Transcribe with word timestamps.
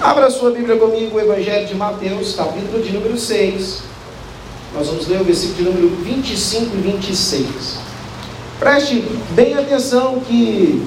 Abra 0.00 0.30
sua 0.30 0.52
Bíblia 0.52 0.76
comigo, 0.76 1.16
o 1.16 1.20
Evangelho 1.20 1.66
de 1.66 1.74
Mateus, 1.74 2.36
capítulo 2.36 2.80
de 2.80 2.92
número 2.92 3.18
6. 3.18 3.82
Nós 4.72 4.86
vamos 4.86 5.08
ler 5.08 5.20
o 5.20 5.24
versículo 5.24 5.56
de 5.56 5.64
número 5.64 5.88
25 6.04 6.76
e 6.76 6.80
26. 6.92 7.78
Preste 8.60 9.04
bem 9.30 9.54
atenção 9.54 10.20
que 10.20 10.86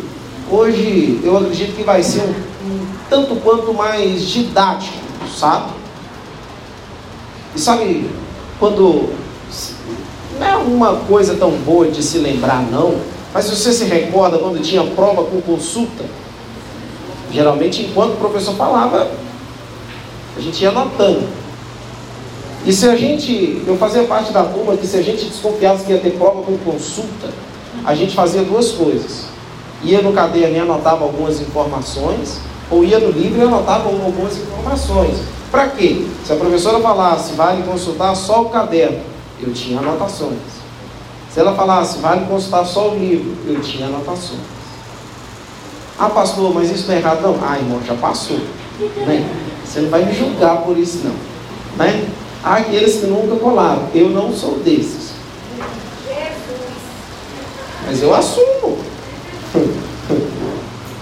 hoje 0.49 1.19
eu 1.25 1.35
acredito 1.35 1.75
que 1.75 1.83
vai 1.83 2.01
ser 2.01 2.21
um, 2.21 2.29
um 2.65 2.87
tanto 3.09 3.35
quanto 3.35 3.73
mais 3.73 4.21
didático, 4.21 4.95
sabe? 5.37 5.73
E 7.53 7.59
sabe 7.59 8.09
quando 8.59 9.13
não 10.39 10.47
é 10.47 10.55
uma 10.55 10.95
coisa 10.95 11.35
tão 11.35 11.51
boa 11.51 11.91
de 11.91 12.01
se 12.01 12.17
lembrar 12.17 12.61
não, 12.71 12.95
mas 13.33 13.49
você 13.49 13.73
se 13.73 13.83
recorda 13.83 14.37
quando 14.37 14.61
tinha 14.61 14.85
prova 14.85 15.25
com 15.25 15.41
consulta? 15.41 16.05
Geralmente, 17.31 17.83
enquanto 17.83 18.13
o 18.13 18.17
professor 18.17 18.55
falava, 18.55 19.09
a 20.35 20.39
gente 20.39 20.61
ia 20.61 20.69
anotando. 20.69 21.23
E 22.65 22.71
se 22.71 22.87
a 22.87 22.95
gente, 22.95 23.63
eu 23.65 23.77
fazia 23.77 24.03
parte 24.03 24.31
da 24.31 24.43
turma 24.43 24.77
que 24.77 24.85
se 24.85 24.97
a 24.97 25.01
gente 25.01 25.25
desconfiasse 25.25 25.83
que 25.83 25.91
ia 25.91 25.99
ter 25.99 26.11
prova 26.11 26.43
com 26.43 26.57
consulta, 26.59 27.29
a 27.83 27.95
gente 27.95 28.15
fazia 28.15 28.43
duas 28.43 28.71
coisas. 28.71 29.25
Ia 29.83 30.01
no 30.01 30.13
caderno 30.13 30.55
e 30.55 30.59
anotava 30.59 31.03
algumas 31.03 31.41
informações, 31.41 32.39
ou 32.69 32.83
ia 32.83 32.99
no 32.99 33.09
livro 33.09 33.39
e 33.39 33.43
anotava 33.43 33.89
algumas 33.89 34.37
informações. 34.37 35.17
Para 35.49 35.67
quê? 35.69 36.05
Se 36.23 36.33
a 36.33 36.35
professora 36.35 36.79
falasse, 36.79 37.33
vale 37.33 37.63
consultar 37.63 38.15
só 38.15 38.43
o 38.43 38.49
caderno, 38.49 38.99
eu 39.41 39.51
tinha 39.53 39.79
anotações. 39.79 40.37
Se 41.33 41.39
ela 41.39 41.55
falasse, 41.55 41.99
vale 41.99 42.25
consultar 42.25 42.65
só 42.65 42.91
o 42.91 42.97
livro, 42.97 43.35
eu 43.47 43.59
tinha 43.61 43.87
anotações. 43.87 44.60
Ah, 45.97 46.09
pastor, 46.09 46.53
mas 46.53 46.71
isso 46.71 46.87
não 46.87 46.95
é 46.95 46.97
errado, 46.97 47.21
não. 47.21 47.39
Ah, 47.41 47.57
irmão, 47.57 47.79
já 47.85 47.93
passou. 47.95 48.39
Né? 49.05 49.29
Você 49.63 49.81
não 49.81 49.89
vai 49.89 50.03
me 50.03 50.13
julgar 50.13 50.57
por 50.57 50.77
isso, 50.77 51.01
não. 51.03 51.15
Né? 51.77 52.07
Há 52.43 52.55
aqueles 52.55 52.97
que 52.97 53.05
nunca 53.05 53.35
colaram. 53.35 53.87
Eu 53.93 54.09
não 54.09 54.33
sou 54.33 54.59
desses. 54.59 55.11
Mas 57.85 58.01
eu 58.01 58.13
assumo. 58.13 58.77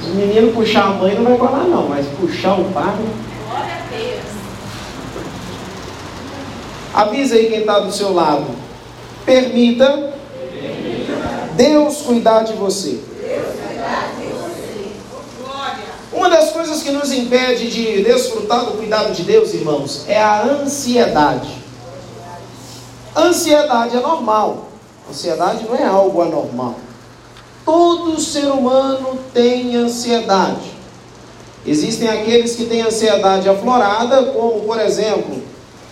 O 0.02 0.16
menino 0.16 0.52
puxar 0.54 0.86
a 0.86 0.90
mãe, 0.90 1.14
não 1.14 1.24
vai 1.24 1.38
colar, 1.38 1.66
não. 1.66 1.88
Mas 1.88 2.08
puxar 2.20 2.56
o 2.56 2.66
pai. 2.72 2.96
Avisa 6.94 7.36
aí 7.36 7.48
quem 7.48 7.60
está 7.60 7.80
do 7.80 7.92
seu 7.92 8.12
lado. 8.14 8.46
Permita 9.24 10.14
Deus 11.56 12.02
cuidar 12.02 12.44
de 12.44 12.54
você. 12.54 13.00
Uma 16.20 16.30
das 16.30 16.52
coisas 16.52 16.84
que 16.84 16.92
nos 16.92 17.14
impede 17.14 17.72
de 17.72 18.04
desfrutar 18.04 18.66
do 18.66 18.74
cuidado 18.74 19.14
de 19.14 19.24
Deus, 19.24 19.54
irmãos, 19.54 20.04
é 20.06 20.22
a 20.22 20.44
ansiedade. 20.44 21.50
Ansiedade 23.16 23.96
é 23.96 24.02
normal. 24.02 24.68
Ansiedade 25.10 25.64
não 25.64 25.74
é 25.78 25.86
algo 25.86 26.22
anormal. 26.22 26.76
Todo 27.64 28.20
ser 28.20 28.48
humano 28.48 29.18
tem 29.34 29.78
ansiedade. 29.78 30.74
Existem 31.66 32.10
aqueles 32.10 32.54
que 32.54 32.66
têm 32.66 32.82
ansiedade 32.82 33.48
aflorada, 33.48 34.24
como 34.34 34.66
por 34.66 34.78
exemplo, 34.78 35.42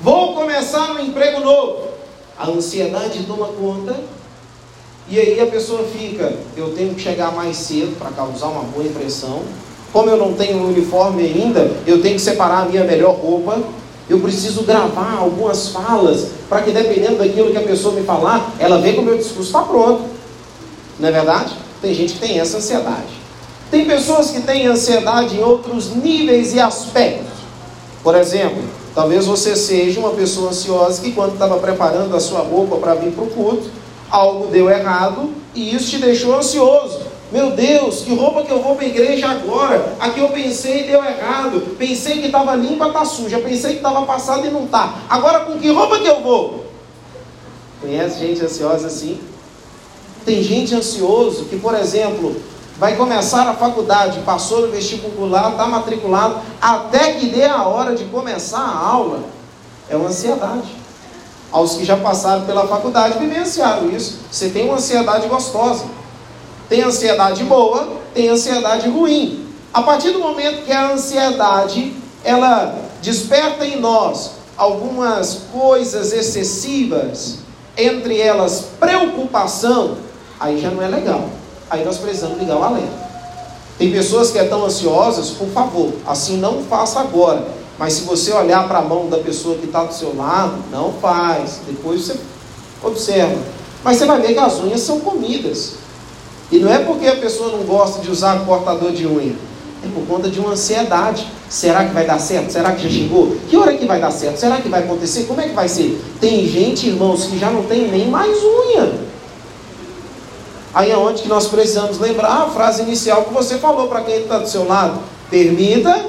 vou 0.02 0.36
começar 0.36 0.92
um 0.92 1.00
emprego 1.00 1.40
novo. 1.40 1.88
A 2.38 2.50
ansiedade 2.50 3.24
toma 3.24 3.48
conta 3.48 3.96
e 5.08 5.18
aí 5.18 5.40
a 5.40 5.48
pessoa 5.48 5.86
fica, 5.86 6.34
eu 6.58 6.76
tenho 6.76 6.94
que 6.94 7.02
chegar 7.02 7.32
mais 7.32 7.56
cedo 7.56 7.98
para 7.98 8.12
causar 8.12 8.48
uma 8.48 8.64
boa 8.64 8.86
impressão, 8.86 9.42
como 9.92 10.10
eu 10.10 10.18
não 10.18 10.34
tenho 10.34 10.58
um 10.58 10.68
uniforme 10.68 11.24
ainda, 11.24 11.72
eu 11.86 12.02
tenho 12.02 12.16
que 12.16 12.22
separar 12.22 12.64
a 12.64 12.66
minha 12.66 12.84
melhor 12.84 13.16
roupa. 13.16 13.60
Eu 14.10 14.20
preciso 14.20 14.64
gravar 14.64 15.18
algumas 15.20 15.70
falas 15.70 16.28
para 16.48 16.62
que, 16.62 16.72
dependendo 16.72 17.18
daquilo 17.18 17.52
que 17.52 17.58
a 17.58 17.62
pessoa 17.62 17.94
me 17.94 18.04
falar, 18.04 18.54
ela 18.58 18.80
vê 18.80 18.94
que 18.94 19.00
o 19.00 19.04
meu 19.04 19.18
discurso 19.18 19.50
está 19.50 19.62
pronto. 19.62 20.04
Não 21.00 21.10
é 21.10 21.12
verdade? 21.12 21.54
Tem 21.82 21.94
gente 21.94 22.14
que 22.14 22.20
tem 22.20 22.40
essa 22.40 22.58
ansiedade. 22.58 23.18
Tem 23.70 23.86
pessoas 23.86 24.32
que 24.32 24.42
têm 24.42 24.66
ansiedade 24.66 25.36
em 25.36 25.44
outros 25.44 25.94
níveis 25.94 26.54
e 26.54 26.60
aspectos. 26.60 27.38
Por 28.02 28.16
exemplo, 28.16 28.64
talvez 28.96 29.26
você 29.26 29.56
seja 29.56 30.00
uma 30.00 30.12
pessoa 30.12 30.52
ansiosa 30.52 31.02
que, 31.02 31.12
quando 31.12 31.34
estava 31.34 31.58
preparando 31.58 32.16
a 32.16 32.20
sua 32.20 32.40
roupa 32.40 32.78
para 32.78 32.94
vir 32.94 33.12
para 33.12 33.26
o 33.26 33.28
culto, 33.28 33.70
algo 34.10 34.48
deu 34.48 34.70
errado 34.70 35.32
e 35.54 35.76
isso 35.76 35.90
te 35.90 35.98
deixou 35.98 36.34
ansioso. 36.36 37.07
Meu 37.32 37.52
Deus, 37.52 38.02
que 38.02 38.16
roupa 38.16 38.44
que 38.44 38.52
eu 38.52 38.62
vou 38.62 38.76
para 38.76 38.86
a 38.86 38.88
igreja 38.88 39.28
agora? 39.30 39.98
Aqui 40.00 40.20
eu 40.20 40.30
pensei 40.30 40.82
e 40.82 40.84
deu 40.88 41.04
errado. 41.04 41.76
Pensei 41.78 42.20
que 42.20 42.28
estava 42.28 42.56
limpa, 42.56 42.88
está 42.88 43.04
suja. 43.04 43.40
Pensei 43.40 43.72
que 43.72 43.78
estava 43.78 44.06
passada 44.06 44.48
e 44.48 44.50
não 44.50 44.64
está. 44.64 44.94
Agora 45.10 45.42
com 45.42 45.60
que 45.60 45.70
roupa 45.70 46.00
que 46.00 46.08
eu 46.08 46.22
vou? 46.22 46.66
Conhece 47.82 48.20
gente 48.20 48.44
ansiosa 48.44 48.88
assim? 48.88 49.20
Tem 50.26 50.42
gente 50.42 50.74
ansioso 50.74 51.46
que, 51.46 51.58
por 51.58 51.76
exemplo, 51.76 52.36
vai 52.78 52.96
começar 52.96 53.48
a 53.48 53.54
faculdade, 53.54 54.20
passou 54.22 54.62
no 54.62 54.72
vestibular, 54.72 55.52
está 55.52 55.66
matriculado, 55.68 56.38
até 56.62 57.14
que 57.14 57.28
dê 57.28 57.44
a 57.44 57.68
hora 57.68 57.94
de 57.94 58.06
começar 58.06 58.60
a 58.60 58.78
aula. 58.78 59.20
É 59.90 59.96
uma 59.96 60.10
ansiedade. 60.10 60.76
Aos 61.52 61.76
que 61.76 61.86
já 61.86 61.98
passaram 61.98 62.46
pela 62.46 62.68
faculdade 62.68 63.20
vivenciaram 63.20 63.90
isso. 63.90 64.20
Você 64.32 64.50
tem 64.50 64.66
uma 64.66 64.76
ansiedade 64.76 65.28
gostosa. 65.28 65.86
Tem 66.70 66.84
ansiedade 66.84 67.44
boa, 67.44 67.88
tem 68.14 68.30
ansiedade 68.30 68.90
ruim. 68.90 69.46
A 69.74 69.82
partir 69.82 70.12
do 70.12 70.20
momento 70.20 70.66
que 70.66 70.72
a 70.72 70.92
ansiedade 70.92 71.94
ela 72.24 72.76
desperta 73.02 73.66
em 73.66 73.80
nós 73.80 74.32
algumas 74.58 75.42
coisas 75.54 76.12
excessivas, 76.12 77.38
entre 77.78 78.20
elas 78.20 78.66
preocupação, 78.80 79.98
aí 80.40 80.60
já 80.60 80.72
não 80.72 80.84
é 80.84 80.88
legal. 80.88 81.30
Aí 81.70 81.86
nós 81.86 81.98
precisamos 81.98 82.40
ligar 82.40 82.58
o 82.58 82.64
alerta. 82.64 83.08
Tem 83.78 83.92
pessoas 83.92 84.32
que 84.32 84.40
estão 84.40 84.66
ansiosas, 84.66 85.30
por 85.30 85.48
favor, 85.50 85.94
assim 86.06 86.38
não 86.38 86.64
faça 86.64 87.00
agora. 87.00 87.48
Mas 87.78 87.94
se 87.94 88.02
você 88.02 88.34
olhar 88.34 88.68
para 88.68 88.80
a 88.80 88.82
mão 88.82 89.08
da 89.08 89.20
pessoa 89.20 89.56
que 89.56 89.66
está 89.66 89.84
do 89.84 89.94
seu 89.94 90.16
lado, 90.16 90.56
não 90.72 90.94
faz. 90.94 91.60
Depois 91.68 92.02
você 92.02 92.20
observa. 92.84 93.38
Mas 93.84 93.98
você 93.98 94.06
vai 94.06 94.20
ver 94.20 94.34
que 94.34 94.40
as 94.40 94.60
unhas 94.60 94.82
são 94.82 95.00
comidas. 95.00 95.76
E 96.52 96.60
não 96.60 96.72
é 96.72 96.80
porque 96.80 97.08
a 97.08 97.16
pessoa 97.16 97.52
não 97.52 97.64
gosta 97.64 98.02
de 98.02 98.10
usar 98.10 98.46
cortador 98.46 98.92
de 98.92 99.06
unha. 99.06 99.36
É 99.84 99.88
por 99.94 100.06
conta 100.08 100.30
de 100.30 100.40
uma 100.40 100.52
ansiedade. 100.52 101.28
Será 101.50 101.86
que 101.86 101.94
vai 101.94 102.06
dar 102.06 102.20
certo? 102.20 102.52
Será 102.52 102.72
que 102.72 102.84
já 102.84 102.90
chegou? 102.90 103.36
Que 103.50 103.58
hora 103.58 103.76
que 103.76 103.86
vai 103.86 104.00
dar 104.00 104.12
certo? 104.12 104.38
Será 104.38 104.62
que 104.62 104.70
vai 104.70 104.84
acontecer? 104.84 105.26
Como 105.26 105.40
é 105.42 105.48
que 105.48 105.54
vai 105.54 105.68
ser? 105.68 106.02
Tem 106.20 106.48
gente, 106.48 106.88
irmãos, 106.88 107.26
que 107.26 107.38
já 107.38 107.50
não 107.50 107.64
tem 107.64 107.90
nem 107.90 108.08
mais 108.10 108.38
unha. 108.44 109.08
Aí 110.74 110.92
é 110.92 110.98
onde 110.98 111.24
que 111.24 111.28
nós 111.28 111.48
precisamos 111.48 112.00
lembrar 112.00 112.30
a 112.30 112.50
frase 112.50 112.84
inicial 112.84 113.24
que 113.24 113.34
você 113.34 113.58
falou 113.58 113.88
para 113.88 114.02
quem 114.02 114.22
está 114.22 114.38
do 114.38 114.48
seu 114.48 114.68
lado. 114.68 115.00
Permita 115.30 116.06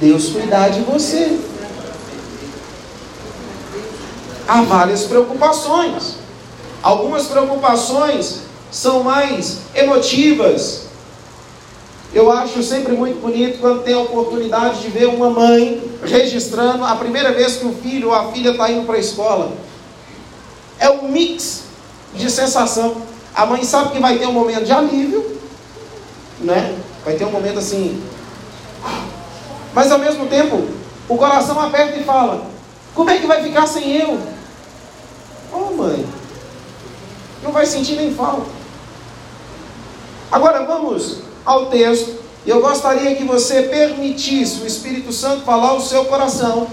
Deus 0.00 0.30
cuidar 0.30 0.68
de 0.70 0.80
você. 0.80 1.38
Há 4.48 4.62
várias 4.62 5.04
preocupações. 5.04 6.21
Algumas 6.82 7.26
preocupações 7.26 8.40
são 8.70 9.04
mais 9.04 9.58
emotivas. 9.74 10.86
Eu 12.12 12.30
acho 12.30 12.62
sempre 12.62 12.92
muito 12.92 13.20
bonito 13.20 13.58
quando 13.58 13.82
tem 13.82 13.94
a 13.94 14.00
oportunidade 14.00 14.80
de 14.80 14.88
ver 14.88 15.06
uma 15.06 15.30
mãe 15.30 15.82
registrando 16.02 16.84
a 16.84 16.96
primeira 16.96 17.32
vez 17.32 17.56
que 17.56 17.66
o 17.66 17.72
filho 17.72 18.08
ou 18.08 18.14
a 18.14 18.32
filha 18.32 18.50
está 18.50 18.70
indo 18.70 18.84
para 18.84 18.96
a 18.96 19.00
escola. 19.00 19.52
É 20.78 20.90
um 20.90 21.08
mix 21.08 21.62
de 22.14 22.30
sensação. 22.30 22.96
A 23.34 23.46
mãe 23.46 23.64
sabe 23.64 23.92
que 23.92 24.00
vai 24.00 24.18
ter 24.18 24.26
um 24.26 24.32
momento 24.32 24.64
de 24.64 24.72
alívio, 24.72 25.38
né? 26.40 26.76
Vai 27.04 27.14
ter 27.14 27.24
um 27.24 27.30
momento 27.30 27.58
assim. 27.58 28.02
Mas 29.72 29.90
ao 29.90 29.98
mesmo 29.98 30.26
tempo, 30.26 30.66
o 31.08 31.16
coração 31.16 31.58
aperta 31.58 31.96
e 31.96 32.04
fala: 32.04 32.44
Como 32.94 33.08
é 33.08 33.18
que 33.18 33.26
vai 33.26 33.42
ficar 33.42 33.66
sem 33.66 33.96
eu? 33.96 34.18
Oh, 35.50 35.74
mãe, 35.74 36.04
não 37.42 37.52
vai 37.52 37.66
sentir 37.66 37.96
nem 37.96 38.14
falta. 38.14 38.50
Agora 40.30 40.64
vamos 40.64 41.18
ao 41.44 41.66
texto. 41.66 42.22
Eu 42.46 42.60
gostaria 42.60 43.14
que 43.14 43.24
você 43.24 43.62
permitisse 43.62 44.62
o 44.62 44.66
Espírito 44.66 45.12
Santo 45.12 45.44
falar 45.44 45.74
o 45.74 45.80
seu 45.80 46.04
coração. 46.06 46.66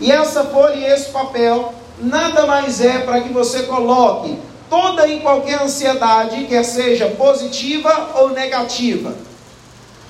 E 0.00 0.12
essa 0.12 0.44
folha 0.44 0.74
e 0.74 0.84
esse 0.84 1.10
papel 1.10 1.72
nada 1.98 2.46
mais 2.46 2.80
é 2.80 2.98
para 2.98 3.20
que 3.22 3.32
você 3.32 3.62
coloque 3.62 4.38
toda 4.68 5.06
e 5.06 5.20
qualquer 5.20 5.62
ansiedade, 5.62 6.44
quer 6.46 6.64
seja 6.64 7.08
positiva 7.10 8.10
ou 8.16 8.30
negativa. 8.30 9.14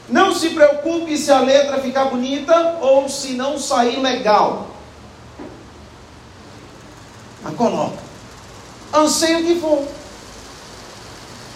Não 0.08 0.34
se 0.34 0.50
preocupe 0.50 1.16
se 1.16 1.30
a 1.32 1.40
letra 1.40 1.78
ficar 1.78 2.06
bonita 2.06 2.78
ou 2.80 3.08
se 3.08 3.32
não 3.32 3.58
sair 3.58 4.00
legal. 4.00 4.68
Mas 7.42 7.54
coloca. 7.54 7.98
Anseio 8.92 9.44
que 9.44 9.60
for. 9.60 9.84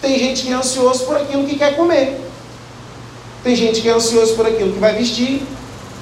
Tem 0.01 0.17
gente 0.17 0.43
que 0.43 0.51
é 0.51 0.55
ansioso 0.55 1.05
por 1.05 1.15
aquilo 1.15 1.45
que 1.45 1.57
quer 1.57 1.75
comer. 1.75 2.19
Tem 3.43 3.55
gente 3.55 3.81
que 3.81 3.89
é 3.89 3.91
ansioso 3.91 4.35
por 4.35 4.45
aquilo 4.45 4.73
que 4.73 4.79
vai 4.79 4.95
vestir. 4.95 5.43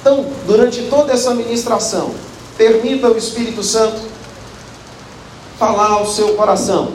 Então, 0.00 0.26
durante 0.46 0.82
toda 0.84 1.12
essa 1.12 1.34
ministração, 1.34 2.14
permita 2.56 3.08
o 3.08 3.18
Espírito 3.18 3.62
Santo 3.62 4.00
falar 5.58 5.90
ao 5.90 6.06
seu 6.06 6.34
coração. 6.34 6.92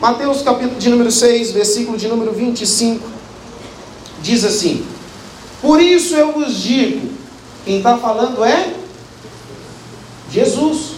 Mateus 0.00 0.42
capítulo 0.42 0.78
de 0.78 0.88
número 0.88 1.10
6, 1.10 1.50
versículo 1.50 1.98
de 1.98 2.06
número 2.06 2.32
25, 2.32 3.04
diz 4.22 4.44
assim: 4.44 4.86
Por 5.60 5.82
isso 5.82 6.14
eu 6.14 6.32
vos 6.32 6.54
digo, 6.54 7.08
quem 7.64 7.78
está 7.78 7.98
falando 7.98 8.44
é 8.44 8.74
Jesus. 10.30 10.92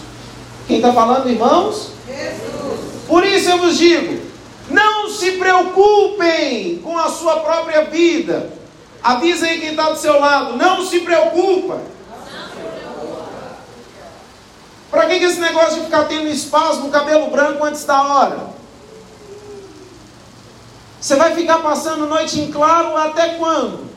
Quem 0.67 0.77
está 0.77 0.93
falando, 0.93 1.29
irmãos? 1.29 1.89
Jesus. 2.07 2.81
Por 3.09 3.25
isso 3.25 3.49
eu 3.49 3.59
vos 3.59 3.79
digo: 3.79 4.21
não 4.71 5.09
se 5.11 5.33
preocupem 5.33 6.79
com 6.79 6.97
a 6.99 7.09
sua 7.09 7.41
própria 7.41 7.85
vida. 7.85 8.51
Avisa 9.03 9.47
aí 9.47 9.61
quem 9.61 9.71
está 9.71 9.91
do 9.91 9.99
seu 9.99 10.19
lado, 10.21 10.57
não 10.57 10.85
se 10.85 11.01
preocupa. 11.01 11.81
Para 14.91 15.07
que, 15.07 15.19
que 15.19 15.25
esse 15.25 15.41
negócio 15.41 15.77
de 15.77 15.85
ficar 15.85 16.05
tendo 16.05 16.27
espaço 16.27 16.81
no 16.81 16.91
cabelo 16.91 17.31
branco 17.31 17.65
antes 17.65 17.85
da 17.85 18.03
hora? 18.03 18.51
Você 21.01 21.17
vai 21.17 21.35
ficar 21.35 21.59
passando 21.59 22.07
noite 22.07 22.41
em 22.41 22.51
claro 22.51 22.97
até 22.97 23.35
quando? 23.35 23.89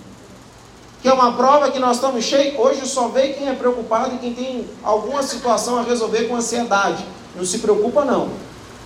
Que 1.01 1.09
é 1.09 1.13
uma 1.13 1.33
prova 1.33 1.69
que 1.69 1.79
nós 1.79 1.97
estamos 1.97 2.23
cheios. 2.23 2.57
Hoje 2.57 2.87
só 2.87 3.09
vê 3.09 3.29
quem 3.29 3.49
é 3.49 3.53
preocupado 3.53 4.15
e 4.15 4.19
quem 4.19 4.33
tem 4.33 4.69
alguma 4.83 5.21
situação 5.21 5.79
a 5.79 5.81
resolver 5.81 6.25
com 6.25 6.35
ansiedade. 6.35 7.03
Não 7.35 7.43
se 7.43 7.59
preocupa, 7.59 8.05
não. 8.05 8.29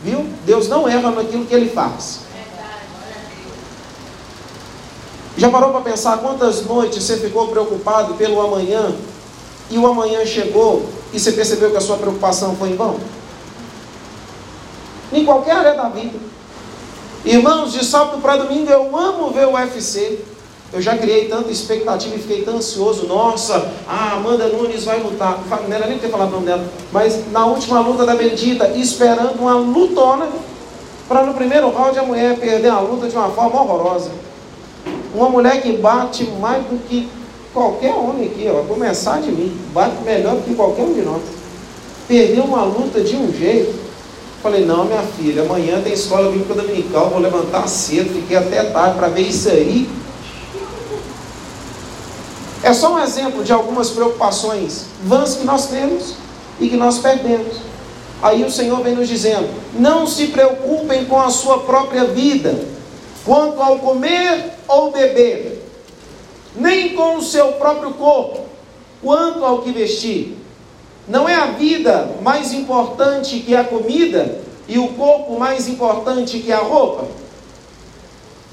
Viu? 0.04 0.26
Deus 0.46 0.68
não 0.68 0.88
erra 0.88 1.12
naquilo 1.12 1.46
que 1.46 1.54
ele 1.54 1.70
faz. 1.70 2.22
Já 5.38 5.50
parou 5.50 5.72
para 5.72 5.82
pensar 5.82 6.18
quantas 6.18 6.66
noites 6.66 7.04
você 7.04 7.18
ficou 7.18 7.48
preocupado 7.50 8.16
pelo 8.16 8.42
amanhã 8.42 8.96
e 9.70 9.78
o 9.78 9.86
amanhã 9.86 10.26
chegou 10.26 10.90
e 11.14 11.20
você 11.20 11.32
percebeu 11.32 11.70
que 11.70 11.78
a 11.78 11.82
sua 11.82 11.98
preocupação 11.98 12.56
foi 12.56 12.70
em 12.70 12.76
vão? 12.76 13.00
Em 15.14 15.24
qualquer 15.24 15.56
área 15.56 15.76
da 15.76 15.90
vida. 15.90 16.18
Irmãos, 17.24 17.74
de 17.74 17.86
sábado 17.86 18.20
para 18.22 18.38
domingo 18.38 18.72
eu 18.72 18.98
amo 18.98 19.30
ver 19.32 19.48
o 19.48 19.54
UFC. 19.54 20.20
Eu 20.74 20.82
já 20.82 20.98
criei 20.98 21.30
tanta 21.30 21.50
expectativa 21.50 22.16
e 22.16 22.20
fiquei 22.20 22.42
tão 22.44 22.58
ansioso. 22.58 23.08
Nossa, 23.08 23.72
a 23.88 24.14
Amanda 24.14 24.48
Nunes 24.50 24.84
vai 24.84 25.00
lutar. 25.00 25.40
Não 25.68 25.76
era 25.76 25.88
nem 25.88 25.98
ter 25.98 26.10
falado 26.10 26.30
o 26.30 26.32
nome 26.32 26.46
dela. 26.46 26.66
Mas 26.92 27.32
na 27.32 27.46
última 27.46 27.80
luta 27.80 28.06
da 28.06 28.16
Bendita, 28.16 28.68
esperando 28.76 29.40
uma 29.40 29.56
lutona, 29.56 30.28
para 31.08 31.24
no 31.24 31.34
primeiro 31.34 31.70
round 31.70 31.98
a 31.98 32.04
mulher 32.04 32.38
perder 32.38 32.70
a 32.70 32.82
luta 32.82 33.08
de 33.08 33.16
uma 33.16 33.30
forma 33.30 33.62
horrorosa. 33.62 34.12
Uma 35.16 35.30
mulher 35.30 35.62
que 35.62 35.72
bate 35.78 36.26
mais 36.42 36.64
do 36.64 36.78
que 36.88 37.08
qualquer 37.54 37.94
homem 37.94 38.28
aqui, 38.28 38.48
ó, 38.50 38.62
começar 38.64 39.22
de 39.22 39.32
mim, 39.32 39.58
bate 39.74 39.96
melhor 40.04 40.36
do 40.36 40.42
que 40.44 40.54
qualquer 40.54 40.84
um 40.84 40.94
de 40.94 41.02
nós. 41.02 41.22
Perdeu 42.08 42.44
uma 42.44 42.64
luta 42.64 43.02
de 43.02 43.16
um 43.16 43.32
jeito. 43.32 43.88
Falei, 44.44 44.66
não, 44.66 44.86
minha 44.86 45.02
filha, 45.02 45.42
amanhã 45.44 45.82
tem 45.82 45.94
escola 45.94 46.30
bíblica 46.30 46.54
dominical, 46.54 47.10
vou 47.10 47.20
levantar 47.20 47.68
cedo, 47.68 48.14
fiquei 48.14 48.38
até 48.38 48.64
tarde 48.66 48.98
para 48.98 49.08
ver 49.08 49.22
isso 49.22 49.50
aí. 49.50 49.90
É 52.64 52.74
só 52.74 52.96
um 52.96 53.00
exemplo 53.00 53.44
de 53.44 53.54
algumas 53.54 53.92
preocupações 53.92 54.86
vãs 55.04 55.36
que 55.36 55.46
nós 55.46 55.68
temos 55.68 56.16
e 56.60 56.68
que 56.70 56.76
nós 56.76 56.98
perdemos. 56.98 57.58
Aí 58.22 58.44
o 58.44 58.52
Senhor 58.52 58.82
vem 58.82 58.96
nos 58.96 59.08
dizendo: 59.08 59.48
não 59.74 60.08
se 60.08 60.28
preocupem 60.28 61.06
com 61.06 61.22
a 61.22 61.30
sua 61.30 61.60
própria 61.60 62.06
vida, 62.06 62.60
quanto 63.24 63.62
ao 63.62 63.80
comer 63.80 64.54
ou 64.68 64.92
beber, 64.92 65.64
nem 66.56 66.96
com 66.96 67.18
o 67.18 67.22
seu 67.22 67.54
próprio 67.54 67.92
corpo, 67.92 68.42
quanto 69.04 69.46
ao 69.46 69.62
que 69.62 69.72
vestir. 69.72 70.38
Não 71.08 71.30
é 71.30 71.36
a 71.36 71.46
vida 71.52 72.18
mais 72.22 72.52
importante 72.52 73.40
que 73.40 73.56
a 73.56 73.64
comida 73.64 74.42
e 74.68 74.78
o 74.78 74.90
corpo 74.90 75.40
mais 75.40 75.70
importante 75.70 76.40
que 76.40 76.52
a 76.52 76.58
roupa? 76.58 77.06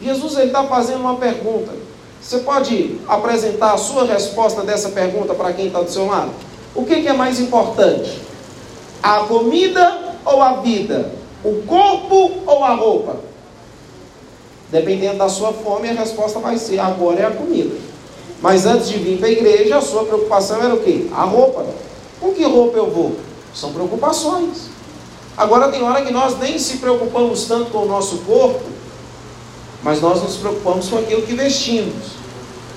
Jesus 0.01 0.39
está 0.39 0.62
fazendo 0.65 1.01
uma 1.01 1.17
pergunta. 1.17 1.83
Você 2.25 2.38
pode 2.38 2.99
apresentar 3.06 3.75
a 3.75 3.76
sua 3.76 4.06
resposta 4.06 4.62
dessa 4.62 4.88
pergunta 4.88 5.35
para 5.35 5.53
quem 5.53 5.67
está 5.67 5.82
do 5.82 5.91
seu 5.91 6.06
lado? 6.06 6.31
O 6.75 6.82
que, 6.82 7.03
que 7.03 7.09
é 7.09 7.12
mais 7.12 7.38
importante? 7.38 8.19
A 9.03 9.21
comida 9.21 10.17
ou 10.25 10.41
a 10.41 10.55
vida? 10.55 11.12
O 11.44 11.62
corpo 11.67 12.32
ou 12.47 12.65
a 12.65 12.75
roupa? 12.75 13.17
Dependendo 14.71 15.19
da 15.19 15.29
sua 15.29 15.53
fome, 15.53 15.91
a 15.91 15.93
resposta 15.93 16.38
vai 16.38 16.56
ser: 16.56 16.79
agora 16.79 17.21
é 17.21 17.26
a 17.26 17.31
comida. 17.31 17.76
Mas 18.41 18.65
antes 18.65 18.88
de 18.88 18.97
vir 18.97 19.19
para 19.19 19.29
a 19.29 19.32
igreja, 19.32 19.77
a 19.77 19.82
sua 19.82 20.05
preocupação 20.05 20.62
era 20.65 20.75
o 20.75 20.81
quê? 20.81 21.06
A 21.15 21.25
roupa. 21.25 21.67
Com 22.20 22.32
que 22.32 22.43
roupa 22.43 22.79
eu 22.79 22.91
vou? 22.91 23.17
São 23.55 23.70
preocupações. 23.70 24.70
Agora 25.37 25.70
tem 25.70 25.82
hora 25.82 26.03
que 26.03 26.12
nós 26.12 26.38
nem 26.38 26.59
se 26.59 26.79
preocupamos 26.79 27.44
tanto 27.44 27.70
com 27.70 27.81
o 27.81 27.87
nosso 27.87 28.19
corpo, 28.19 28.65
mas 29.82 30.00
nós 30.00 30.23
nos 30.23 30.37
preocupamos 30.38 30.88
com 30.88 30.97
aquilo 30.97 31.23
que 31.23 31.35
vestimos. 31.35 32.13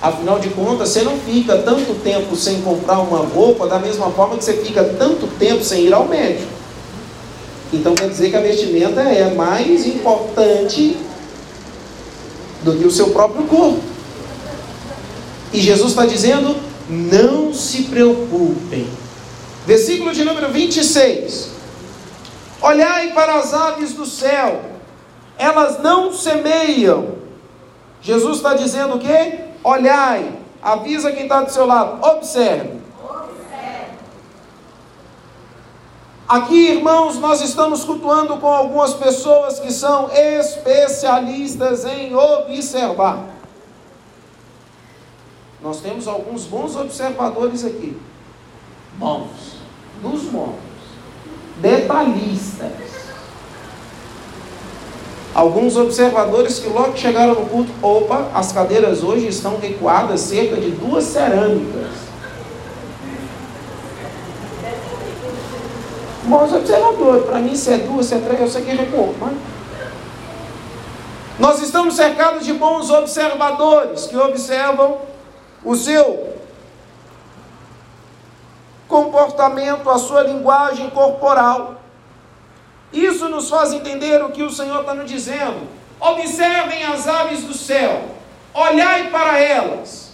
Afinal 0.02 0.38
de 0.40 0.50
contas, 0.50 0.90
você 0.90 1.02
não 1.02 1.18
fica 1.18 1.58
tanto 1.58 1.96
tempo 2.04 2.36
sem 2.36 2.62
comprar 2.62 3.00
uma 3.00 3.20
roupa 3.20 3.68
da 3.68 3.80
mesma 3.80 4.12
forma 4.12 4.38
que 4.38 4.44
você 4.44 4.54
fica 4.54 4.84
tanto 4.84 5.26
tempo 5.40 5.64
sem 5.64 5.86
ir 5.86 5.94
ao 5.94 6.08
médico. 6.08 6.52
Então 7.74 7.96
quer 7.96 8.08
dizer 8.08 8.30
que 8.30 8.36
a 8.36 8.42
vestimenta 8.42 9.02
é 9.02 9.34
mais 9.34 9.86
importante 9.88 10.96
do 12.64 12.74
que 12.78 12.86
o 12.86 12.92
seu 12.92 13.10
próprio 13.10 13.46
corpo. 13.46 13.82
E 15.52 15.60
Jesus 15.60 15.90
está 15.90 16.06
dizendo: 16.06 16.56
não 16.88 17.54
se 17.54 17.84
preocupem. 17.84 18.88
Versículo 19.66 20.14
de 20.14 20.24
número 20.24 20.50
26. 20.52 21.50
Olhai 22.62 23.12
para 23.14 23.36
as 23.36 23.54
aves 23.54 23.94
do 23.94 24.06
céu, 24.06 24.62
elas 25.38 25.82
não 25.82 26.14
semeiam. 26.14 27.18
Jesus 28.02 28.38
está 28.38 28.54
dizendo 28.54 28.96
o 28.96 29.00
quê? 29.00 29.47
Olhai, 29.68 30.34
avisa 30.62 31.12
quem 31.12 31.24
está 31.24 31.42
do 31.42 31.52
seu 31.52 31.66
lado, 31.66 32.02
observe. 32.02 32.80
Aqui, 36.26 36.70
irmãos, 36.70 37.18
nós 37.18 37.42
estamos 37.42 37.84
cultuando 37.84 38.38
com 38.38 38.48
algumas 38.48 38.94
pessoas 38.94 39.60
que 39.60 39.70
são 39.74 40.10
especialistas 40.10 41.84
em 41.84 42.16
observar. 42.16 43.26
Nós 45.62 45.82
temos 45.82 46.08
alguns 46.08 46.46
bons 46.46 46.78
observadores 46.78 47.66
aqui. 47.66 48.00
Bons 48.94 49.58
dos 50.02 50.22
bons, 50.30 50.56
detalhistas. 51.58 53.07
Alguns 55.38 55.78
observadores 55.78 56.58
que 56.58 56.68
logo 56.68 56.98
chegaram 56.98 57.36
no 57.36 57.46
culto, 57.46 57.72
opa, 57.80 58.28
as 58.34 58.52
cadeiras 58.52 59.04
hoje 59.04 59.28
estão 59.28 59.60
recuadas 59.60 60.22
cerca 60.22 60.56
de 60.56 60.72
duas 60.72 61.04
cerâmicas. 61.04 61.92
Bons 66.24 66.52
observadores, 66.52 67.26
para 67.26 67.38
mim 67.38 67.56
se 67.56 67.72
é 67.72 67.78
duas, 67.78 68.08
se 68.08 68.16
é 68.16 68.18
três, 68.18 68.42
eu 68.42 68.48
sei 68.48 68.64
que 68.64 68.72
recuou. 68.72 69.14
Mas... 69.22 69.34
Nós 71.38 71.62
estamos 71.62 71.96
cercados 71.96 72.44
de 72.44 72.54
bons 72.54 72.90
observadores 72.90 74.08
que 74.08 74.18
observam 74.18 74.98
o 75.64 75.76
seu 75.76 76.34
comportamento, 78.88 79.88
a 79.88 80.00
sua 80.00 80.24
linguagem 80.24 80.90
corporal. 80.90 81.76
Isso 82.92 83.28
nos 83.30 83.50
faz 83.50 83.74
entender 83.74 84.24
o 84.24 84.32
que 84.32 84.44
o 84.44 84.50
Senhor 84.50 84.82
está 84.82 84.94
nos 84.94 85.10
dizendo. 85.10 85.68
Observem 86.00 86.84
as 86.86 87.08
aves 87.08 87.44
do 87.44 87.54
céu, 87.54 88.16
olhai 88.54 89.10
para 89.10 89.40
elas. 89.40 90.08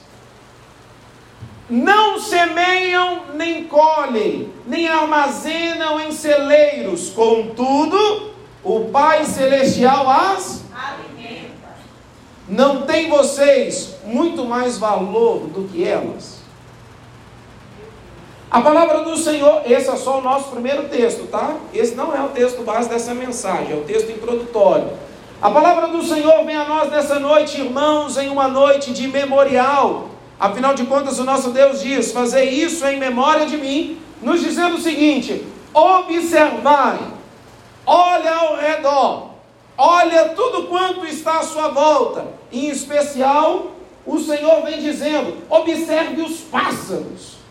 Não 1.69 2.19
semeiam, 2.19 3.23
nem 3.33 3.65
colhem, 3.65 4.51
nem 4.65 4.87
armazenam 4.87 5.99
em 5.99 6.11
celeiros, 6.11 7.09
contudo, 7.09 8.31
o 8.63 8.85
Pai 8.85 9.25
Celestial 9.25 10.09
as 10.09 10.63
alimenta. 10.73 11.51
Não 12.47 12.83
tem 12.83 13.09
vocês 13.09 13.95
muito 14.05 14.45
mais 14.45 14.77
valor 14.77 15.47
do 15.47 15.67
que 15.67 15.83
elas? 15.83 16.32
A 18.53 18.61
palavra 18.61 18.99
do 18.99 19.17
Senhor, 19.17 19.63
esse 19.65 19.89
é 19.89 19.95
só 19.95 20.19
o 20.19 20.21
nosso 20.21 20.51
primeiro 20.51 20.87
texto, 20.87 21.25
tá? 21.25 21.55
Esse 21.73 21.95
não 21.95 22.15
é 22.15 22.21
o 22.21 22.27
texto 22.27 22.61
base 22.61 22.87
dessa 22.87 23.11
mensagem, 23.11 23.73
é 23.73 23.75
o 23.75 23.81
texto 23.83 24.11
introdutório. 24.11 24.91
A 25.41 25.49
palavra 25.49 25.87
do 25.87 26.03
Senhor 26.03 26.45
vem 26.45 26.55
a 26.55 26.63
nós 26.63 26.91
nessa 26.91 27.17
noite, 27.17 27.59
irmãos, 27.59 28.15
em 28.15 28.29
uma 28.29 28.47
noite 28.47 28.93
de 28.93 29.07
memorial. 29.07 30.09
Afinal 30.39 30.75
de 30.75 30.85
contas, 30.85 31.17
o 31.17 31.23
nosso 31.23 31.49
Deus 31.49 31.81
diz: 31.81 32.11
Fazer 32.11 32.43
isso 32.43 32.85
em 32.85 32.99
memória 32.99 33.47
de 33.47 33.57
mim, 33.57 33.99
nos 34.21 34.39
dizendo 34.39 34.75
o 34.75 34.81
seguinte: 34.81 35.43
observai, 35.73 36.99
olha 37.87 38.35
ao 38.35 38.55
redor, 38.55 39.29
olha 39.75 40.29
tudo 40.29 40.67
quanto 40.67 41.07
está 41.07 41.39
à 41.39 41.43
sua 41.43 41.69
volta, 41.69 42.27
em 42.51 42.69
especial 42.69 43.71
o 44.05 44.19
Senhor 44.19 44.61
vem 44.61 44.79
dizendo: 44.79 45.37
observe 45.49 46.21
os 46.21 46.41
pássaros. 46.41 47.41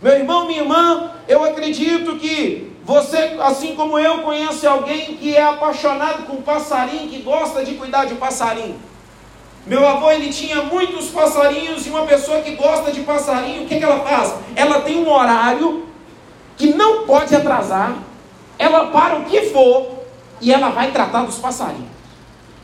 Meu 0.00 0.12
irmão, 0.12 0.46
minha 0.46 0.60
irmã, 0.60 1.10
eu 1.26 1.42
acredito 1.42 2.16
que 2.16 2.72
você, 2.84 3.36
assim 3.40 3.74
como 3.74 3.98
eu, 3.98 4.18
conhece 4.18 4.66
alguém 4.66 5.16
que 5.16 5.34
é 5.34 5.42
apaixonado 5.42 6.24
com 6.26 6.42
passarinho, 6.42 7.08
que 7.08 7.22
gosta 7.22 7.64
de 7.64 7.74
cuidar 7.74 8.04
de 8.04 8.14
passarinho. 8.14 8.76
Meu 9.66 9.84
avô 9.86 10.10
ele 10.12 10.32
tinha 10.32 10.62
muitos 10.62 11.08
passarinhos 11.08 11.84
e 11.86 11.90
uma 11.90 12.06
pessoa 12.06 12.40
que 12.42 12.52
gosta 12.52 12.92
de 12.92 13.00
passarinho, 13.00 13.64
o 13.64 13.66
que, 13.66 13.78
que 13.78 13.84
ela 13.84 13.98
faz? 14.00 14.34
Ela 14.54 14.82
tem 14.82 14.98
um 14.98 15.10
horário 15.10 15.86
que 16.56 16.68
não 16.68 17.04
pode 17.04 17.34
atrasar, 17.34 17.96
ela 18.58 18.86
para 18.86 19.16
o 19.16 19.24
que 19.24 19.42
for 19.46 20.04
e 20.40 20.52
ela 20.52 20.68
vai 20.68 20.92
tratar 20.92 21.24
dos 21.24 21.38
passarinhos. 21.38 21.90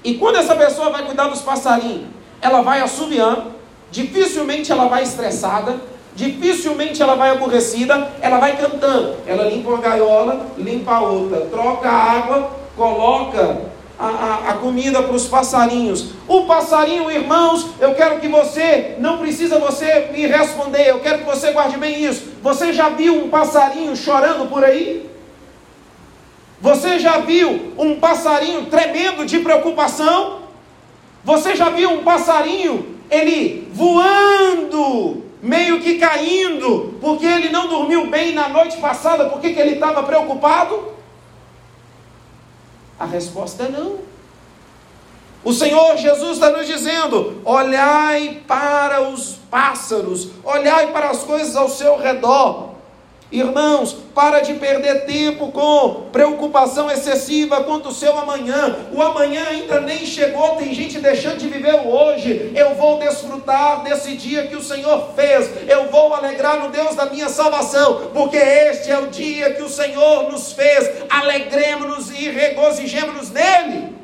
E 0.04 0.14
quando 0.14 0.36
essa 0.36 0.54
pessoa 0.54 0.90
vai 0.90 1.04
cuidar 1.04 1.26
dos 1.26 1.40
passarinhos, 1.40 2.06
ela 2.40 2.62
vai 2.62 2.80
assobiando, 2.80 3.52
dificilmente 3.90 4.70
ela 4.70 4.86
vai 4.86 5.02
estressada, 5.02 5.80
dificilmente 6.14 7.02
ela 7.02 7.14
vai 7.14 7.30
aborrecida, 7.30 8.12
ela 8.20 8.38
vai 8.38 8.56
cantando. 8.56 9.16
Ela 9.26 9.44
limpa 9.44 9.70
uma 9.70 9.78
gaiola, 9.80 10.46
limpa 10.58 10.92
a 10.92 11.00
outra, 11.00 11.46
troca 11.46 11.88
a 11.88 12.12
água, 12.12 12.50
coloca 12.76 13.72
a, 13.98 14.06
a, 14.06 14.50
a 14.50 14.54
comida 14.54 15.02
para 15.02 15.14
os 15.14 15.26
passarinhos. 15.26 16.12
O 16.26 16.42
passarinho, 16.42 17.10
irmãos, 17.10 17.68
eu 17.80 17.94
quero 17.94 18.20
que 18.20 18.28
você, 18.28 18.96
não 18.98 19.18
precisa 19.18 19.58
você 19.58 20.10
me 20.12 20.26
responder, 20.26 20.88
eu 20.88 21.00
quero 21.00 21.18
que 21.20 21.24
você 21.24 21.52
guarde 21.52 21.76
bem 21.76 22.04
isso. 22.04 22.24
Você 22.42 22.72
já 22.72 22.88
viu 22.88 23.24
um 23.24 23.28
passarinho 23.30 23.94
chorando 23.96 24.48
por 24.48 24.64
aí? 24.64 25.08
Você 26.60 26.98
já 26.98 27.18
viu 27.18 27.72
um 27.76 27.96
passarinho 27.96 28.66
tremendo 28.66 29.26
de 29.26 29.38
preocupação? 29.40 30.42
Você 31.24 31.54
já 31.54 31.70
viu 31.70 31.90
um 31.90 32.02
passarinho, 32.02 32.98
ele 33.10 33.68
voando, 33.72 35.24
meio 35.42 35.80
que 35.80 35.98
caindo, 35.98 36.94
porque 37.00 37.26
ele 37.26 37.50
não 37.50 37.66
dormiu 37.66 38.06
bem 38.06 38.32
na 38.32 38.48
noite 38.48 38.76
passada, 38.76 39.28
porque 39.28 39.52
que 39.52 39.60
ele 39.60 39.72
estava 39.72 40.04
preocupado? 40.04 40.92
A 42.98 43.04
resposta 43.04 43.64
é 43.64 43.68
não. 43.68 43.98
O 45.44 45.52
Senhor 45.52 45.96
Jesus 45.96 46.34
está 46.34 46.50
nos 46.50 46.68
dizendo: 46.68 47.42
olhai 47.44 48.42
para 48.46 49.02
os 49.02 49.34
pássaros, 49.50 50.28
olhai 50.44 50.92
para 50.92 51.10
as 51.10 51.24
coisas 51.24 51.56
ao 51.56 51.68
seu 51.68 51.98
redor, 51.98 52.71
Irmãos, 53.32 53.96
para 54.14 54.40
de 54.40 54.52
perder 54.54 55.06
tempo 55.06 55.50
com 55.52 56.08
preocupação 56.12 56.90
excessiva 56.90 57.64
quanto 57.64 57.88
o 57.88 57.92
seu 57.92 58.18
amanhã. 58.18 58.76
O 58.92 59.00
amanhã 59.00 59.42
ainda 59.48 59.80
nem 59.80 60.04
chegou, 60.04 60.56
tem 60.56 60.74
gente 60.74 60.98
deixando 60.98 61.38
de 61.38 61.48
viver 61.48 61.74
o 61.76 61.88
hoje. 61.88 62.52
Eu 62.54 62.74
vou 62.74 62.98
desfrutar 62.98 63.82
desse 63.84 64.16
dia 64.16 64.46
que 64.46 64.54
o 64.54 64.62
Senhor 64.62 65.14
fez. 65.16 65.50
Eu 65.66 65.86
vou 65.86 66.12
alegrar 66.12 66.60
no 66.62 66.68
Deus 66.68 66.94
da 66.94 67.06
minha 67.06 67.30
salvação, 67.30 68.10
porque 68.12 68.36
este 68.36 68.90
é 68.90 68.98
o 68.98 69.06
dia 69.06 69.54
que 69.54 69.62
o 69.62 69.68
Senhor 69.68 70.30
nos 70.30 70.52
fez. 70.52 70.90
Alegremos-nos 71.08 72.10
e 72.10 72.28
regozijemos-nos 72.28 73.30
nele. 73.30 73.96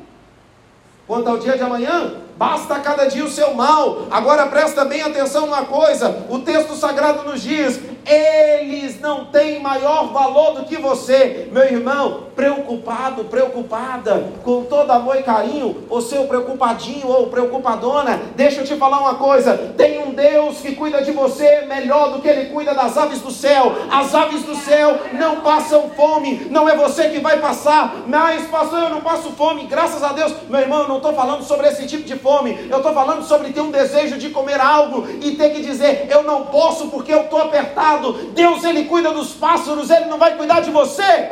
Quanto 1.05 1.29
ao 1.29 1.37
dia 1.37 1.55
de 1.55 1.61
amanhã, 1.61 2.15
basta 2.39 2.79
cada 2.79 3.05
dia 3.05 3.25
o 3.25 3.29
seu 3.29 3.53
mal. 3.53 4.07
Agora 4.09 4.47
presta 4.47 4.85
bem 4.85 5.01
atenção 5.01 5.45
numa 5.45 5.65
coisa: 5.65 6.25
o 6.29 6.39
texto 6.39 6.73
sagrado 6.73 7.29
nos 7.29 7.41
diz: 7.41 7.77
eles 8.09 8.99
não 8.99 9.25
têm 9.25 9.59
maior 9.59 10.07
valor 10.11 10.53
do 10.55 10.65
que 10.65 10.77
você, 10.77 11.47
meu 11.51 11.63
irmão. 11.63 12.29
Preocupado, 12.35 13.25
preocupada, 13.25 14.31
com 14.45 14.63
todo 14.63 14.89
amor 14.91 15.17
e 15.17 15.23
carinho, 15.23 15.83
ou 15.89 16.01
seu 16.01 16.23
preocupadinho 16.23 17.07
ou 17.07 17.27
preocupadona, 17.27 18.17
deixa 18.33 18.61
eu 18.61 18.65
te 18.65 18.75
falar 18.77 19.01
uma 19.01 19.15
coisa: 19.15 19.73
tem 19.77 19.99
um 19.99 20.13
Deus 20.13 20.59
que 20.59 20.73
cuida 20.73 21.01
de 21.01 21.11
você 21.11 21.65
melhor 21.67 22.13
do 22.13 22.21
que 22.21 22.27
ele 22.29 22.49
cuida 22.49 22.73
das 22.73 22.97
aves 22.97 23.19
do 23.19 23.29
céu. 23.29 23.75
As 23.91 24.15
aves 24.15 24.43
do 24.43 24.55
céu 24.55 24.97
não 25.13 25.41
passam 25.41 25.89
fome, 25.95 26.47
não 26.49 26.67
é 26.67 26.77
você 26.77 27.09
que 27.09 27.19
vai 27.19 27.39
passar, 27.39 28.03
mas 28.07 28.47
pastor, 28.47 28.83
eu 28.83 28.89
não 28.89 29.01
passo 29.01 29.31
fome, 29.31 29.65
graças 29.65 30.01
a 30.01 30.13
Deus, 30.13 30.33
meu 30.49 30.61
irmão, 30.61 30.83
eu 30.83 30.87
não 30.87 30.97
estou 30.97 31.13
falando 31.13 31.43
sobre 31.43 31.67
esse 31.67 31.85
tipo 31.85 32.03
de 32.03 32.15
fome, 32.15 32.28
eu 32.69 32.77
estou 32.77 32.93
falando 32.93 33.23
sobre 33.23 33.51
ter 33.51 33.61
um 33.61 33.71
desejo 33.71 34.17
de 34.17 34.29
comer 34.29 34.59
algo 34.59 35.07
e 35.21 35.35
ter 35.35 35.49
que 35.51 35.61
dizer, 35.61 36.07
eu 36.09 36.23
não 36.23 36.45
posso 36.45 36.89
porque 36.89 37.13
eu 37.13 37.21
estou 37.21 37.41
apertado 37.41 38.13
Deus 38.33 38.63
ele 38.63 38.85
cuida 38.85 39.11
dos 39.11 39.33
pássaros, 39.33 39.89
ele 39.89 40.05
não 40.05 40.17
vai 40.17 40.35
cuidar 40.35 40.61
de 40.61 40.71
você. 40.71 41.29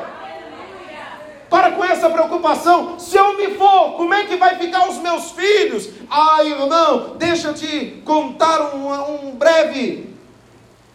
Para 1.49 1.71
com 1.71 1.83
essa 1.83 2.09
preocupação, 2.09 2.99
se 2.99 3.15
eu 3.15 3.37
me 3.37 3.55
for, 3.55 3.93
como 3.93 4.13
é 4.13 4.25
que 4.25 4.35
vai 4.35 4.55
ficar 4.57 4.89
os 4.89 4.97
meus 4.97 5.31
filhos? 5.31 5.89
Ah, 6.09 6.43
irmão, 6.43 7.15
deixa 7.17 7.49
eu 7.49 7.53
te 7.53 8.01
contar 8.03 8.75
um, 8.75 9.27
um 9.27 9.31
breve 9.31 10.13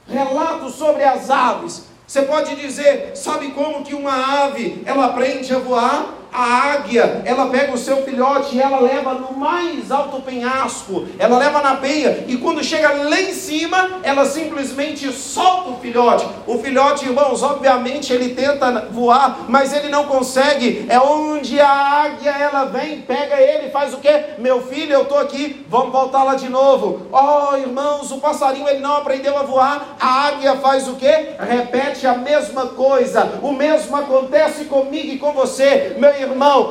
relato 0.06 0.68
sobre 0.68 1.04
as 1.04 1.30
aves. 1.30 1.86
Você 2.06 2.22
pode 2.22 2.54
dizer, 2.56 3.12
sabe 3.14 3.52
como 3.52 3.82
que 3.82 3.94
uma 3.94 4.44
ave 4.44 4.82
ela 4.84 5.06
aprende 5.06 5.54
a 5.54 5.58
voar? 5.58 6.21
A 6.32 6.72
águia, 6.72 7.22
ela 7.26 7.46
pega 7.46 7.72
o 7.72 7.78
seu 7.78 8.02
filhote 8.04 8.56
e 8.56 8.60
ela 8.60 8.80
leva 8.80 9.12
no 9.12 9.36
mais 9.36 9.90
alto 9.90 10.22
penhasco, 10.22 11.06
ela 11.18 11.36
leva 11.36 11.60
na 11.60 11.76
peia, 11.76 12.24
e 12.26 12.38
quando 12.38 12.64
chega 12.64 12.92
lá 12.92 13.20
em 13.20 13.34
cima, 13.34 14.00
ela 14.02 14.24
simplesmente 14.24 15.12
solta 15.12 15.70
o 15.70 15.78
filhote. 15.78 16.26
O 16.46 16.58
filhote, 16.58 17.04
irmãos, 17.04 17.42
obviamente 17.42 18.12
ele 18.12 18.34
tenta 18.34 18.88
voar, 18.90 19.44
mas 19.48 19.74
ele 19.74 19.88
não 19.88 20.04
consegue. 20.04 20.86
É 20.88 20.98
onde 20.98 21.60
a 21.60 21.68
águia 21.68 22.30
ela 22.30 22.64
vem, 22.64 23.02
pega 23.02 23.40
ele, 23.40 23.70
faz 23.70 23.92
o 23.92 23.98
que? 23.98 24.12
Meu 24.38 24.62
filho, 24.62 24.92
eu 24.92 25.02
estou 25.02 25.18
aqui, 25.18 25.64
vamos 25.68 25.92
voltar 25.92 26.24
lá 26.24 26.34
de 26.34 26.48
novo. 26.48 27.08
Oh, 27.12 27.56
irmãos, 27.56 28.10
o 28.10 28.18
passarinho 28.18 28.68
ele 28.68 28.80
não 28.80 28.96
aprendeu 28.96 29.36
a 29.36 29.42
voar, 29.42 29.96
a 30.00 30.28
águia 30.28 30.56
faz 30.56 30.88
o 30.88 30.94
que? 30.94 31.12
Repete 31.38 32.06
a 32.06 32.14
mesma 32.14 32.68
coisa. 32.68 33.40
O 33.42 33.52
mesmo 33.52 33.94
acontece 33.96 34.64
comigo 34.64 35.08
e 35.08 35.18
com 35.18 35.32
você, 35.32 35.96
meu 35.98 36.10
irmão, 36.10 36.21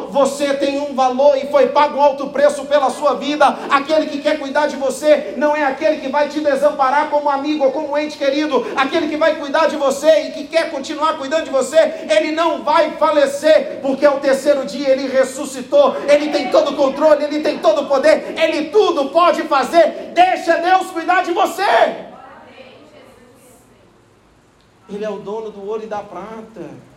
você 0.09 0.53
tem 0.53 0.79
um 0.79 0.93
valor 0.93 1.37
e 1.37 1.47
foi 1.47 1.67
pago 1.67 1.97
um 1.97 2.01
alto 2.01 2.27
preço 2.27 2.65
pela 2.65 2.89
sua 2.89 3.15
vida. 3.15 3.45
Aquele 3.69 4.07
que 4.07 4.19
quer 4.19 4.39
cuidar 4.39 4.67
de 4.67 4.75
você 4.75 5.33
não 5.37 5.55
é 5.55 5.63
aquele 5.63 5.97
que 5.97 6.09
vai 6.09 6.29
te 6.29 6.39
desamparar 6.39 7.09
como 7.09 7.29
amigo 7.29 7.65
ou 7.65 7.71
como 7.71 7.97
ente 7.97 8.17
querido. 8.17 8.65
Aquele 8.75 9.07
que 9.07 9.17
vai 9.17 9.35
cuidar 9.35 9.67
de 9.67 9.75
você 9.75 10.27
e 10.27 10.31
que 10.31 10.47
quer 10.47 10.71
continuar 10.71 11.17
cuidando 11.17 11.45
de 11.45 11.51
você, 11.51 11.77
ele 12.09 12.31
não 12.31 12.63
vai 12.63 12.91
falecer, 12.91 13.79
porque 13.81 14.05
ao 14.05 14.19
terceiro 14.19 14.65
dia 14.65 14.89
ele 14.89 15.07
ressuscitou. 15.07 15.95
Ele 16.07 16.29
tem 16.29 16.49
todo 16.49 16.71
o 16.71 16.75
controle, 16.75 17.23
ele 17.23 17.39
tem 17.39 17.59
todo 17.59 17.81
o 17.81 17.87
poder, 17.87 18.35
ele 18.37 18.69
tudo 18.69 19.09
pode 19.09 19.43
fazer. 19.43 20.11
Deixa 20.13 20.57
Deus 20.57 20.91
cuidar 20.91 21.23
de 21.23 21.31
você. 21.31 22.11
Ele 24.89 25.05
é 25.05 25.09
o 25.09 25.19
dono 25.19 25.49
do 25.49 25.65
ouro 25.65 25.83
e 25.83 25.87
da 25.87 25.99
prata. 25.99 26.90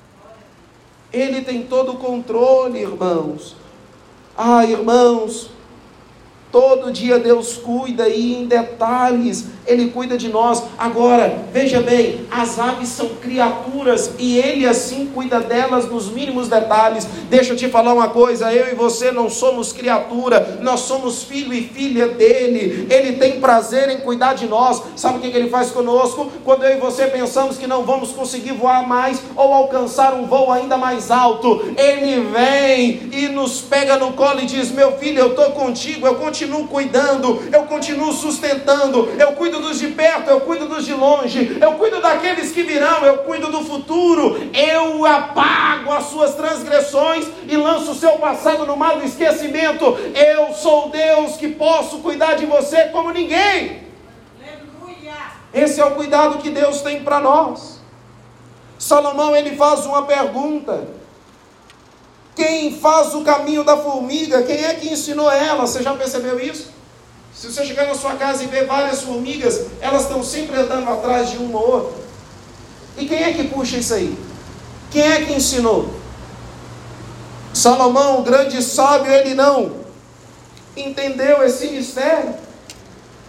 Ele 1.15 1.43
tem 1.43 1.63
todo 1.63 1.93
o 1.93 1.97
controle, 1.97 2.81
irmãos. 2.81 3.55
Ah, 4.37 4.65
irmãos, 4.67 5.51
Todo 6.55 6.93
dia 6.93 7.19
Deus 7.19 7.57
cuida 7.57 8.09
e 8.09 8.33
em 8.37 8.47
detalhes 8.47 9.47
Ele 9.67 9.89
cuida 9.89 10.17
de 10.17 10.29
nós. 10.29 10.63
Agora, 10.79 11.43
veja 11.53 11.81
bem, 11.81 12.21
as 12.31 12.61
aves 12.61 12.91
são 12.91 13.09
criaturas 13.21 14.13
e 14.21 14.39
Ele 14.39 14.65
assim 14.65 15.07
cuida 15.07 15.41
delas 15.41 15.91
nos 15.91 16.09
mínimos 16.09 16.47
detalhes. 16.47 17.09
Deixa 17.29 17.55
eu 17.55 17.57
te 17.57 17.69
falar 17.69 17.93
uma 17.93 18.07
coisa: 18.07 18.53
eu 18.53 18.71
e 18.71 18.75
você 18.77 19.11
não 19.11 19.29
somos 19.29 19.73
criatura, 19.73 20.61
nós 20.63 20.81
somos 20.81 21.25
filho 21.25 21.53
e 21.53 21.63
filha 21.63 22.07
dele. 22.07 22.87
Ele 22.89 23.15
tem 23.15 23.41
prazer 23.41 23.91
em 23.91 23.99
cuidar 23.99 24.35
de 24.35 24.47
nós. 24.47 24.81
Sabe 24.95 25.19
o 25.19 25.21
que 25.21 25.37
Ele 25.37 25.51
faz 25.51 25.73
conosco? 25.73 26.31
Quando 26.45 26.63
eu 26.63 26.77
e 26.77 26.81
você 26.81 27.09
pensamos 27.09 27.59
que 27.59 27.67
não 27.67 27.83
vamos 27.83 28.13
conseguir 28.13 28.53
voar 28.53 28.87
mais 28.87 29.21
ou 29.35 29.53
alcançar 29.53 30.15
um 30.15 30.27
voo 30.27 30.53
ainda 30.53 30.77
mais 30.77 31.11
alto, 31.11 31.75
Ele 31.77 32.21
vem 32.31 33.11
e 33.13 33.29
nos 33.29 33.61
pega 33.61 33.97
no 33.97 34.13
colo 34.13 34.39
e 34.39 34.47
diz: 34.47 34.71
Meu 34.71 34.93
filho, 34.93 35.19
eu 35.19 35.31
estou 35.31 35.51
contigo, 35.51 36.07
eu 36.07 36.15
continuo 36.15 36.44
continuo 36.45 36.69
cuidando, 36.69 37.43
eu 37.53 37.63
continuo 37.65 38.13
sustentando, 38.13 39.09
eu 39.19 39.33
cuido 39.33 39.61
dos 39.61 39.79
de 39.79 39.89
perto, 39.89 40.29
eu 40.29 40.41
cuido 40.41 40.67
dos 40.67 40.85
de 40.85 40.93
longe, 40.93 41.59
eu 41.61 41.73
cuido 41.75 42.01
daqueles 42.01 42.53
que 42.53 42.63
virão, 42.63 43.05
eu 43.05 43.19
cuido 43.19 43.51
do 43.51 43.65
futuro, 43.65 44.51
eu 44.53 45.07
apago 45.07 45.93
as 45.93 46.05
suas 46.05 46.35
transgressões 46.35 47.27
e 47.49 47.57
lanço 47.57 47.93
o 47.93 47.95
seu 47.95 48.13
passado 48.13 48.67
no 48.67 48.77
mar 48.77 48.97
do 48.97 49.05
esquecimento. 49.05 49.85
Eu 50.15 50.53
sou 50.53 50.91
Deus 50.91 51.37
que 51.37 51.49
posso 51.49 51.99
cuidar 51.99 52.35
de 52.35 52.47
você 52.47 52.87
como 52.87 53.11
ninguém. 53.11 53.85
Esse 55.53 55.81
é 55.81 55.85
o 55.85 55.93
cuidado 55.93 56.39
que 56.39 56.51
Deus 56.51 56.83
tem 56.83 57.03
para 57.03 57.21
nós. 57.21 57.81
Salomão 58.79 59.35
ele 59.35 59.57
faz 59.57 59.87
uma 59.87 60.03
pergunta. 60.03 61.04
Quem 62.35 62.79
faz 62.79 63.15
o 63.15 63.23
caminho 63.23 63.63
da 63.63 63.77
formiga? 63.77 64.43
Quem 64.43 64.65
é 64.65 64.75
que 64.75 64.93
ensinou 64.93 65.31
ela? 65.31 65.67
Você 65.67 65.83
já 65.83 65.95
percebeu 65.95 66.41
isso? 66.41 66.69
Se 67.35 67.47
você 67.47 67.65
chegar 67.65 67.87
na 67.87 67.95
sua 67.95 68.15
casa 68.15 68.45
e 68.45 68.47
ver 68.47 68.67
várias 68.67 69.03
formigas, 69.03 69.67
elas 69.81 70.03
estão 70.03 70.23
sempre 70.23 70.57
andando 70.57 70.89
atrás 70.89 71.31
de 71.31 71.39
uma 71.39 71.59
ou 71.61 71.73
outra. 71.73 72.05
E 72.97 73.07
quem 73.07 73.23
é 73.23 73.33
que 73.33 73.45
puxa 73.45 73.77
isso 73.77 73.95
aí? 73.95 74.17
Quem 74.91 75.03
é 75.03 75.25
que 75.25 75.33
ensinou? 75.33 75.93
Salomão, 77.53 78.21
o 78.21 78.23
grande 78.23 78.63
sábio, 78.63 79.13
ele 79.13 79.35
não 79.35 79.85
entendeu 80.77 81.43
esse 81.45 81.69
mistério. 81.69 82.35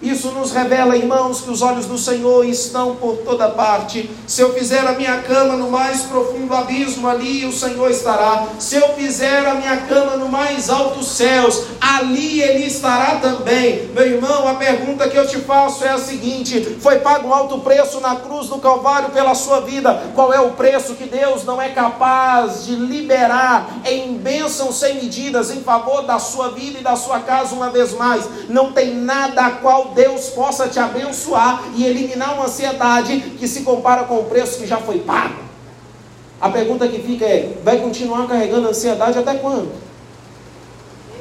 Isso 0.01 0.29
nos 0.31 0.51
revela, 0.51 0.97
irmãos, 0.97 1.41
que 1.41 1.49
os 1.49 1.61
olhos 1.61 1.85
do 1.85 1.97
Senhor 1.97 2.45
estão 2.45 2.95
por 2.95 3.17
toda 3.17 3.49
parte. 3.49 4.09
Se 4.27 4.41
eu 4.41 4.53
fizer 4.53 4.85
a 4.85 4.91
minha 4.91 5.19
cama 5.21 5.55
no 5.55 5.71
mais 5.71 6.01
profundo 6.01 6.53
abismo, 6.53 7.07
ali 7.07 7.45
o 7.45 7.51
Senhor 7.51 7.89
estará. 7.89 8.45
Se 8.59 8.75
eu 8.75 8.89
fizer 8.89 9.47
a 9.47 9.55
minha 9.55 9.77
cama 9.77 10.17
no 10.17 10.27
mais 10.27 10.69
altos 10.69 11.07
céus, 11.07 11.63
ali 11.79 12.41
Ele 12.41 12.65
estará 12.65 13.15
também. 13.15 13.87
Meu 13.93 14.05
irmão, 14.05 14.47
a 14.47 14.55
pergunta 14.55 15.07
que 15.07 15.15
eu 15.15 15.25
te 15.25 15.37
faço 15.37 15.85
é 15.85 15.89
a 15.89 15.97
seguinte: 15.97 16.77
foi 16.81 16.99
pago 16.99 17.29
um 17.29 17.33
alto 17.33 17.59
preço 17.59 18.01
na 18.01 18.17
cruz 18.17 18.47
do 18.47 18.57
Calvário 18.57 19.09
pela 19.09 19.33
sua 19.33 19.61
vida. 19.61 20.11
Qual 20.13 20.33
é 20.33 20.41
o 20.41 20.51
preço 20.51 20.95
que 20.95 21.05
Deus 21.05 21.45
não 21.45 21.61
é 21.61 21.69
capaz 21.69 22.65
de 22.65 22.75
liberar 22.75 23.79
em 23.85 24.17
bênçãos 24.17 24.75
sem 24.75 24.95
medidas 24.95 25.51
em 25.51 25.61
favor 25.61 26.01
da 26.01 26.19
sua 26.19 26.49
vida 26.49 26.79
e 26.79 26.83
da 26.83 26.97
sua 26.97 27.19
casa 27.19 27.55
uma 27.55 27.69
vez 27.69 27.93
mais? 27.93 28.25
Não 28.49 28.73
tem 28.73 28.93
nada 28.93 29.45
a 29.45 29.51
qual 29.51 29.84
Deus 29.93 30.29
possa 30.29 30.67
te 30.67 30.79
abençoar 30.79 31.63
e 31.75 31.85
eliminar 31.85 32.33
uma 32.33 32.45
ansiedade 32.45 33.19
que 33.37 33.47
se 33.47 33.61
compara 33.61 34.03
com 34.05 34.19
o 34.19 34.25
preço 34.25 34.57
que 34.59 34.67
já 34.67 34.77
foi 34.77 34.99
pago. 34.99 35.35
A 36.41 36.49
pergunta 36.49 36.87
que 36.87 36.99
fica 37.01 37.25
é: 37.25 37.57
vai 37.63 37.77
continuar 37.77 38.27
carregando 38.27 38.67
ansiedade 38.67 39.17
até 39.17 39.35
quando? 39.35 39.71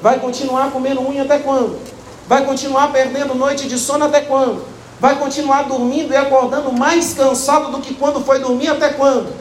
Vai 0.00 0.18
continuar 0.18 0.70
comendo 0.70 1.00
unha 1.00 1.22
até 1.22 1.38
quando? 1.38 1.78
Vai 2.26 2.44
continuar 2.44 2.92
perdendo 2.92 3.34
noite 3.34 3.68
de 3.68 3.78
sono 3.78 4.04
até 4.04 4.20
quando? 4.22 4.64
Vai 5.00 5.18
continuar 5.18 5.64
dormindo 5.64 6.12
e 6.12 6.16
acordando 6.16 6.72
mais 6.72 7.14
cansado 7.14 7.70
do 7.70 7.80
que 7.80 7.94
quando 7.94 8.24
foi 8.24 8.38
dormir 8.38 8.68
até 8.68 8.90
quando? 8.90 9.32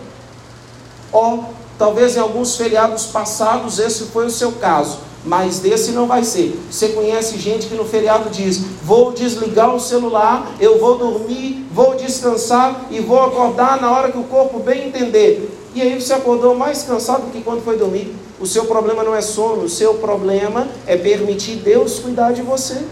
Ó, 1.11 1.33
oh, 1.33 1.43
talvez 1.77 2.15
em 2.15 2.19
alguns 2.19 2.55
feriados 2.55 3.05
passados 3.05 3.79
esse 3.79 4.05
foi 4.05 4.25
o 4.25 4.31
seu 4.31 4.53
caso 4.53 5.12
mas 5.25 5.59
desse 5.59 5.91
não 5.91 6.05
vai 6.05 6.23
ser. 6.23 6.59
Você 6.69 6.89
conhece 6.89 7.37
gente 7.37 7.67
que 7.67 7.75
no 7.75 7.85
feriado 7.85 8.29
diz: 8.29 8.57
vou 8.83 9.11
desligar 9.11 9.73
o 9.73 9.79
celular, 9.79 10.51
eu 10.59 10.79
vou 10.79 10.97
dormir, 10.97 11.65
vou 11.71 11.95
descansar 11.95 12.87
e 12.91 12.99
vou 12.99 13.21
acordar 13.21 13.79
na 13.79 13.91
hora 13.91 14.11
que 14.11 14.17
o 14.17 14.23
corpo 14.23 14.59
bem 14.59 14.87
entender. 14.87 15.49
E 15.73 15.81
aí 15.81 15.99
você 15.99 16.13
acordou 16.13 16.55
mais 16.55 16.83
cansado 16.83 17.25
do 17.25 17.31
que 17.31 17.41
quando 17.41 17.63
foi 17.63 17.77
dormir. 17.77 18.13
O 18.39 18.45
seu 18.45 18.65
problema 18.65 19.03
não 19.03 19.15
é 19.15 19.21
sono, 19.21 19.63
o 19.63 19.69
seu 19.69 19.95
problema 19.95 20.67
é 20.85 20.97
permitir 20.97 21.55
Deus 21.55 21.99
cuidar 21.99 22.33
de 22.33 22.41
você. 22.41 22.83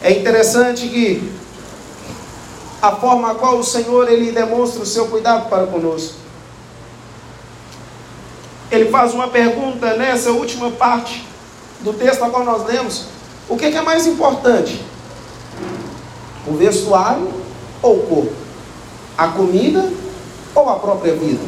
É 0.00 0.12
interessante 0.12 0.88
que 0.88 1.32
a 2.80 2.92
forma 2.92 3.32
a 3.32 3.34
qual 3.34 3.58
o 3.58 3.64
Senhor 3.64 4.08
ele 4.08 4.30
demonstra 4.30 4.82
o 4.82 4.86
seu 4.86 5.06
cuidado 5.08 5.48
para 5.48 5.66
conosco 5.66 6.25
ele 8.70 8.90
faz 8.90 9.14
uma 9.14 9.28
pergunta 9.28 9.94
nessa 9.96 10.30
última 10.32 10.70
parte 10.70 11.26
do 11.80 11.92
texto 11.92 12.22
a 12.22 12.30
qual 12.30 12.44
nós 12.44 12.66
lemos: 12.66 13.06
o 13.48 13.56
que 13.56 13.66
é 13.66 13.82
mais 13.82 14.06
importante? 14.06 14.84
O 16.46 16.52
vestuário 16.52 17.28
ou 17.82 17.96
o 17.96 18.02
corpo? 18.06 18.32
A 19.16 19.28
comida 19.28 19.90
ou 20.54 20.68
a 20.68 20.76
própria 20.76 21.14
vida? 21.14 21.42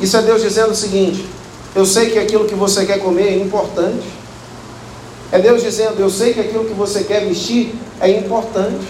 Isso 0.00 0.16
é 0.16 0.22
Deus 0.22 0.42
dizendo 0.42 0.70
o 0.70 0.74
seguinte: 0.74 1.28
eu 1.74 1.86
sei 1.86 2.10
que 2.10 2.18
aquilo 2.18 2.46
que 2.46 2.54
você 2.54 2.84
quer 2.84 2.98
comer 2.98 3.28
é 3.28 3.36
importante. 3.36 4.06
É 5.30 5.38
Deus 5.38 5.62
dizendo: 5.62 6.00
eu 6.00 6.10
sei 6.10 6.34
que 6.34 6.40
aquilo 6.40 6.64
que 6.64 6.74
você 6.74 7.04
quer 7.04 7.24
vestir 7.24 7.74
é 8.00 8.10
importante. 8.10 8.86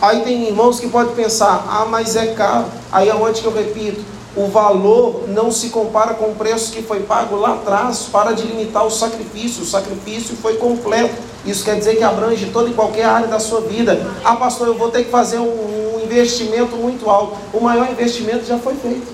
Aí 0.00 0.20
tem 0.22 0.46
irmãos 0.46 0.78
que 0.78 0.88
podem 0.88 1.14
pensar: 1.14 1.66
ah, 1.68 1.86
mas 1.86 2.14
é 2.14 2.28
caro. 2.34 2.66
Aí 2.92 3.08
é 3.08 3.14
onde 3.14 3.40
que 3.40 3.46
eu 3.46 3.52
repito: 3.54 4.00
o 4.36 4.46
valor 4.46 5.24
não 5.28 5.50
se 5.50 5.70
compara 5.70 6.14
com 6.14 6.26
o 6.26 6.34
preço 6.34 6.72
que 6.72 6.82
foi 6.82 7.00
pago 7.00 7.36
lá 7.36 7.54
atrás 7.54 8.06
para 8.12 8.32
delimitar 8.32 8.86
o 8.86 8.90
sacrifício. 8.90 9.62
O 9.62 9.66
sacrifício 9.66 10.36
foi 10.36 10.56
completo. 10.56 11.14
Isso 11.44 11.64
quer 11.64 11.76
dizer 11.76 11.96
que 11.96 12.04
abrange 12.04 12.46
toda 12.52 12.68
e 12.70 12.74
qualquer 12.74 13.06
área 13.06 13.26
da 13.26 13.40
sua 13.40 13.62
vida. 13.62 14.06
Ah, 14.24 14.36
pastor, 14.36 14.68
eu 14.68 14.74
vou 14.74 14.90
ter 14.90 15.04
que 15.04 15.10
fazer 15.10 15.38
um, 15.38 15.96
um 15.96 16.00
investimento 16.04 16.76
muito 16.76 17.10
alto. 17.10 17.36
O 17.52 17.60
maior 17.60 17.90
investimento 17.90 18.44
já 18.44 18.58
foi 18.58 18.74
feito. 18.76 19.12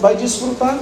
Vai 0.00 0.16
desfrutar. 0.16 0.78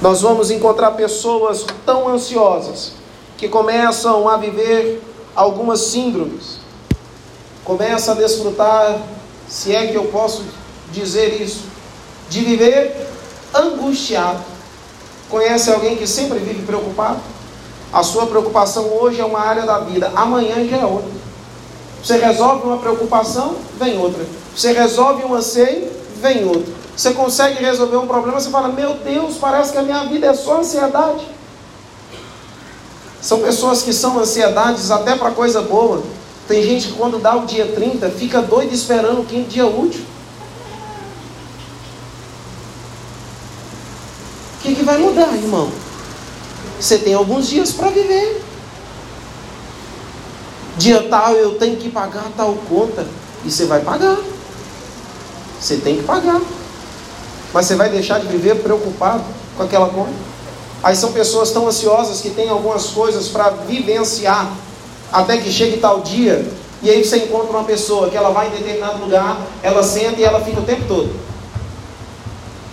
Nós 0.00 0.22
vamos 0.22 0.50
encontrar 0.50 0.92
pessoas 0.92 1.66
tão 1.84 2.08
ansiosas 2.08 2.92
que 3.36 3.48
começam 3.48 4.28
a 4.28 4.36
viver 4.36 5.02
algumas 5.34 5.80
síndromes 5.80 6.59
começa 7.70 8.10
a 8.10 8.14
desfrutar, 8.16 8.98
se 9.48 9.72
é 9.72 9.86
que 9.86 9.94
eu 9.94 10.06
posso 10.06 10.42
dizer 10.92 11.40
isso, 11.40 11.60
de 12.28 12.40
viver 12.40 13.06
angustiado. 13.54 14.40
Conhece 15.28 15.70
alguém 15.70 15.96
que 15.96 16.04
sempre 16.04 16.40
vive 16.40 16.66
preocupado? 16.66 17.20
A 17.92 18.02
sua 18.02 18.26
preocupação 18.26 18.92
hoje 19.00 19.20
é 19.20 19.24
uma 19.24 19.38
área 19.38 19.62
da 19.62 19.78
vida, 19.78 20.10
amanhã 20.16 20.66
já 20.66 20.78
é 20.78 20.84
outra. 20.84 21.10
Você 22.02 22.16
resolve 22.16 22.66
uma 22.66 22.78
preocupação, 22.78 23.54
vem 23.78 23.96
outra. 23.98 24.24
Você 24.56 24.72
resolve 24.72 25.24
um 25.24 25.32
anseio, 25.32 25.92
vem 26.20 26.44
outra. 26.44 26.72
Você 26.96 27.12
consegue 27.12 27.62
resolver 27.62 27.98
um 27.98 28.06
problema, 28.08 28.40
você 28.40 28.50
fala: 28.50 28.66
Meu 28.68 28.94
Deus, 28.94 29.36
parece 29.36 29.70
que 29.70 29.78
a 29.78 29.82
minha 29.82 30.04
vida 30.06 30.26
é 30.26 30.34
só 30.34 30.58
ansiedade. 30.58 31.24
São 33.22 33.40
pessoas 33.40 33.82
que 33.82 33.92
são 33.92 34.18
ansiedades 34.18 34.90
até 34.90 35.14
para 35.14 35.30
coisa 35.30 35.62
boa. 35.62 36.02
Tem 36.50 36.64
gente 36.64 36.88
que 36.88 36.94
quando 36.94 37.20
dá 37.20 37.36
o 37.36 37.46
dia 37.46 37.64
30 37.64 38.10
fica 38.10 38.42
doido 38.42 38.74
esperando 38.74 39.20
o 39.20 39.24
quinto 39.24 39.50
dia 39.50 39.64
útil. 39.64 40.04
O 44.58 44.62
que, 44.62 44.74
que 44.74 44.82
vai 44.82 44.98
mudar, 44.98 45.32
irmão? 45.32 45.70
Você 46.80 46.98
tem 46.98 47.14
alguns 47.14 47.48
dias 47.48 47.70
para 47.70 47.90
viver. 47.90 48.42
Dia 50.76 51.06
tal 51.08 51.34
eu 51.34 51.54
tenho 51.54 51.76
que 51.76 51.88
pagar 51.88 52.26
tal 52.36 52.52
conta. 52.68 53.06
E 53.44 53.50
você 53.50 53.66
vai 53.66 53.82
pagar. 53.82 54.18
Você 55.60 55.76
tem 55.76 55.98
que 55.98 56.02
pagar. 56.02 56.40
Mas 57.54 57.66
você 57.66 57.76
vai 57.76 57.90
deixar 57.90 58.18
de 58.18 58.26
viver 58.26 58.56
preocupado 58.56 59.22
com 59.56 59.62
aquela 59.62 59.88
conta? 59.88 60.10
Aí 60.82 60.96
são 60.96 61.12
pessoas 61.12 61.52
tão 61.52 61.68
ansiosas 61.68 62.20
que 62.20 62.30
têm 62.30 62.48
algumas 62.48 62.88
coisas 62.88 63.28
para 63.28 63.50
vivenciar 63.50 64.52
até 65.12 65.38
que 65.38 65.50
chegue 65.50 65.78
tal 65.78 66.00
dia, 66.00 66.46
e 66.82 66.90
aí 66.90 67.04
você 67.04 67.18
encontra 67.18 67.50
uma 67.50 67.64
pessoa 67.64 68.08
que 68.08 68.16
ela 68.16 68.30
vai 68.30 68.48
em 68.48 68.50
determinado 68.50 68.98
lugar, 68.98 69.40
ela 69.62 69.82
senta 69.82 70.20
e 70.20 70.24
ela 70.24 70.40
fica 70.40 70.60
o 70.60 70.64
tempo 70.64 70.82
todo. 70.88 71.10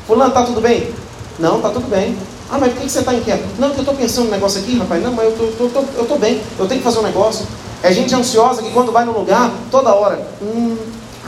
Fulano, 0.06 0.34
tá 0.34 0.44
tudo 0.44 0.62
bem? 0.62 0.94
Não, 1.38 1.60
tá 1.60 1.70
tudo 1.70 1.90
bem. 1.90 2.18
Ah, 2.50 2.58
mas 2.58 2.72
por 2.72 2.82
que 2.82 2.90
você 2.90 3.00
está 3.00 3.14
inquieto? 3.14 3.44
Não, 3.60 3.68
porque 3.68 3.82
eu 3.82 3.84
estou 3.84 3.96
pensando 3.96 4.28
um 4.28 4.32
negócio 4.32 4.62
aqui, 4.62 4.78
rapaz. 4.78 5.04
Não, 5.04 5.12
mas 5.12 5.26
eu 5.26 5.32
tô, 5.34 5.68
tô, 5.68 5.68
tô, 5.68 5.86
eu 5.98 6.04
estou 6.04 6.18
bem, 6.18 6.42
eu 6.58 6.66
tenho 6.66 6.80
que 6.80 6.86
fazer 6.86 7.00
um 7.00 7.04
negócio. 7.04 7.46
É 7.84 7.92
gente 7.92 8.16
ansiosa 8.16 8.64
que 8.64 8.72
quando 8.72 8.92
vai 8.92 9.04
no 9.04 9.12
lugar, 9.12 9.52
toda 9.70 9.94
hora, 9.94 10.26
hum, 10.42 10.78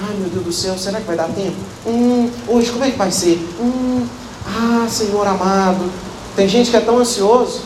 ai 0.02 0.16
meu 0.18 0.30
Deus 0.30 0.46
do 0.46 0.54
céu, 0.54 0.78
será 0.78 1.00
que 1.00 1.06
vai 1.06 1.18
dar 1.18 1.28
tempo? 1.28 1.58
Hum, 1.86 2.32
hoje 2.48 2.72
como 2.72 2.86
é 2.86 2.92
que 2.92 2.98
vai 2.98 3.12
ser? 3.12 3.38
Hum, 3.60 4.08
ah, 4.48 4.88
Senhor 4.90 5.28
amado. 5.28 5.92
Tem 6.36 6.48
gente 6.48 6.72
que 6.72 6.78
é 6.78 6.82
tão 6.82 6.98
ansioso 6.98 7.62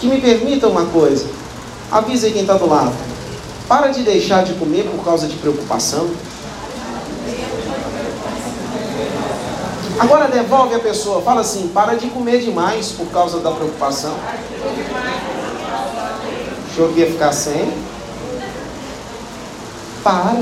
que 0.00 0.08
me 0.08 0.20
permita 0.20 0.66
uma 0.66 0.84
coisa. 0.86 1.26
Avisa 1.90 2.30
quem 2.30 2.42
está 2.42 2.54
do 2.54 2.68
lado. 2.68 2.92
Para 3.66 3.88
de 3.88 4.02
deixar 4.02 4.44
de 4.44 4.54
comer 4.54 4.84
por 4.84 5.04
causa 5.04 5.26
de 5.26 5.36
preocupação. 5.36 6.08
Agora 9.98 10.28
devolve 10.28 10.74
a 10.74 10.78
pessoa, 10.78 11.22
fala 11.22 11.40
assim: 11.40 11.68
para 11.68 11.94
de 11.94 12.08
comer 12.08 12.40
demais 12.40 12.92
por 12.92 13.06
causa 13.08 13.40
da 13.40 13.50
preocupação. 13.50 14.14
Achou 16.70 16.92
que 16.92 17.00
ia 17.00 17.06
ficar 17.10 17.32
sem? 17.32 17.72
Para. 20.04 20.36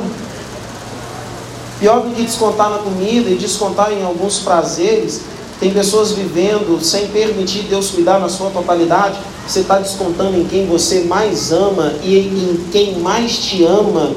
Pior 1.78 2.00
do 2.00 2.14
que 2.14 2.22
descontar 2.22 2.70
na 2.70 2.78
comida 2.78 3.30
e 3.30 3.36
descontar 3.36 3.92
em 3.92 4.02
alguns 4.02 4.38
prazeres, 4.38 5.22
tem 5.58 5.70
pessoas 5.70 6.12
vivendo 6.12 6.82
sem 6.84 7.08
permitir 7.08 7.62
Deus 7.62 7.90
cuidar 7.90 8.18
na 8.18 8.28
sua 8.28 8.50
totalidade. 8.50 9.18
Você 9.46 9.60
está 9.60 9.78
descontando 9.78 10.38
em 10.38 10.44
quem 10.44 10.66
você 10.66 11.00
mais 11.04 11.50
ama 11.50 11.94
e 12.02 12.18
em 12.18 12.68
quem 12.70 12.98
mais 12.98 13.38
te 13.38 13.64
ama. 13.64 14.12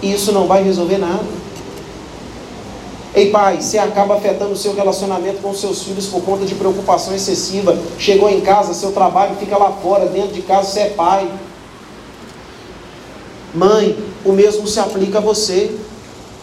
E 0.00 0.12
isso 0.12 0.32
não 0.32 0.46
vai 0.46 0.62
resolver 0.62 0.96
nada. 0.96 1.40
Ei 3.14 3.30
pai, 3.30 3.60
você 3.60 3.76
acaba 3.76 4.14
afetando 4.14 4.52
o 4.52 4.56
seu 4.56 4.74
relacionamento 4.74 5.42
com 5.42 5.52
seus 5.52 5.82
filhos 5.82 6.06
por 6.06 6.22
conta 6.22 6.46
de 6.46 6.54
preocupação 6.54 7.14
excessiva. 7.14 7.76
Chegou 7.98 8.30
em 8.30 8.40
casa, 8.40 8.72
seu 8.72 8.92
trabalho 8.92 9.34
fica 9.36 9.58
lá 9.58 9.72
fora, 9.72 10.06
dentro 10.06 10.32
de 10.32 10.42
casa 10.42 10.70
você 10.70 10.80
é 10.80 10.90
pai. 10.90 11.28
Mãe, 13.52 13.98
o 14.24 14.32
mesmo 14.32 14.66
se 14.66 14.78
aplica 14.78 15.18
a 15.18 15.20
você. 15.20 15.74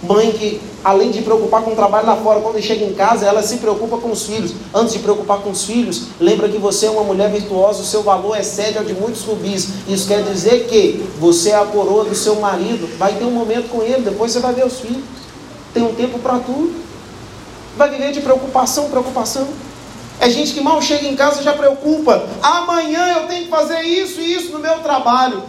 Mãe 0.03 0.31
que, 0.31 0.61
além 0.87 1.11
de 1.11 1.21
preocupar 1.21 1.63
com 1.63 1.71
o 1.71 1.75
trabalho 1.75 2.07
lá 2.07 2.15
fora, 2.15 2.39
quando 2.39 2.61
chega 2.61 2.85
em 2.85 2.93
casa, 2.93 3.25
ela 3.25 3.43
se 3.43 3.57
preocupa 3.57 3.97
com 3.97 4.09
os 4.09 4.23
filhos. 4.23 4.53
Antes 4.73 4.93
de 4.93 4.99
preocupar 4.99 5.39
com 5.39 5.49
os 5.49 5.65
filhos, 5.65 6.03
lembra 6.17 6.47
que 6.47 6.57
você 6.57 6.85
é 6.85 6.89
uma 6.89 7.03
mulher 7.03 7.29
virtuosa, 7.29 7.81
o 7.81 7.85
seu 7.85 8.03
valor 8.03 8.39
excede 8.39 8.77
ao 8.77 8.85
de 8.85 8.93
muitos 8.93 9.21
rubis. 9.23 9.67
Isso 9.85 10.07
quer 10.07 10.23
dizer 10.23 10.65
que 10.67 11.05
você 11.19 11.49
é 11.49 11.57
a 11.57 11.65
coroa 11.65 12.05
do 12.05 12.15
seu 12.15 12.35
marido. 12.35 12.87
Vai 12.97 13.15
ter 13.15 13.25
um 13.25 13.31
momento 13.31 13.67
com 13.67 13.83
ele, 13.83 14.01
depois 14.01 14.31
você 14.31 14.39
vai 14.39 14.53
ver 14.53 14.65
os 14.65 14.79
filhos. 14.79 15.03
Tem 15.73 15.83
um 15.83 15.93
tempo 15.93 16.19
para 16.19 16.39
tudo. 16.39 16.73
Vai 17.75 17.89
viver 17.89 18.13
de 18.13 18.21
preocupação, 18.21 18.89
preocupação. 18.89 19.45
É 20.21 20.29
gente 20.29 20.53
que 20.53 20.61
mal 20.61 20.81
chega 20.81 21.05
em 21.05 21.17
casa 21.17 21.41
e 21.41 21.43
já 21.43 21.51
preocupa. 21.51 22.23
Amanhã 22.41 23.17
eu 23.17 23.27
tenho 23.27 23.43
que 23.43 23.49
fazer 23.49 23.81
isso 23.81 24.21
e 24.21 24.35
isso 24.35 24.53
no 24.53 24.59
meu 24.59 24.79
trabalho. 24.79 25.43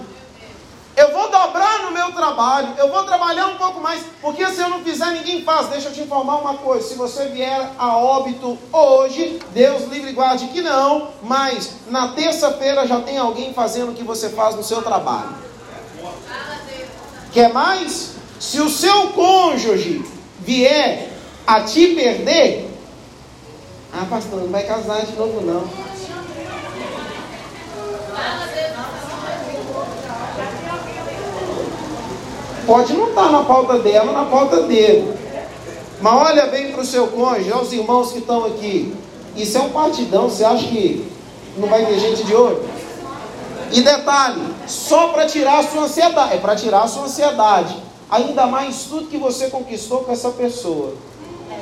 Eu 0.98 1.12
vou 1.12 1.30
dobrar 1.30 1.84
no 1.84 1.92
meu 1.92 2.10
trabalho, 2.10 2.74
eu 2.76 2.88
vou 2.88 3.04
trabalhar 3.04 3.46
um 3.46 3.56
pouco 3.56 3.80
mais, 3.80 4.02
porque 4.20 4.44
se 4.50 4.60
eu 4.60 4.68
não 4.68 4.82
fizer, 4.82 5.12
ninguém 5.12 5.44
faz. 5.44 5.68
Deixa 5.68 5.90
eu 5.90 5.92
te 5.92 6.00
informar 6.00 6.38
uma 6.38 6.54
coisa: 6.54 6.88
se 6.88 6.96
você 6.96 7.28
vier 7.28 7.70
a 7.78 7.96
óbito 7.96 8.58
hoje, 8.72 9.38
Deus 9.52 9.84
livre 9.84 10.12
guarde 10.12 10.48
que 10.48 10.60
não, 10.60 11.10
mas 11.22 11.70
na 11.86 12.08
terça-feira 12.08 12.84
já 12.84 13.00
tem 13.00 13.16
alguém 13.16 13.54
fazendo 13.54 13.92
o 13.92 13.94
que 13.94 14.02
você 14.02 14.30
faz 14.30 14.56
no 14.56 14.64
seu 14.64 14.82
trabalho. 14.82 15.36
Quer 17.32 17.52
mais? 17.52 18.14
Se 18.40 18.60
o 18.60 18.68
seu 18.68 19.10
cônjuge 19.10 20.04
vier 20.40 21.12
a 21.46 21.60
te 21.60 21.94
perder, 21.94 22.68
ah, 23.92 24.04
pastor, 24.10 24.40
não 24.40 24.48
vai 24.48 24.64
casar 24.64 25.06
de 25.06 25.12
novo, 25.12 25.42
não. 25.42 25.62
Pode 32.68 32.92
não 32.92 33.08
estar 33.08 33.32
na 33.32 33.44
pauta 33.44 33.78
dela, 33.78 34.12
na 34.12 34.26
pauta 34.26 34.64
dele. 34.64 35.10
Mas 36.02 36.12
olha 36.12 36.48
bem 36.48 36.70
para 36.70 36.82
o 36.82 36.84
seu 36.84 37.06
cônjuge, 37.06 37.50
aos 37.50 37.72
irmãos 37.72 38.12
que 38.12 38.18
estão 38.18 38.44
aqui. 38.44 38.94
Isso 39.34 39.56
é 39.56 39.62
um 39.62 39.70
partidão, 39.70 40.28
você 40.28 40.44
acha 40.44 40.68
que 40.68 41.10
não 41.56 41.66
vai 41.66 41.86
ter 41.86 41.98
gente 41.98 42.24
de 42.24 42.34
olho? 42.34 42.62
E 43.72 43.80
detalhe, 43.80 44.42
só 44.66 45.08
para 45.08 45.24
tirar 45.26 45.60
a 45.60 45.62
sua 45.62 45.84
ansiedade, 45.84 46.34
é 46.34 46.36
para 46.36 46.54
tirar 46.54 46.82
a 46.82 46.88
sua 46.88 47.04
ansiedade. 47.04 47.74
Ainda 48.10 48.46
mais 48.46 48.82
tudo 48.82 49.08
que 49.08 49.16
você 49.16 49.48
conquistou 49.48 50.00
com 50.00 50.12
essa 50.12 50.28
pessoa. 50.28 50.92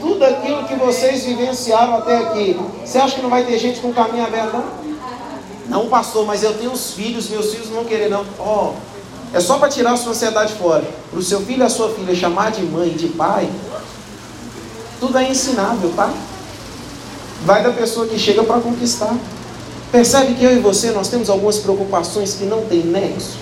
Tudo 0.01 0.25
aquilo 0.25 0.65
que 0.65 0.75
vocês 0.75 1.25
vivenciaram 1.25 1.99
até 1.99 2.19
aqui. 2.19 2.59
Você 2.85 2.99
acha 2.99 3.15
que 3.15 3.23
não 3.23 3.31
vai 3.31 3.45
ter 3.45 3.57
gente 3.61 3.79
com 3.79 3.95
caminho 3.95 4.27
aberto, 4.27 4.55
não? 4.55 4.65
Não, 5.69 5.89
pastor, 5.89 6.27
mas 6.27 6.43
eu 6.43 6.59
tenho 6.59 6.73
os 6.73 6.91
filhos, 6.91 7.29
meus 7.29 7.53
filhos 7.53 7.69
não 7.69 7.77
vão 7.77 7.85
querer, 7.85 8.11
não. 8.11 8.27
Ó, 8.41 8.73
oh, 8.73 8.96
é 9.37 9.41
só 9.41 9.59
para 9.59 9.69
tirar 9.69 9.93
a 9.93 9.97
sua 9.99 10.13
ansiedade 10.13 10.55
fora. 10.55 10.83
Para 11.11 11.19
o 11.19 11.23
seu 11.23 11.43
filho 11.43 11.61
e 11.61 11.63
a 11.63 11.69
sua 11.69 11.91
filha 11.91 12.15
chamar 12.15 12.51
de 12.53 12.63
mãe 12.63 12.89
de 12.89 13.09
pai, 13.09 13.51
tudo 14.99 15.19
é 15.19 15.29
ensinável, 15.29 15.93
tá? 15.95 16.11
Vai 17.45 17.63
da 17.63 17.71
pessoa 17.71 18.07
que 18.07 18.19
chega 18.19 18.43
para 18.43 18.63
conquistar. 18.63 19.15
Percebe 19.93 20.33
que 20.37 20.43
eu 20.43 20.57
e 20.57 20.59
você 20.59 20.91
nós 20.91 21.09
temos 21.09 21.29
algumas 21.29 21.59
preocupações 21.59 22.33
que 22.33 22.45
não 22.45 22.63
tem 22.65 22.83
nexo. 22.83 23.37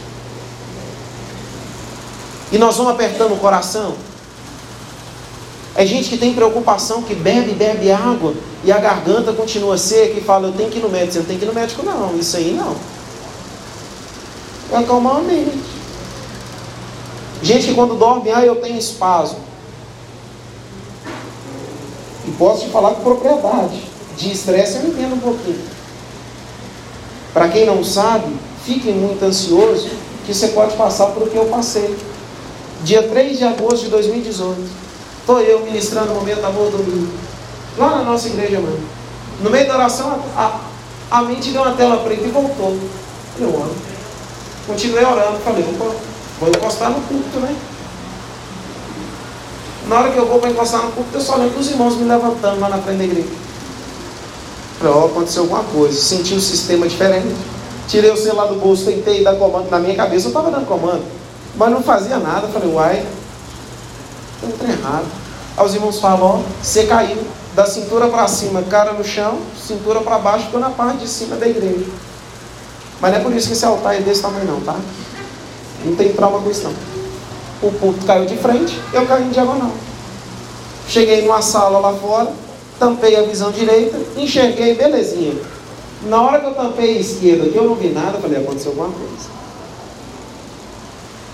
E 2.50 2.58
nós 2.58 2.76
vamos 2.76 2.92
apertando 2.92 3.34
o 3.34 3.38
coração. 3.38 3.94
É 5.76 5.86
gente 5.86 6.08
que 6.08 6.18
tem 6.18 6.34
preocupação, 6.34 7.02
que 7.02 7.14
bebe, 7.14 7.52
bebe 7.52 7.92
água 7.92 8.34
e 8.64 8.72
a 8.72 8.78
garganta 8.78 9.32
continua 9.32 9.78
seca 9.78 10.18
e 10.18 10.20
fala: 10.20 10.48
Eu 10.48 10.52
tenho 10.54 10.70
que 10.70 10.78
ir 10.78 10.82
no 10.82 10.88
médico. 10.88 11.18
Não 11.18 11.24
tem 11.24 11.38
que 11.38 11.44
ir 11.44 11.48
no 11.48 11.54
médico, 11.54 11.84
não. 11.84 12.16
Isso 12.16 12.36
aí 12.36 12.50
não. 12.50 12.74
É 14.72 14.76
acalmar 14.82 15.18
a 15.18 15.20
mente. 15.20 15.83
Gente 17.44 17.66
que 17.66 17.74
quando 17.74 17.98
dorme, 17.98 18.30
ah, 18.30 18.42
eu 18.42 18.56
tenho 18.56 18.78
espasmo. 18.78 19.38
E 22.26 22.30
posso 22.38 22.64
te 22.64 22.70
falar 22.70 22.94
com 22.94 23.02
propriedade. 23.02 23.82
De 24.16 24.32
estresse 24.32 24.76
eu 24.76 24.88
entendo 24.88 25.16
um 25.16 25.18
pouquinho. 25.18 25.62
Para 27.34 27.50
quem 27.50 27.66
não 27.66 27.84
sabe, 27.84 28.34
fique 28.64 28.90
muito 28.90 29.22
ansioso 29.22 29.90
que 30.24 30.32
você 30.32 30.48
pode 30.48 30.74
passar 30.74 31.08
por 31.08 31.24
o 31.24 31.30
que 31.30 31.36
eu 31.36 31.44
passei. 31.44 31.94
Dia 32.82 33.02
3 33.02 33.36
de 33.36 33.44
agosto 33.44 33.84
de 33.84 33.90
2018. 33.90 34.62
Estou 35.20 35.38
eu 35.42 35.66
ministrando 35.66 36.12
o 36.12 36.14
momento 36.14 36.42
amor 36.46 36.70
domingo. 36.70 37.12
Lá 37.76 37.98
na 37.98 38.04
nossa 38.04 38.26
igreja, 38.28 38.58
mano. 38.58 38.80
No 39.42 39.50
meio 39.50 39.68
da 39.68 39.74
oração, 39.74 40.18
a, 40.34 40.60
a 41.10 41.22
mente 41.22 41.50
deu 41.50 41.60
uma 41.60 41.74
tela 41.74 41.98
preta 41.98 42.24
e 42.24 42.30
voltou. 42.30 42.78
Eu 43.38 43.48
amo. 43.48 43.74
Continuei 44.66 45.04
orando. 45.04 45.40
Falei, 45.40 45.62
opa, 45.62 45.94
Vou 46.40 46.48
encostar 46.48 46.90
no 46.90 47.00
púlpito, 47.02 47.38
né? 47.40 47.56
Na 49.88 50.00
hora 50.00 50.10
que 50.10 50.16
eu 50.16 50.26
vou 50.26 50.38
para 50.38 50.50
encostar 50.50 50.82
no 50.82 50.92
púlpito, 50.92 51.18
eu 51.18 51.20
só 51.20 51.36
lembro 51.36 51.58
dos 51.58 51.70
irmãos 51.70 51.96
me 51.96 52.04
levantando 52.04 52.60
lá 52.60 52.68
na 52.68 52.78
frente 52.78 52.98
da 52.98 53.04
igreja. 53.04 53.28
Falei, 54.78 54.94
ó, 54.94 55.06
aconteceu 55.06 55.42
alguma 55.42 55.62
coisa. 55.64 56.00
Senti 56.00 56.34
um 56.34 56.40
sistema 56.40 56.88
diferente. 56.88 57.34
Tirei 57.86 58.10
o 58.10 58.16
celular 58.16 58.46
do 58.46 58.56
bolso, 58.56 58.86
tentei 58.86 59.22
dar 59.22 59.36
comando. 59.36 59.70
Na 59.70 59.78
minha 59.78 59.94
cabeça 59.94 60.26
eu 60.26 60.30
estava 60.30 60.50
dando 60.50 60.66
comando. 60.66 61.04
Mas 61.56 61.70
não 61.70 61.82
fazia 61.82 62.18
nada. 62.18 62.48
Falei, 62.48 62.72
uai, 62.72 63.06
tem 64.40 64.48
um 64.48 64.52
trem 64.52 64.72
errado. 64.72 65.06
Aí 65.56 65.64
os 65.64 65.74
irmãos 65.74 66.00
falam, 66.00 66.22
ó, 66.22 66.40
você 66.62 66.84
caiu 66.84 67.22
da 67.54 67.66
cintura 67.66 68.08
para 68.08 68.26
cima, 68.26 68.62
cara 68.62 68.92
no 68.92 69.04
chão, 69.04 69.38
cintura 69.56 70.00
para 70.00 70.18
baixo, 70.18 70.46
ficou 70.46 70.58
na 70.58 70.70
parte 70.70 70.98
de 70.98 71.08
cima 71.08 71.36
da 71.36 71.46
igreja. 71.46 71.86
Mas 73.00 73.12
não 73.12 73.20
é 73.20 73.22
por 73.22 73.32
isso 73.32 73.46
que 73.46 73.52
esse 73.52 73.64
altar 73.64 73.94
é 73.94 74.00
desse 74.00 74.22
tamanho 74.22 74.46
não, 74.46 74.60
tá? 74.60 74.74
Não 75.84 75.94
tem 75.96 76.12
trauma 76.12 76.40
com 76.40 76.50
isso 76.50 76.64
não. 76.64 76.74
O 77.62 77.72
púlpito 77.72 78.06
caiu 78.06 78.26
de 78.26 78.36
frente, 78.36 78.78
eu 78.92 79.06
caí 79.06 79.24
em 79.24 79.30
diagonal. 79.30 79.70
Cheguei 80.88 81.22
numa 81.22 81.40
sala 81.40 81.78
lá 81.78 81.94
fora, 81.94 82.32
tampei 82.78 83.16
a 83.16 83.22
visão 83.22 83.50
direita, 83.50 83.98
enxerguei, 84.16 84.74
belezinha. 84.74 85.34
Na 86.06 86.20
hora 86.20 86.40
que 86.40 86.46
eu 86.46 86.54
tampei 86.54 86.98
a 86.98 87.00
esquerda, 87.00 87.48
que 87.48 87.56
eu 87.56 87.64
não 87.64 87.74
vi 87.74 87.88
nada, 87.88 88.18
falei, 88.18 88.38
aconteceu 88.38 88.72
alguma 88.72 88.88
coisa. 88.88 89.34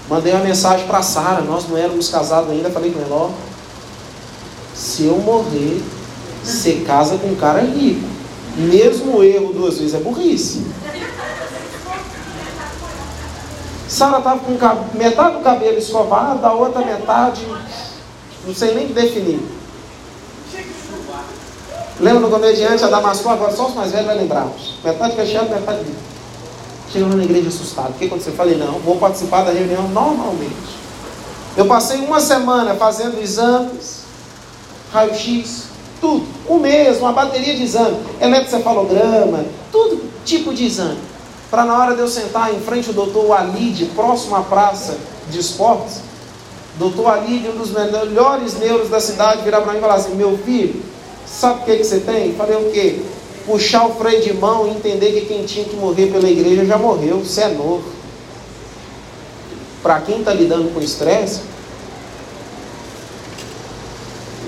Mandei 0.08 0.32
uma 0.32 0.44
mensagem 0.44 0.86
para 0.86 1.02
Sara, 1.02 1.40
nós 1.40 1.68
não 1.68 1.76
éramos 1.76 2.08
casados 2.08 2.50
ainda, 2.50 2.70
falei 2.70 2.90
com 2.92 3.00
ela, 3.00 3.26
ó, 3.26 3.30
se 4.74 5.04
eu 5.04 5.18
morrer, 5.18 5.82
você 6.42 6.82
casa 6.86 7.16
com 7.18 7.28
um 7.28 7.36
cara 7.36 7.60
rico. 7.60 8.08
Mesmo 8.56 9.22
erro 9.22 9.52
duas 9.52 9.78
vezes 9.78 9.94
é 9.94 9.98
burrice. 9.98 10.64
Sara 13.90 14.18
estava 14.18 14.38
com 14.38 14.52
metade 14.96 15.38
do 15.38 15.42
cabelo 15.42 15.76
escovado, 15.76 16.46
a 16.46 16.52
outra 16.52 16.84
metade, 16.84 17.44
não 18.46 18.54
sei 18.54 18.72
nem 18.72 18.86
definir. 18.86 19.40
Lembra 21.98 22.20
do 22.20 22.30
comediante 22.30 22.84
Adamastor? 22.84 23.32
Agora 23.32 23.52
só 23.52 23.66
os 23.66 23.74
mais 23.74 23.90
velhos 23.90 24.06
vai 24.06 24.16
lembrar. 24.16 24.46
Metade 24.84 25.16
fechada, 25.16 25.52
metade 25.52 25.78
livre. 25.78 25.98
Chegando 26.92 27.16
na 27.16 27.24
igreja 27.24 27.48
assustado. 27.48 27.90
O 27.90 27.94
que 27.94 28.04
aconteceu? 28.04 28.32
Eu 28.32 28.36
falei, 28.36 28.56
não, 28.56 28.78
vou 28.78 28.96
participar 28.96 29.42
da 29.42 29.50
reunião 29.50 29.88
normalmente. 29.88 30.78
Eu 31.56 31.66
passei 31.66 31.98
uma 31.98 32.20
semana 32.20 32.76
fazendo 32.76 33.20
exames, 33.20 34.04
raio-x, 34.92 35.64
tudo. 36.00 36.26
Um 36.48 36.58
mês, 36.58 36.98
uma 37.00 37.12
bateria 37.12 37.56
de 37.56 37.64
exame. 37.64 37.98
Eletrocefalograma, 38.20 39.44
tudo 39.72 40.00
tipo 40.24 40.54
de 40.54 40.64
exame 40.66 41.09
para 41.50 41.64
na 41.64 41.76
hora 41.76 41.94
de 41.94 42.00
eu 42.00 42.08
sentar 42.08 42.54
em 42.54 42.60
frente 42.60 42.88
ao 42.88 42.94
doutor 42.94 43.26
Walid, 43.26 43.86
próximo 43.86 44.36
à 44.36 44.42
praça 44.42 44.96
de 45.28 45.40
esportes, 45.40 46.00
doutor 46.78 47.02
Walid, 47.02 47.48
um 47.48 47.56
dos 47.56 47.72
melhores 47.72 48.58
neuros 48.58 48.88
da 48.88 49.00
cidade, 49.00 49.42
virar 49.42 49.60
para 49.62 49.72
mim 49.72 49.78
e 49.78 49.80
falar 49.80 49.94
assim: 49.94 50.14
Meu 50.14 50.38
filho, 50.38 50.80
sabe 51.26 51.62
o 51.62 51.64
que, 51.64 51.76
que 51.78 51.84
você 51.84 51.98
tem? 52.00 52.34
Falei: 52.34 52.56
O 52.56 52.70
quê? 52.70 53.00
Puxar 53.46 53.86
o 53.86 53.94
freio 53.96 54.22
de 54.22 54.32
mão 54.32 54.68
e 54.68 54.70
entender 54.70 55.12
que 55.12 55.26
quem 55.26 55.44
tinha 55.44 55.64
que 55.64 55.74
morrer 55.74 56.06
pela 56.06 56.28
igreja 56.28 56.64
já 56.64 56.78
morreu, 56.78 57.18
você 57.18 57.42
é 57.42 57.48
novo. 57.48 57.84
Para 59.82 60.00
quem 60.02 60.20
está 60.20 60.32
lidando 60.32 60.72
com 60.72 60.80
estresse, 60.80 61.40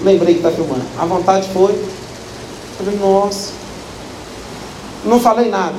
lembrei 0.02 0.34
que 0.34 0.40
está 0.40 0.52
filmando. 0.52 0.84
A 0.98 1.06
vontade 1.06 1.48
foi, 1.52 1.74
falei, 2.78 2.96
nossa, 2.98 3.52
não 5.04 5.18
falei 5.18 5.48
nada. 5.48 5.74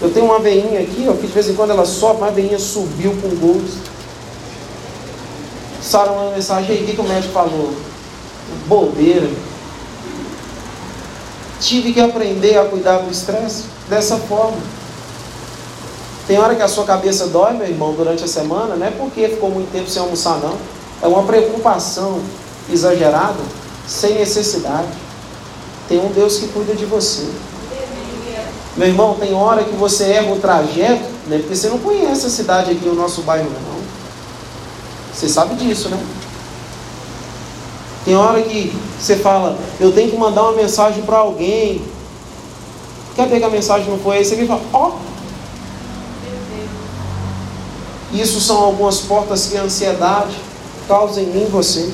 Eu 0.00 0.10
tenho 0.10 0.26
uma 0.26 0.38
veinha 0.38 0.80
aqui, 0.80 1.06
ó, 1.08 1.12
que 1.12 1.26
de 1.26 1.32
vez 1.32 1.48
em 1.48 1.54
quando 1.54 1.70
ela 1.70 1.84
sobe, 1.84 2.22
uma 2.22 2.30
veinha 2.30 2.58
subiu 2.58 3.16
com 3.20 3.28
gols. 3.36 3.72
Sara 5.82 6.10
uma 6.10 6.30
mensagem 6.30 6.76
aí, 6.76 6.84
o 6.84 6.86
que 6.86 7.00
o 7.00 7.04
médico 7.04 7.32
falou? 7.32 7.74
Bobeira. 8.66 9.28
Tive 11.60 11.92
que 11.92 12.00
aprender 12.00 12.56
a 12.58 12.64
cuidar 12.64 12.98
do 12.98 13.10
estresse 13.10 13.64
dessa 13.88 14.16
forma. 14.16 14.56
Tem 16.26 16.38
hora 16.38 16.54
que 16.54 16.62
a 16.62 16.68
sua 16.68 16.84
cabeça 16.84 17.26
dói, 17.26 17.52
meu 17.52 17.66
irmão, 17.66 17.92
durante 17.92 18.24
a 18.24 18.28
semana, 18.28 18.76
não 18.76 18.86
é 18.86 18.90
porque 18.90 19.28
ficou 19.28 19.50
muito 19.50 19.70
tempo 19.70 19.90
sem 19.90 20.00
almoçar, 20.00 20.38
não. 20.38 20.56
É 21.02 21.06
uma 21.06 21.24
preocupação 21.24 22.20
exagerada, 22.72 23.40
sem 23.86 24.14
necessidade. 24.14 24.88
Tem 25.88 25.98
um 25.98 26.08
Deus 26.12 26.38
que 26.38 26.48
cuida 26.48 26.74
de 26.74 26.84
você. 26.84 27.26
Meu 28.80 28.88
irmão, 28.88 29.14
tem 29.20 29.34
hora 29.34 29.62
que 29.62 29.76
você 29.76 30.04
erra 30.04 30.32
o 30.32 30.40
trajeto, 30.40 31.04
né? 31.26 31.36
Porque 31.36 31.54
você 31.54 31.68
não 31.68 31.78
conhece 31.80 32.24
a 32.24 32.30
cidade 32.30 32.70
aqui, 32.70 32.88
o 32.88 32.94
nosso 32.94 33.20
bairro, 33.20 33.50
não. 33.50 33.78
Você 35.12 35.28
sabe 35.28 35.54
disso, 35.56 35.90
né? 35.90 36.02
Tem 38.06 38.16
hora 38.16 38.40
que 38.40 38.74
você 38.98 39.16
fala, 39.16 39.58
eu 39.78 39.92
tenho 39.92 40.10
que 40.10 40.16
mandar 40.16 40.44
uma 40.44 40.52
mensagem 40.52 41.02
para 41.02 41.18
alguém. 41.18 41.82
Quer 43.14 43.28
ver 43.28 43.40
que 43.40 43.44
a 43.44 43.50
mensagem 43.50 43.86
não 43.86 43.98
foi 43.98 44.16
aí? 44.16 44.24
Você 44.24 44.34
vem 44.34 44.46
e 44.46 44.48
fala, 44.48 44.62
ó. 44.72 44.92
Oh. 44.92 45.10
Isso 48.16 48.40
são 48.40 48.64
algumas 48.64 49.00
portas 49.00 49.46
que 49.48 49.58
a 49.58 49.62
ansiedade 49.64 50.34
causa 50.88 51.20
em 51.20 51.26
mim 51.26 51.44
você. 51.50 51.92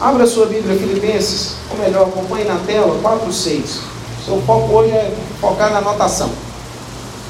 Abra 0.00 0.28
sua 0.28 0.46
Bíblia, 0.46 0.78
Filipenses, 0.78 1.56
ou 1.72 1.78
melhor, 1.78 2.06
acompanhe 2.06 2.44
na 2.44 2.60
tela, 2.60 2.96
4, 3.02 3.32
6. 3.32 3.93
Seu 4.24 4.40
foco 4.42 4.72
hoje 4.72 4.90
é 4.90 5.14
focar 5.38 5.70
na 5.70 5.78
anotação. 5.78 6.30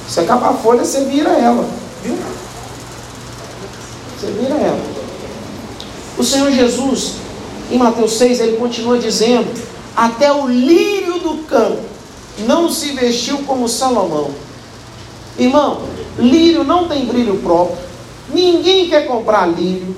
Se 0.08 0.20
acabar 0.20 0.50
a 0.50 0.54
folha, 0.54 0.84
você 0.84 1.04
vira 1.04 1.30
ela, 1.30 1.68
viu? 2.02 2.16
Você 4.16 4.26
vira 4.26 4.54
ela. 4.54 4.80
O 6.16 6.22
Senhor 6.22 6.52
Jesus, 6.52 7.14
em 7.70 7.78
Mateus 7.78 8.12
6, 8.12 8.38
ele 8.40 8.56
continua 8.58 8.96
dizendo: 8.96 9.52
Até 9.96 10.32
o 10.32 10.46
lírio 10.46 11.18
do 11.18 11.44
campo 11.48 11.82
não 12.46 12.70
se 12.70 12.92
vestiu 12.92 13.38
como 13.38 13.68
Salomão. 13.68 14.30
Irmão, 15.36 15.82
lírio 16.16 16.62
não 16.62 16.86
tem 16.86 17.06
brilho 17.06 17.38
próprio. 17.38 17.78
Ninguém 18.32 18.88
quer 18.88 19.06
comprar 19.06 19.46
lírio. 19.46 19.96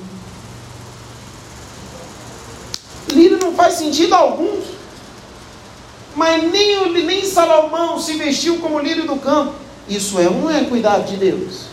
Lírio 3.11 3.37
não 3.39 3.53
faz 3.53 3.75
sentido 3.75 4.15
algum. 4.15 4.76
Mas 6.17 6.51
nem, 6.51 6.91
nem 7.03 7.23
Salomão 7.23 7.99
se 7.99 8.15
vestiu 8.15 8.57
como 8.57 8.79
lírio 8.79 9.05
do 9.05 9.17
campo. 9.17 9.53
Isso 9.87 10.19
é 10.19 10.23
não 10.23 10.49
é 10.49 10.63
cuidado 10.63 11.05
de 11.05 11.15
Deus? 11.15 11.67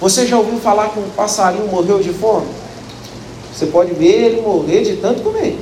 Você 0.00 0.24
já 0.24 0.38
ouviu 0.38 0.60
falar 0.60 0.90
que 0.90 1.00
um 1.00 1.10
passarinho 1.10 1.66
morreu 1.66 1.98
de 2.00 2.12
fome? 2.12 2.46
Você 3.52 3.66
pode 3.66 3.92
ver 3.94 4.26
ele 4.26 4.40
morrer 4.42 4.82
de 4.82 4.96
tanto 4.96 5.22
comer. 5.22 5.58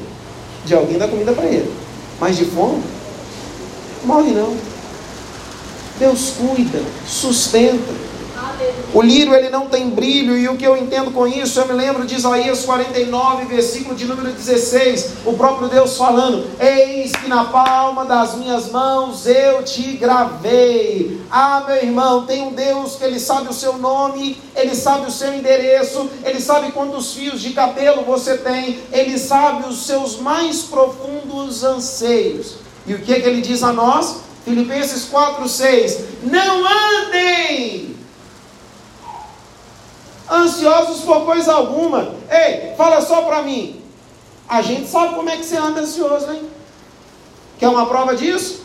De 0.66 0.74
alguém 0.74 0.98
dar 0.98 1.08
comida 1.08 1.32
para 1.32 1.46
ele. 1.46 1.72
Mas 2.20 2.36
de 2.36 2.44
fome? 2.44 2.82
Morre 4.04 4.32
não. 4.32 4.54
Deus 5.98 6.34
cuida, 6.38 6.82
sustenta. 7.08 8.09
O 8.92 9.00
lírio 9.00 9.34
ele 9.34 9.50
não 9.50 9.66
tem 9.66 9.88
brilho, 9.88 10.36
e 10.36 10.48
o 10.48 10.56
que 10.56 10.66
eu 10.66 10.76
entendo 10.76 11.12
com 11.12 11.24
isso, 11.26 11.60
eu 11.60 11.66
me 11.66 11.74
lembro 11.74 12.04
de 12.04 12.16
Isaías 12.16 12.64
49, 12.64 13.44
versículo 13.44 13.94
de 13.94 14.04
número 14.04 14.32
16, 14.32 15.12
o 15.24 15.34
próprio 15.34 15.68
Deus 15.68 15.96
falando: 15.96 16.44
Eis 16.58 17.12
que 17.12 17.28
na 17.28 17.44
palma 17.44 18.04
das 18.04 18.34
minhas 18.34 18.68
mãos 18.70 19.26
eu 19.26 19.62
te 19.62 19.92
gravei. 19.92 21.20
Ah, 21.30 21.62
meu 21.66 21.76
irmão, 21.76 22.26
tem 22.26 22.42
um 22.42 22.52
Deus 22.52 22.96
que 22.96 23.04
ele 23.04 23.20
sabe 23.20 23.48
o 23.48 23.52
seu 23.52 23.78
nome, 23.78 24.36
ele 24.56 24.74
sabe 24.74 25.06
o 25.06 25.10
seu 25.10 25.32
endereço, 25.32 26.10
ele 26.24 26.40
sabe 26.40 26.72
quantos 26.72 27.14
fios 27.14 27.40
de 27.40 27.50
cabelo 27.50 28.02
você 28.02 28.38
tem, 28.38 28.80
ele 28.92 29.16
sabe 29.18 29.68
os 29.68 29.86
seus 29.86 30.18
mais 30.18 30.62
profundos 30.62 31.62
anseios. 31.62 32.56
E 32.86 32.94
o 32.94 32.98
que, 32.98 33.12
é 33.12 33.20
que 33.20 33.28
ele 33.28 33.40
diz 33.40 33.62
a 33.62 33.72
nós? 33.72 34.16
Filipenses 34.44 35.04
4, 35.04 35.48
6: 35.48 35.98
Não 36.24 36.64
andem 36.66 37.99
ansiosos 40.30 41.00
por 41.00 41.24
coisa 41.24 41.52
alguma. 41.52 42.14
Ei, 42.30 42.74
fala 42.76 43.00
só 43.00 43.22
para 43.22 43.42
mim. 43.42 43.82
A 44.48 44.62
gente 44.62 44.88
sabe 44.88 45.14
como 45.14 45.28
é 45.28 45.36
que 45.36 45.44
você 45.44 45.56
anda 45.56 45.80
ansioso, 45.80 46.30
hein? 46.32 46.48
Quer 47.58 47.68
uma 47.68 47.86
prova 47.86 48.16
disso? 48.16 48.64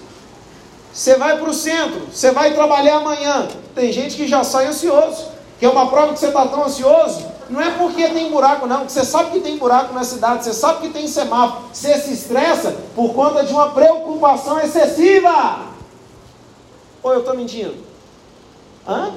Você 0.94 1.16
vai 1.16 1.38
para 1.38 1.50
o 1.50 1.54
centro, 1.54 2.08
você 2.12 2.32
vai 2.32 2.54
trabalhar 2.54 2.98
amanhã. 2.98 3.48
Tem 3.74 3.92
gente 3.92 4.16
que 4.16 4.28
já 4.28 4.44
sai 4.44 4.68
ansioso. 4.68 5.28
Quer 5.60 5.70
uma 5.70 5.88
prova 5.88 6.14
que 6.14 6.20
você 6.20 6.28
está 6.28 6.46
tão 6.48 6.64
ansioso? 6.64 7.26
Não 7.50 7.62
é 7.62 7.72
porque 7.72 8.08
tem 8.10 8.32
buraco, 8.32 8.66
não. 8.66 8.88
Você 8.88 9.04
sabe 9.04 9.32
que 9.32 9.40
tem 9.40 9.58
buraco 9.58 9.94
na 9.94 10.04
cidade, 10.04 10.44
você 10.44 10.54
sabe 10.54 10.88
que 10.88 10.94
tem 10.94 11.08
semáforo. 11.08 11.66
Você 11.72 12.00
se 12.00 12.14
estressa 12.14 12.76
por 12.96 13.14
conta 13.14 13.44
de 13.44 13.54
uma 13.54 13.70
preocupação 13.70 14.60
excessiva. 14.60 15.66
Ou 17.04 17.14
eu 17.14 17.20
estou 17.20 17.36
mentindo? 17.36 17.76
Hã? 18.88 19.12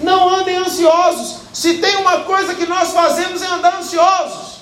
Não 0.00 0.28
andem 0.28 0.56
ansiosos. 0.56 1.38
Se 1.52 1.78
tem 1.78 1.96
uma 1.96 2.20
coisa 2.20 2.54
que 2.54 2.66
nós 2.66 2.92
fazemos 2.92 3.42
é 3.42 3.46
andar 3.46 3.78
ansiosos. 3.78 4.56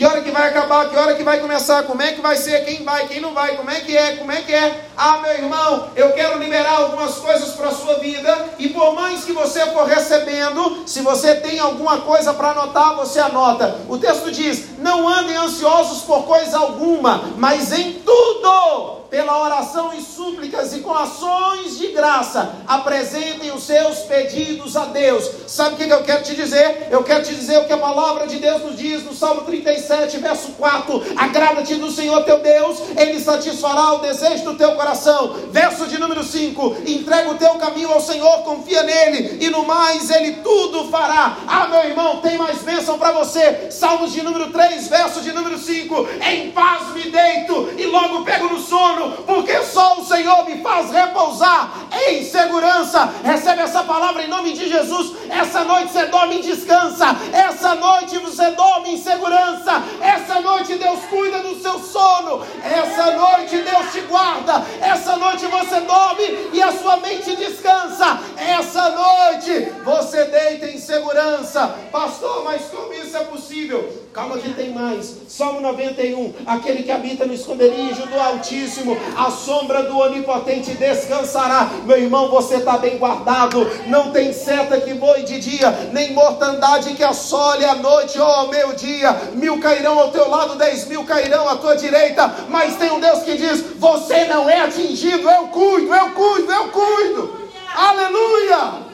Que 0.00 0.06
hora 0.06 0.22
que 0.22 0.30
vai 0.30 0.48
acabar? 0.48 0.88
Que 0.88 0.96
hora 0.96 1.14
que 1.14 1.22
vai 1.22 1.40
começar? 1.40 1.82
Como 1.82 2.00
é 2.00 2.12
que 2.12 2.22
vai 2.22 2.34
ser? 2.34 2.64
Quem 2.64 2.82
vai? 2.84 3.06
Quem 3.06 3.20
não 3.20 3.34
vai? 3.34 3.54
Como 3.56 3.70
é 3.70 3.80
que 3.80 3.94
é? 3.94 4.16
Como 4.16 4.32
é 4.32 4.40
que 4.40 4.50
é? 4.50 4.88
Ah, 4.96 5.18
meu 5.18 5.32
irmão, 5.32 5.90
eu 5.94 6.10
quero 6.12 6.38
liberar 6.38 6.72
algumas 6.72 7.16
coisas 7.16 7.50
para 7.50 7.68
a 7.68 7.74
sua 7.74 7.98
vida. 7.98 8.46
E 8.58 8.70
por 8.70 8.94
mais 8.94 9.24
que 9.24 9.32
você 9.32 9.60
for 9.66 9.86
recebendo, 9.86 10.84
se 10.86 11.02
você 11.02 11.34
tem 11.34 11.58
alguma 11.58 12.00
coisa 12.00 12.32
para 12.32 12.52
anotar, 12.52 12.96
você 12.96 13.20
anota. 13.20 13.76
O 13.90 13.98
texto 13.98 14.32
diz: 14.32 14.78
Não 14.78 15.06
andem 15.06 15.36
ansiosos 15.36 16.00
por 16.04 16.24
coisa 16.24 16.58
alguma, 16.58 17.32
mas 17.36 17.70
em 17.70 17.92
tudo 17.92 18.99
pela 19.10 19.42
oração 19.42 19.92
e 19.92 20.00
súplicas 20.00 20.72
e 20.72 20.80
com 20.80 20.94
ações 20.94 21.76
de 21.78 21.88
graça, 21.88 22.54
apresentem 22.66 23.50
os 23.50 23.64
seus 23.64 23.98
pedidos 24.00 24.76
a 24.76 24.84
Deus. 24.84 25.28
Sabe 25.48 25.74
o 25.74 25.76
que 25.76 25.92
eu 25.92 26.04
quero 26.04 26.22
te 26.22 26.34
dizer? 26.34 26.88
Eu 26.90 27.02
quero 27.02 27.24
te 27.24 27.34
dizer 27.34 27.58
o 27.58 27.64
que 27.66 27.72
a 27.72 27.78
palavra 27.78 28.26
de 28.26 28.36
Deus 28.36 28.62
nos 28.62 28.78
diz 28.78 29.02
no 29.02 29.12
Salmo 29.12 29.42
37, 29.42 30.16
verso 30.18 30.52
4: 30.52 31.02
Agrada-te 31.16 31.74
do 31.74 31.90
Senhor 31.90 32.22
teu 32.22 32.38
Deus, 32.38 32.78
Ele 32.96 33.18
satisfará 33.18 33.94
o 33.94 33.98
desejo 33.98 34.44
do 34.44 34.54
teu 34.54 34.76
coração. 34.76 35.34
Verso 35.50 35.88
de 35.88 35.98
número 35.98 36.22
5: 36.22 36.76
Entrega 36.86 37.30
o 37.30 37.38
teu 37.38 37.54
caminho 37.56 37.90
ao 37.90 38.00
Senhor, 38.00 38.42
confia 38.44 38.84
nele, 38.84 39.44
e 39.44 39.50
no 39.50 39.66
mais 39.66 40.08
Ele 40.08 40.34
tudo 40.36 40.88
fará. 40.88 41.36
Ah, 41.48 41.66
meu 41.66 41.84
irmão, 41.84 42.20
tem 42.20 42.38
mais 42.38 42.58
bênção 42.58 42.96
para 42.96 43.10
você. 43.12 43.70
Salmos 43.72 44.12
de 44.12 44.22
número 44.22 44.50
3, 44.50 44.86
verso 44.86 45.20
de 45.20 45.32
número 45.32 45.58
5: 45.58 46.08
Em 46.30 46.52
paz 46.52 46.94
me 46.94 47.10
deito 47.10 47.70
e 47.76 47.86
logo 47.86 48.24
pego 48.24 48.48
no 48.48 48.60
sono 48.60 48.99
porque 49.26 49.62
só 49.62 49.98
o 49.98 50.04
Senhor 50.04 50.44
me 50.44 50.62
faz 50.62 50.90
repousar 50.90 51.72
em 52.08 52.24
segurança. 52.24 53.12
Recebe 53.24 53.62
essa 53.62 53.82
palavra 53.82 54.22
em 54.22 54.28
nome 54.28 54.52
de 54.52 54.68
Jesus. 54.68 55.14
Essa 55.28 55.64
noite 55.64 55.92
você 55.92 56.06
dorme 56.06 56.38
e 56.38 56.42
descansa. 56.42 57.16
Essa 57.32 57.74
noite 57.74 58.18
você 58.18 58.50
dorme 58.50 58.94
em 58.94 59.02
segurança. 59.02 59.82
Essa 60.00 60.40
noite 60.40 60.74
Deus 60.76 61.00
cuida 61.08 61.40
do 61.40 61.60
seu 61.60 61.78
sono. 61.78 62.44
Essa 62.62 63.12
noite 63.12 63.56
Deus 63.58 63.92
te 63.92 64.00
guarda. 64.02 64.64
Essa 64.80 65.16
noite 65.16 65.46
você 65.46 65.80
dorme 65.80 66.50
e 66.52 66.62
a 66.62 66.72
sua 66.72 66.96
mente 66.98 67.36
descansa. 67.36 68.18
Essa 68.36 68.90
noite 68.90 69.72
você 69.84 70.24
deita 70.24 70.66
em 70.66 70.78
segurança. 70.78 71.74
Pastor, 71.92 72.44
mas 72.44 72.62
como 72.62 72.92
isso 72.92 73.16
é 73.16 73.24
possível? 73.24 74.08
Calma 74.12 74.38
que 74.38 74.52
tem 74.54 74.72
mais. 74.72 75.14
Salmo 75.28 75.60
91. 75.60 76.34
Aquele 76.46 76.82
que 76.82 76.90
habita 76.90 77.24
no 77.24 77.32
esconderijo 77.32 78.06
do 78.06 78.20
Altíssimo, 78.20 78.89
a 79.16 79.30
sombra 79.30 79.82
do 79.84 79.98
Onipotente 79.98 80.74
descansará. 80.74 81.70
Meu 81.84 81.98
irmão, 81.98 82.28
você 82.28 82.56
está 82.56 82.78
bem 82.78 82.98
guardado. 82.98 83.68
Não 83.86 84.10
tem 84.10 84.32
seta 84.32 84.80
que 84.80 84.94
voe 84.94 85.22
de 85.22 85.38
dia, 85.38 85.90
nem 85.92 86.12
mortandade 86.12 86.94
que 86.94 87.04
assole 87.04 87.64
a 87.64 87.74
noite 87.74 88.18
ou 88.18 88.26
ao 88.26 88.48
meio-dia. 88.48 89.12
Mil 89.34 89.58
cairão 89.60 89.98
ao 89.98 90.10
teu 90.10 90.28
lado, 90.28 90.56
dez 90.56 90.86
mil 90.86 91.04
cairão 91.04 91.48
à 91.48 91.56
tua 91.56 91.76
direita. 91.76 92.32
Mas 92.48 92.76
tem 92.76 92.90
um 92.90 93.00
Deus 93.00 93.22
que 93.22 93.36
diz: 93.36 93.62
Você 93.78 94.24
não 94.24 94.48
é 94.48 94.60
atingido, 94.60 95.28
eu 95.28 95.48
cuido, 95.48 95.94
eu 95.94 96.10
cuido, 96.10 96.52
eu 96.52 96.68
cuido. 96.68 97.40
Aleluia! 97.74 98.90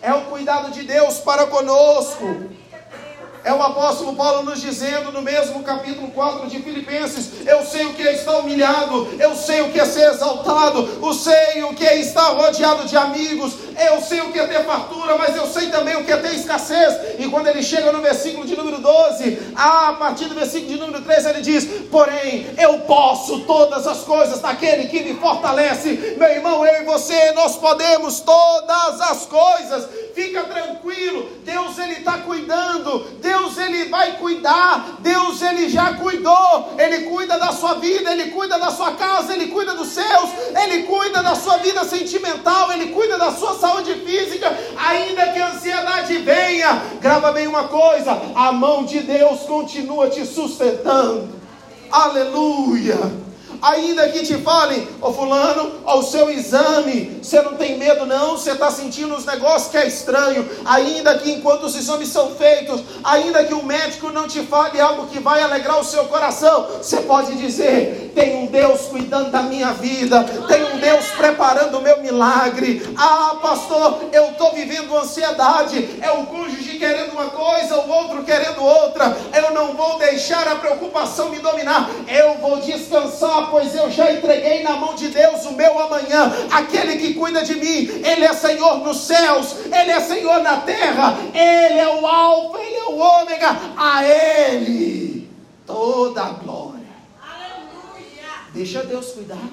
É 0.00 0.12
o 0.12 0.22
cuidado 0.22 0.70
de 0.72 0.82
Deus 0.82 1.18
para 1.18 1.46
conosco. 1.46 2.61
É 3.44 3.52
o 3.52 3.60
apóstolo 3.60 4.14
Paulo 4.14 4.44
nos 4.44 4.60
dizendo 4.60 5.10
no 5.10 5.20
mesmo 5.20 5.64
capítulo 5.64 6.08
4 6.12 6.48
de 6.48 6.62
Filipenses: 6.62 7.44
Eu 7.44 7.64
sei 7.64 7.86
o 7.86 7.94
que 7.94 8.06
é 8.06 8.14
estar 8.14 8.38
humilhado, 8.38 9.08
eu 9.18 9.34
sei 9.34 9.62
o 9.62 9.70
que 9.72 9.80
é 9.80 9.84
ser 9.84 10.12
exaltado, 10.12 10.88
eu 11.02 11.12
sei 11.12 11.64
o 11.64 11.74
que 11.74 11.84
é 11.84 11.98
estar 11.98 12.28
rodeado 12.28 12.86
de 12.86 12.96
amigos, 12.96 13.54
eu 13.76 14.00
sei 14.00 14.20
o 14.20 14.30
que 14.30 14.38
é 14.38 14.46
ter 14.46 14.64
fartura, 14.64 15.18
mas 15.18 15.34
eu 15.34 15.46
sei 15.46 15.70
também 15.70 15.96
o 15.96 16.04
que 16.04 16.12
é 16.12 16.16
ter 16.18 16.34
escassez. 16.34 17.18
E 17.18 17.28
quando 17.28 17.48
ele 17.48 17.64
chega 17.64 17.90
no 17.90 18.00
versículo 18.00 18.46
de 18.46 18.56
número 18.56 18.80
12, 18.80 19.38
a 19.56 19.94
partir 19.94 20.26
do 20.26 20.36
versículo 20.36 20.72
de 20.72 20.78
número 20.78 21.02
13, 21.02 21.28
ele 21.30 21.40
diz: 21.40 21.64
Porém, 21.90 22.46
eu 22.56 22.78
posso 22.80 23.40
todas 23.40 23.88
as 23.88 23.98
coisas 24.04 24.40
naquele 24.40 24.86
que 24.86 25.02
me 25.02 25.14
fortalece. 25.18 26.14
Meu 26.16 26.28
irmão, 26.28 26.64
eu 26.64 26.82
e 26.82 26.84
você, 26.84 27.32
nós 27.32 27.56
podemos 27.56 28.20
todas 28.20 29.00
as 29.00 29.26
coisas. 29.26 29.88
Fica 30.14 30.44
tranquilo, 30.44 31.30
Deus 31.44 31.78
ele 31.78 31.94
está 31.94 32.18
cuidando, 32.18 32.98
Deus 33.20 33.56
ele 33.56 33.86
vai 33.86 34.18
cuidar, 34.18 34.98
Deus 35.00 35.40
ele 35.40 35.68
já 35.68 35.94
cuidou, 35.94 36.74
ele 36.78 37.04
cuida 37.04 37.38
da 37.38 37.52
sua 37.52 37.74
vida, 37.74 38.12
ele 38.12 38.30
cuida 38.30 38.58
da 38.58 38.70
sua 38.70 38.92
casa, 38.92 39.32
ele 39.32 39.46
cuida 39.48 39.74
dos 39.74 39.88
seus, 39.88 40.30
ele 40.62 40.82
cuida 40.82 41.22
da 41.22 41.34
sua 41.34 41.58
vida 41.58 41.84
sentimental, 41.84 42.72
ele 42.72 42.92
cuida 42.92 43.16
da 43.16 43.32
sua 43.32 43.54
saúde 43.54 43.94
física, 43.94 44.54
ainda 44.76 45.32
que 45.32 45.40
a 45.40 45.52
ansiedade 45.52 46.18
venha, 46.18 46.82
grava 47.00 47.32
bem 47.32 47.46
uma 47.46 47.64
coisa: 47.64 48.12
a 48.34 48.52
mão 48.52 48.84
de 48.84 49.00
Deus 49.00 49.40
continua 49.40 50.10
te 50.10 50.26
sustentando. 50.26 51.28
Aleluia! 51.90 53.31
Ainda 53.62 54.08
que 54.08 54.24
te 54.24 54.36
falem, 54.38 54.80
ô 55.00 55.08
oh, 55.08 55.12
fulano, 55.12 55.72
ó, 55.84 56.00
o 56.00 56.02
seu 56.02 56.28
exame, 56.28 57.20
você 57.22 57.40
não 57.40 57.54
tem 57.54 57.78
medo 57.78 58.04
não, 58.04 58.32
você 58.32 58.50
está 58.50 58.70
sentindo 58.70 59.14
os 59.14 59.24
negócios 59.24 59.70
que 59.70 59.76
é 59.78 59.86
estranho, 59.86 60.48
ainda 60.64 61.16
que 61.18 61.30
enquanto 61.30 61.64
os 61.64 61.76
exames 61.76 62.08
são 62.08 62.34
feitos, 62.34 62.82
ainda 63.04 63.44
que 63.44 63.54
o 63.54 63.64
médico 63.64 64.10
não 64.10 64.26
te 64.26 64.40
fale 64.42 64.80
algo 64.80 65.06
que 65.06 65.20
vai 65.20 65.40
alegrar 65.40 65.78
o 65.78 65.84
seu 65.84 66.04
coração, 66.06 66.66
você 66.82 67.00
pode 67.02 67.36
dizer, 67.36 68.12
tem 68.14 68.36
um 68.36 68.46
Deus 68.46 68.82
cuidando 68.82 69.30
da 69.30 69.42
minha 69.42 69.72
vida, 69.72 70.24
tem 70.48 70.64
um 70.64 70.78
Deus 70.78 71.06
preparando 71.16 71.78
o 71.78 71.82
meu 71.82 72.02
milagre. 72.02 72.82
Ah, 72.96 73.36
pastor, 73.40 74.00
eu 74.12 74.30
estou 74.30 74.52
vivendo 74.52 74.96
ansiedade. 74.96 76.00
É 76.00 76.10
o 76.10 76.26
cônjuge 76.26 76.78
querendo 76.78 77.12
uma 77.12 77.26
coisa, 77.26 77.76
o 77.76 77.88
outro 77.88 78.24
querendo 78.24 78.62
outra. 78.62 79.16
Eu 79.32 79.52
não 79.52 79.74
vou 79.74 79.98
deixar 79.98 80.46
a 80.48 80.56
preocupação 80.56 81.30
me 81.30 81.38
dominar. 81.38 81.88
Eu 82.08 82.38
vou 82.38 82.60
descansar, 82.60 83.50
pois 83.52 83.74
eu 83.74 83.90
já 83.90 84.10
entreguei 84.10 84.62
na 84.62 84.76
mão 84.76 84.94
de 84.94 85.08
Deus 85.08 85.44
o 85.44 85.52
meu 85.52 85.78
amanhã. 85.78 86.32
Aquele 86.50 86.96
que 86.96 87.12
cuida 87.12 87.44
de 87.44 87.54
mim, 87.54 87.86
Ele 88.02 88.24
é 88.24 88.32
Senhor 88.32 88.78
nos 88.78 88.96
céus, 89.02 89.54
Ele 89.66 89.92
é 89.92 90.00
Senhor 90.00 90.42
na 90.42 90.62
terra, 90.62 91.18
Ele 91.34 91.78
é 91.78 91.88
o 91.88 92.06
Alfa, 92.06 92.58
Ele 92.58 92.76
é 92.76 92.84
o 92.84 92.96
Ômega. 92.96 93.60
A 93.76 94.04
Ele 94.04 95.28
toda 95.66 96.22
a 96.22 96.30
glória. 96.30 96.80
Deixa 98.54 98.82
Deus 98.84 99.12
cuidar. 99.12 99.48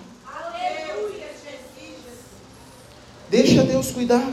Deixa 3.30 3.64
Deus 3.64 3.92
cuidar. 3.92 4.28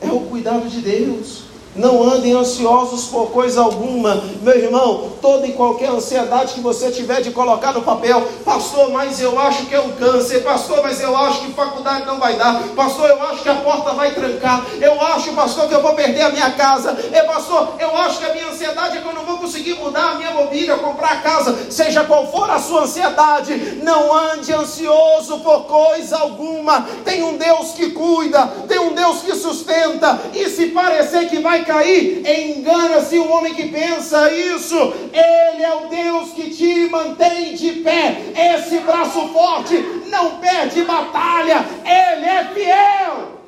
É 0.00 0.12
o 0.12 0.20
cuidado 0.20 0.68
de 0.68 0.80
Deus. 0.80 1.49
Não 1.74 2.02
andem 2.02 2.32
ansiosos 2.32 3.06
por 3.06 3.30
coisa 3.30 3.60
alguma, 3.62 4.22
meu 4.42 4.56
irmão. 4.56 5.12
Toda 5.20 5.46
e 5.46 5.52
qualquer 5.52 5.90
ansiedade 5.90 6.54
que 6.54 6.60
você 6.60 6.90
tiver 6.90 7.20
de 7.20 7.30
colocar 7.30 7.72
no 7.72 7.82
papel, 7.82 8.22
pastor, 8.44 8.90
mas 8.90 9.20
eu 9.20 9.38
acho 9.38 9.66
que 9.66 9.74
é 9.74 9.80
um 9.80 9.92
câncer, 9.92 10.42
pastor, 10.42 10.80
mas 10.82 11.00
eu 11.00 11.16
acho 11.16 11.40
que 11.40 11.52
faculdade 11.52 12.06
não 12.06 12.18
vai 12.18 12.36
dar, 12.36 12.62
pastor, 12.74 13.08
eu 13.08 13.22
acho 13.24 13.42
que 13.42 13.48
a 13.48 13.56
porta 13.56 13.92
vai 13.92 14.12
trancar, 14.14 14.64
eu 14.80 15.00
acho, 15.00 15.32
pastor, 15.32 15.68
que 15.68 15.74
eu 15.74 15.82
vou 15.82 15.94
perder 15.94 16.22
a 16.22 16.30
minha 16.30 16.50
casa, 16.52 16.96
é 17.12 17.22
pastor, 17.22 17.74
eu 17.78 17.94
acho 17.98 18.18
que 18.18 18.24
a 18.24 18.32
minha 18.32 18.48
ansiedade 18.48 18.96
é 18.96 19.00
que 19.00 19.06
eu 19.06 19.14
não 19.14 19.24
vou 19.24 19.38
conseguir 19.38 19.74
mudar 19.74 20.12
a 20.12 20.14
minha 20.14 20.30
mobília, 20.30 20.76
comprar 20.78 21.12
a 21.12 21.16
casa, 21.16 21.70
seja 21.70 22.04
qual 22.04 22.30
for 22.30 22.50
a 22.50 22.58
sua 22.58 22.82
ansiedade, 22.82 23.80
não 23.82 24.14
ande 24.14 24.52
ansioso 24.52 25.40
por 25.40 25.64
coisa 25.64 26.18
alguma. 26.18 26.86
Tem 27.04 27.22
um 27.22 27.36
Deus 27.36 27.72
que 27.72 27.90
cuida, 27.90 28.46
tem 28.66 28.78
um 28.78 28.94
Deus 28.94 29.20
que 29.20 29.34
sustenta, 29.34 30.18
e 30.32 30.48
se 30.48 30.68
parecer 30.68 31.28
que 31.28 31.40
vai 31.40 31.59
cair. 31.64 32.22
Engana-se 32.26 33.18
o 33.18 33.30
homem 33.30 33.54
que 33.54 33.68
pensa 33.68 34.32
isso. 34.32 34.76
Ele 35.12 35.62
é 35.62 35.74
o 35.74 35.88
Deus 35.88 36.32
que 36.32 36.50
te 36.50 36.88
mantém 36.88 37.54
de 37.54 37.72
pé. 37.82 38.32
Esse 38.34 38.80
braço 38.80 39.28
forte 39.28 39.76
não 40.08 40.38
perde 40.38 40.82
batalha. 40.82 41.64
Ele 41.84 42.26
é 42.26 42.44
fiel. 42.54 43.40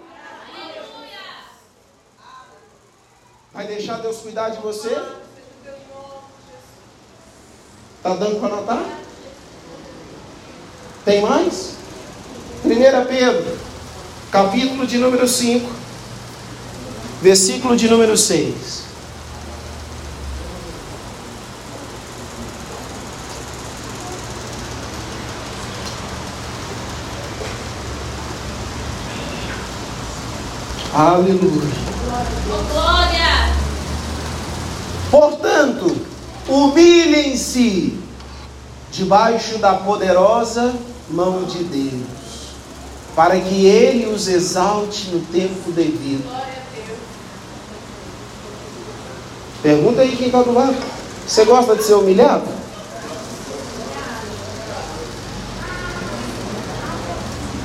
Vai 3.52 3.66
deixar 3.66 3.96
Deus 3.96 4.18
cuidar 4.18 4.48
de 4.48 4.58
você? 4.62 4.96
Está 7.98 8.14
dando 8.14 8.40
para 8.40 8.54
anotar? 8.54 8.84
Tem 11.04 11.20
mais? 11.20 11.76
1 12.64 12.68
Pedro, 13.06 13.58
capítulo 14.30 14.86
de 14.86 14.98
número 14.98 15.26
5 15.28 15.81
versículo 17.22 17.76
de 17.76 17.88
número 17.88 18.16
6. 18.16 18.82
Aleluia. 30.92 31.40
Glória. 32.72 33.54
Portanto, 35.10 35.96
humilhem-se 36.48 37.98
debaixo 38.90 39.58
da 39.58 39.74
poderosa 39.74 40.74
mão 41.08 41.44
de 41.44 41.62
Deus, 41.62 42.02
para 43.14 43.40
que 43.40 43.64
Ele 43.64 44.06
os 44.06 44.26
exalte 44.26 45.08
no 45.10 45.20
tempo 45.20 45.70
devido. 45.70 46.24
Pergunta 49.62 50.02
aí 50.02 50.16
quem 50.16 50.26
está 50.26 50.42
do 50.42 50.52
lado. 50.52 50.74
Você 51.26 51.44
gosta 51.44 51.76
de 51.76 51.84
ser 51.84 51.94
humilhado? 51.94 52.44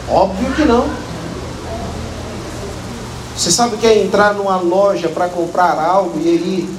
Óbvio 0.09 0.53
que 0.53 0.63
não. 0.63 0.87
Você 3.35 3.51
sabe 3.51 3.75
o 3.75 3.77
que 3.77 3.87
é 3.87 4.03
entrar 4.03 4.33
numa 4.33 4.57
loja 4.57 5.09
para 5.09 5.27
comprar 5.27 5.79
algo 5.79 6.19
e 6.19 6.27
ele, 6.27 6.77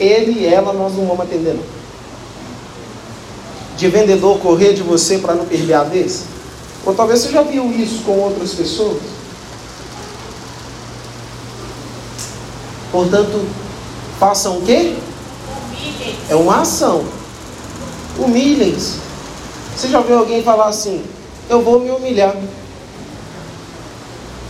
ele 0.00 0.40
e 0.40 0.46
ela 0.46 0.72
nós 0.72 0.94
não 0.94 1.06
vamos 1.06 1.20
atender 1.20 1.54
não. 1.54 1.78
De 3.76 3.88
vendedor 3.88 4.38
correr 4.38 4.74
de 4.74 4.82
você 4.82 5.18
para 5.18 5.34
não 5.34 5.44
perder 5.44 5.74
a 5.74 5.84
vez? 5.84 6.24
Ou 6.84 6.94
talvez 6.94 7.20
você 7.20 7.30
já 7.30 7.42
viu 7.42 7.70
isso 7.72 8.02
com 8.04 8.18
outras 8.18 8.52
pessoas? 8.52 9.17
Portanto, 12.90 13.46
façam 14.18 14.58
o 14.58 14.62
quê? 14.62 14.94
É 16.28 16.34
uma 16.34 16.62
ação. 16.62 17.04
Humilhem-se. 18.18 18.98
Você 19.76 19.88
já 19.88 20.00
viu 20.00 20.18
alguém 20.18 20.42
falar 20.42 20.68
assim? 20.68 21.04
Eu 21.48 21.62
vou 21.62 21.80
me 21.80 21.90
humilhar. 21.90 22.34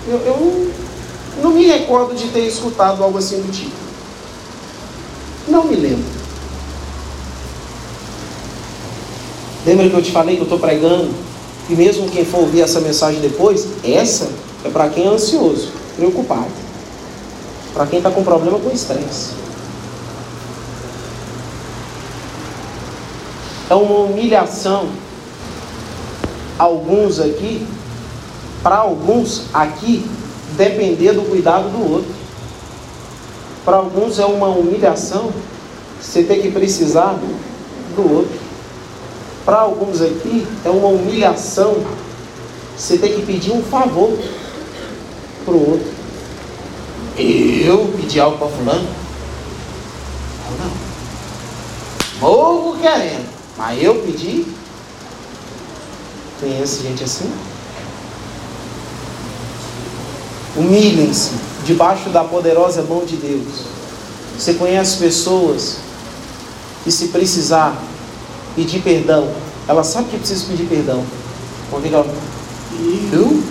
Eu, 0.06 0.16
eu 0.18 0.72
não 1.42 1.50
me 1.50 1.66
recordo 1.66 2.14
de 2.14 2.28
ter 2.28 2.46
escutado 2.46 3.02
algo 3.02 3.18
assim 3.18 3.40
do 3.40 3.52
tipo. 3.52 3.76
Não 5.48 5.64
me 5.64 5.76
lembro. 5.76 6.18
Lembra 9.66 9.90
que 9.90 9.96
eu 9.96 10.02
te 10.02 10.12
falei 10.12 10.36
que 10.36 10.40
eu 10.40 10.44
estou 10.44 10.58
pregando? 10.58 11.10
E 11.68 11.74
mesmo 11.74 12.08
quem 12.08 12.24
for 12.24 12.40
ouvir 12.40 12.62
essa 12.62 12.80
mensagem 12.80 13.20
depois, 13.20 13.66
essa 13.84 14.30
é 14.64 14.70
para 14.70 14.88
quem 14.88 15.04
é 15.04 15.08
ansioso, 15.08 15.70
preocupado 15.96 16.67
para 17.72 17.86
quem 17.86 17.98
está 17.98 18.10
com 18.10 18.24
problema 18.24 18.58
com 18.58 18.70
estresse. 18.70 19.32
É 23.70 23.74
uma 23.74 23.98
humilhação. 24.00 24.88
Alguns 26.58 27.20
aqui, 27.20 27.66
para 28.62 28.76
alguns 28.76 29.44
aqui, 29.52 30.04
depender 30.56 31.12
do 31.12 31.22
cuidado 31.22 31.68
do 31.68 31.92
outro. 31.92 32.10
Para 33.64 33.76
alguns 33.76 34.18
é 34.18 34.24
uma 34.24 34.48
humilhação 34.48 35.30
você 36.00 36.22
ter 36.22 36.40
que 36.40 36.50
precisar 36.50 37.18
do 37.94 38.16
outro. 38.16 38.38
Para 39.44 39.60
alguns 39.60 40.00
aqui 40.00 40.46
é 40.64 40.70
uma 40.70 40.88
humilhação 40.88 41.76
você 42.76 42.96
ter 42.96 43.10
que 43.10 43.22
pedir 43.22 43.52
um 43.52 43.62
favor 43.62 44.16
para 45.44 45.54
o 45.54 45.70
outro. 45.70 45.97
Eu 47.18 47.92
pedi 47.96 48.20
algo 48.20 48.38
para 48.38 48.48
fulano? 48.48 48.88
Não, 50.50 50.66
não. 50.66 50.72
Morro 52.20 52.78
querendo. 52.80 53.28
Mas 53.56 53.82
eu 53.82 53.96
pedi? 53.96 54.46
Conhece 56.40 56.82
gente 56.82 57.02
assim? 57.02 57.30
Humilhem-se 60.56 61.32
debaixo 61.64 62.08
da 62.10 62.22
poderosa 62.22 62.82
mão 62.82 63.04
de 63.04 63.16
Deus. 63.16 63.64
Você 64.38 64.54
conhece 64.54 64.98
pessoas 64.98 65.78
que 66.84 66.92
se 66.92 67.08
precisar 67.08 67.76
pedir 68.54 68.80
perdão, 68.80 69.28
ela 69.66 69.82
sabe 69.82 70.10
que 70.10 70.18
precisa 70.18 70.46
pedir 70.46 70.66
perdão. 70.66 71.04
Quando 71.70 71.86
ela, 71.86 72.06
eu 73.12 73.42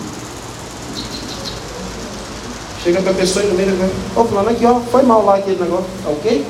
Chega 2.88 3.02
para 3.02 3.10
a 3.10 3.16
pessoa 3.16 3.44
e 3.44 3.48
no 3.48 3.54
meio, 3.54 3.68
ô 4.16 4.24
fulano 4.24 4.48
aqui, 4.48 4.64
ó, 4.64 4.80
foi 4.80 5.02
mal 5.02 5.22
lá 5.22 5.36
aquele 5.36 5.62
negócio, 5.62 5.84
tá 6.02 6.08
ok? 6.08 6.46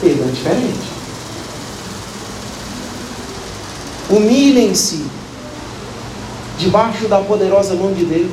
Perdão 0.00 0.26
diferente. 0.32 0.88
Humilhem-se 4.10 5.06
debaixo 6.58 7.06
da 7.06 7.20
poderosa 7.20 7.76
mão 7.76 7.92
de 7.92 8.04
Deus. 8.04 8.32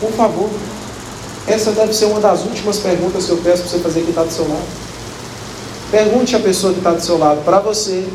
Por 0.00 0.12
favor. 0.12 0.50
Essa 1.48 1.72
deve 1.72 1.92
ser 1.92 2.04
uma 2.04 2.20
das 2.20 2.44
últimas 2.44 2.76
perguntas 2.76 3.24
que 3.24 3.32
eu 3.32 3.38
peço 3.38 3.62
para 3.62 3.70
você 3.72 3.78
fazer 3.80 4.02
que 4.02 4.10
está 4.10 4.22
do 4.22 4.30
seu 4.30 4.48
lado. 4.48 4.68
Pergunte 5.90 6.36
a 6.36 6.38
pessoa 6.38 6.72
que 6.72 6.78
está 6.78 6.92
do 6.92 7.02
seu 7.02 7.18
lado. 7.18 7.44
Para 7.44 7.58
você, 7.58 8.06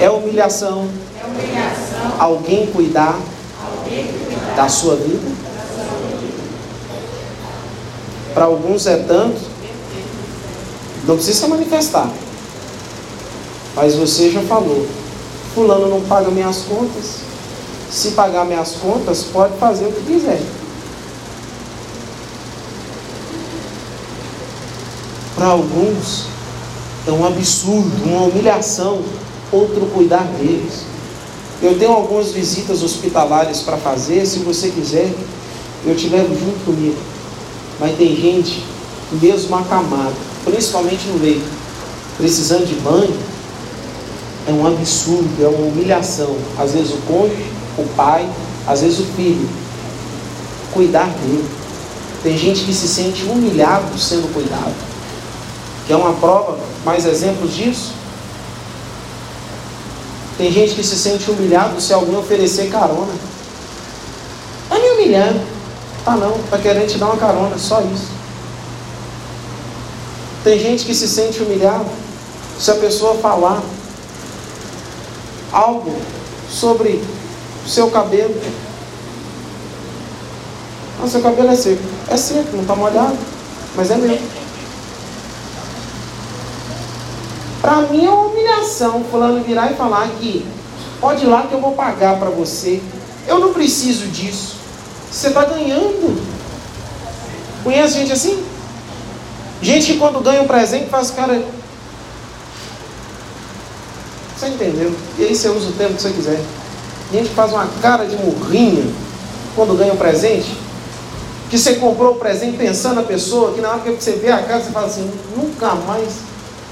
é 0.00 0.10
humilhação 0.10 0.88
alguém 2.18 2.66
cuidar 2.66 3.18
da 4.56 4.68
sua 4.68 4.96
vida? 4.96 5.28
Para 8.34 8.44
alguns 8.44 8.86
é 8.86 8.96
tanto, 8.98 9.40
não 11.06 11.16
precisa 11.16 11.48
manifestar. 11.48 12.10
Mas 13.74 13.94
você 13.94 14.30
já 14.30 14.42
falou, 14.42 14.86
fulano 15.54 15.88
não 15.88 16.00
paga 16.02 16.30
minhas 16.30 16.58
contas. 16.62 17.20
Se 17.90 18.10
pagar 18.10 18.44
minhas 18.44 18.72
contas, 18.72 19.24
pode 19.24 19.56
fazer 19.56 19.86
o 19.86 19.92
que 19.92 20.02
quiser. 20.02 20.40
Para 25.34 25.46
alguns 25.46 26.26
É 27.06 27.10
um 27.10 27.24
absurdo, 27.26 28.04
uma 28.04 28.26
humilhação, 28.26 29.00
outro 29.50 29.86
cuidar 29.86 30.24
deles. 30.38 30.82
Eu 31.60 31.76
tenho 31.78 31.92
algumas 31.92 32.30
visitas 32.30 32.82
hospitalares 32.82 33.60
para 33.60 33.76
fazer, 33.76 34.24
se 34.24 34.38
você 34.40 34.70
quiser, 34.70 35.12
eu 35.84 35.96
te 35.96 36.08
levo 36.08 36.28
junto 36.28 36.64
comigo. 36.64 36.96
Mas 37.80 37.96
tem 37.96 38.14
gente, 38.14 38.64
mesmo 39.20 39.56
acamado, 39.56 40.14
principalmente 40.44 41.08
no 41.08 41.20
leito, 41.20 41.48
precisando 42.16 42.66
de 42.66 42.74
banho, 42.76 43.16
é 44.46 44.52
um 44.52 44.66
absurdo, 44.66 45.44
é 45.44 45.48
uma 45.48 45.66
humilhação. 45.66 46.36
Às 46.58 46.72
vezes 46.72 46.92
o 46.92 46.98
cônjuge, 47.08 47.50
o 47.76 47.84
pai, 47.96 48.28
às 48.66 48.80
vezes 48.80 49.00
o 49.00 49.04
filho, 49.16 49.48
cuidar 50.72 51.08
dele. 51.08 51.44
Tem 52.22 52.36
gente 52.36 52.64
que 52.64 52.72
se 52.72 52.86
sente 52.88 53.24
humilhado 53.24 53.98
sendo 53.98 54.32
cuidado. 54.32 54.74
Quer 55.86 55.96
uma 55.96 56.12
prova, 56.14 56.58
mais 56.84 57.04
exemplos 57.04 57.54
disso? 57.54 57.92
Tem 60.38 60.52
gente 60.52 60.76
que 60.76 60.84
se 60.84 60.96
sente 60.96 61.28
humilhado 61.30 61.80
se 61.80 61.92
alguém 61.92 62.16
oferecer 62.16 62.70
carona. 62.70 63.12
Está 64.62 64.78
me 64.78 64.90
humilhando. 64.90 65.40
Tá 66.04 66.16
não, 66.16 66.36
está 66.36 66.58
querendo 66.58 66.88
te 66.88 66.96
dar 66.96 67.06
uma 67.06 67.16
carona, 67.16 67.58
só 67.58 67.80
isso. 67.80 68.06
Tem 70.44 70.56
gente 70.60 70.84
que 70.84 70.94
se 70.94 71.08
sente 71.08 71.42
humilhado 71.42 71.86
se 72.56 72.70
a 72.70 72.76
pessoa 72.76 73.16
falar 73.16 73.60
algo 75.52 76.00
sobre 76.48 77.02
o 77.66 77.68
seu 77.68 77.90
cabelo. 77.90 78.40
Ah, 81.02 81.08
seu 81.08 81.20
cabelo 81.20 81.50
é 81.50 81.56
seco. 81.56 81.82
É 82.08 82.16
seco, 82.16 82.52
não 82.52 82.62
está 82.62 82.76
molhado, 82.76 83.18
mas 83.74 83.90
é 83.90 83.96
meu. 83.96 84.18
Para 87.68 87.82
mim 87.82 88.06
é 88.06 88.10
humilhação 88.10 89.04
fulano 89.10 89.44
virar 89.44 89.70
e 89.70 89.74
falar 89.74 90.08
que 90.18 90.42
pode 91.02 91.24
ir 91.24 91.26
lá 91.26 91.42
que 91.42 91.52
eu 91.52 91.60
vou 91.60 91.72
pagar 91.72 92.18
para 92.18 92.30
você. 92.30 92.80
Eu 93.26 93.38
não 93.40 93.52
preciso 93.52 94.06
disso. 94.06 94.56
Você 95.12 95.28
está 95.28 95.44
ganhando. 95.44 96.18
Conhece 97.62 97.98
gente 97.98 98.10
assim? 98.10 98.42
Gente 99.60 99.92
que 99.92 99.98
quando 99.98 100.18
ganha 100.20 100.40
um 100.40 100.46
presente 100.46 100.88
faz 100.88 101.10
cara. 101.10 101.44
Você 104.34 104.46
entendeu? 104.46 104.90
E 105.18 105.24
aí 105.24 105.36
você 105.36 105.50
usa 105.50 105.68
o 105.68 105.72
tempo 105.72 105.92
que 105.92 106.00
você 106.00 106.10
quiser. 106.12 106.40
Gente 107.12 107.28
que 107.28 107.34
faz 107.34 107.52
uma 107.52 107.68
cara 107.82 108.06
de 108.06 108.16
morrinha 108.16 108.90
quando 109.54 109.76
ganha 109.76 109.92
um 109.92 109.98
presente. 109.98 110.56
Que 111.50 111.58
você 111.58 111.74
comprou 111.74 112.12
o 112.12 112.18
presente 112.18 112.56
pensando 112.56 112.94
na 112.94 113.02
pessoa, 113.02 113.52
que 113.52 113.60
na 113.60 113.72
hora 113.72 113.80
que 113.80 113.90
você 113.90 114.12
vê 114.12 114.32
a 114.32 114.42
cara, 114.42 114.62
você 114.64 114.70
fala 114.70 114.86
assim, 114.86 115.10
nunca 115.36 115.74
mais. 115.74 116.14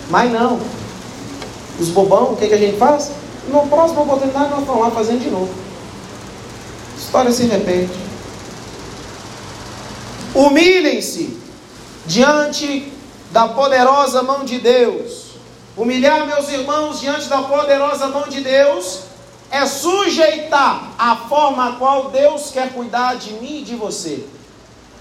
Mas 0.08 0.32
não. 0.32 0.85
Os 1.78 1.88
bobão, 1.88 2.32
o 2.32 2.36
que, 2.36 2.48
que 2.48 2.54
a 2.54 2.58
gente 2.58 2.78
faz? 2.78 3.10
No 3.48 3.66
próximo 3.68 4.02
oportunidade 4.02 4.50
nós 4.50 4.64
vamos 4.64 4.82
lá 4.82 4.90
fazendo 4.90 5.20
de 5.20 5.30
novo. 5.30 5.52
A 6.94 6.98
história 6.98 7.32
se 7.32 7.44
repete. 7.44 7.98
Humilhem-se 10.34 11.38
diante 12.06 12.92
da 13.30 13.48
poderosa 13.48 14.22
mão 14.22 14.44
de 14.44 14.58
Deus. 14.58 15.26
Humilhar 15.76 16.26
meus 16.26 16.48
irmãos 16.48 17.00
diante 17.00 17.28
da 17.28 17.42
poderosa 17.42 18.08
mão 18.08 18.28
de 18.28 18.40
Deus 18.40 19.00
é 19.50 19.64
sujeitar 19.66 20.92
a 20.98 21.16
forma 21.16 21.68
a 21.68 21.72
qual 21.72 22.10
Deus 22.10 22.50
quer 22.50 22.72
cuidar 22.72 23.16
de 23.16 23.34
mim 23.34 23.60
e 23.60 23.62
de 23.62 23.74
você. 23.76 24.24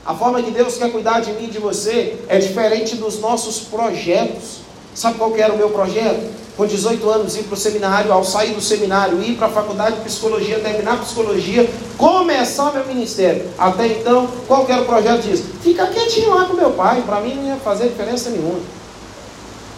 A 0.06 0.14
forma 0.14 0.42
que 0.42 0.52
Deus 0.52 0.78
quer 0.78 0.92
cuidar 0.92 1.22
de 1.22 1.32
mim 1.32 1.46
e 1.46 1.52
de 1.52 1.58
você 1.58 2.24
é 2.28 2.38
diferente 2.38 2.96
dos 2.96 3.20
nossos 3.20 3.62
projetos. 3.62 4.60
Sabe 4.94 5.18
qual 5.18 5.32
que 5.32 5.42
era 5.42 5.54
o 5.54 5.58
meu 5.58 5.70
projeto? 5.72 6.45
Com 6.58 6.66
18 6.66 7.10
anos, 7.10 7.36
ir 7.36 7.44
para 7.44 7.54
o 7.54 7.58
seminário, 7.58 8.14
ao 8.14 8.24
sair 8.24 8.54
do 8.54 8.62
seminário, 8.62 9.22
ir 9.22 9.36
para 9.36 9.48
a 9.48 9.50
faculdade 9.50 9.98
de 9.98 10.04
psicologia, 10.04 10.60
terminar 10.60 11.02
psicologia, 11.02 11.70
começar 11.98 12.72
meu 12.72 12.86
ministério. 12.86 13.50
Até 13.58 13.88
então, 13.88 14.28
qual 14.48 14.66
que 14.66 14.72
era 14.72 14.82
o 14.82 14.86
projeto 14.86 15.24
disso? 15.24 15.44
Ficar 15.62 15.88
quietinho 15.88 16.34
lá 16.34 16.46
com 16.46 16.54
meu 16.54 16.72
pai, 16.72 17.04
para 17.06 17.20
mim 17.20 17.36
não 17.36 17.48
ia 17.48 17.58
fazer 17.58 17.90
diferença 17.90 18.30
nenhuma. 18.30 18.60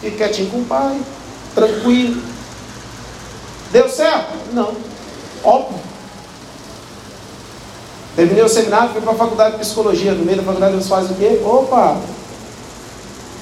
Fique 0.01 0.17
quietinho 0.17 0.51
com 0.51 0.59
o 0.59 0.65
pai, 0.65 0.99
tranquilo. 1.55 2.21
Deu 3.71 3.89
certo? 3.89 4.33
Não. 4.53 4.71
Óbvio. 5.43 5.79
Terminei 8.15 8.43
o 8.43 8.49
seminário, 8.49 8.91
fui 8.91 9.01
para 9.01 9.13
a 9.13 9.15
faculdade 9.15 9.51
de 9.53 9.61
psicologia. 9.61 10.11
No 10.13 10.25
meio 10.25 10.37
da 10.37 10.43
faculdade 10.43 10.73
eles 10.73 10.87
fazem 10.87 11.11
o 11.11 11.15
quê? 11.15 11.39
Opa! 11.43 11.97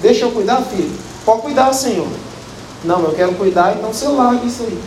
Deixa 0.02 0.26
eu 0.26 0.32
cuidar, 0.32 0.62
filho. 0.64 0.92
Pode 1.26 1.42
cuidar, 1.42 1.74
Senhor. 1.74 2.08
Não, 2.86 3.02
eu 3.04 3.12
quero 3.14 3.34
cuidar, 3.34 3.76
então 3.76 3.92
você 3.92 4.08
larga 4.08 4.46
isso 4.46 4.64
aí. 4.64 4.80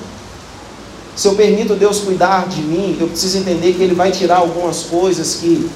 Se 1.17 1.27
eu 1.27 1.35
permito 1.35 1.75
Deus 1.75 1.99
cuidar 1.99 2.47
de 2.47 2.63
mim, 2.63 2.97
eu 3.01 3.09
preciso 3.09 3.39
entender 3.39 3.73
que 3.73 3.83
Ele 3.83 3.95
vai 3.95 4.13
tirar 4.13 4.37
algumas 4.37 4.85
coisas 4.85 5.35
que 5.35 5.69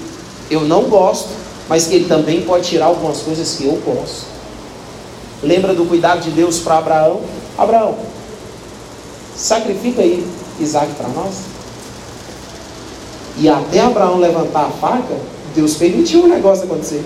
eu 0.48 0.60
não 0.60 0.84
gosto, 0.84 1.30
mas 1.68 1.86
que 1.86 1.96
Ele 1.96 2.04
também 2.04 2.42
pode 2.42 2.68
tirar 2.68 2.86
algumas 2.86 3.18
coisas 3.18 3.56
que 3.56 3.66
eu 3.66 3.74
gosto. 3.84 4.26
Lembra 5.42 5.74
do 5.74 5.84
cuidado 5.84 6.20
de 6.20 6.30
Deus 6.30 6.60
para 6.60 6.78
Abraão? 6.78 7.22
Abraão, 7.58 7.98
sacrifica 9.36 10.00
aí 10.00 10.24
Isaac 10.60 10.92
para 10.94 11.08
nós. 11.08 11.34
E 13.38 13.48
até 13.48 13.80
Abraão 13.80 14.18
levantar 14.18 14.66
a 14.66 14.70
faca, 14.70 15.16
Deus 15.56 15.74
permitiu 15.74 16.22
o 16.22 16.28
negócio 16.28 16.64
acontecer. 16.64 17.04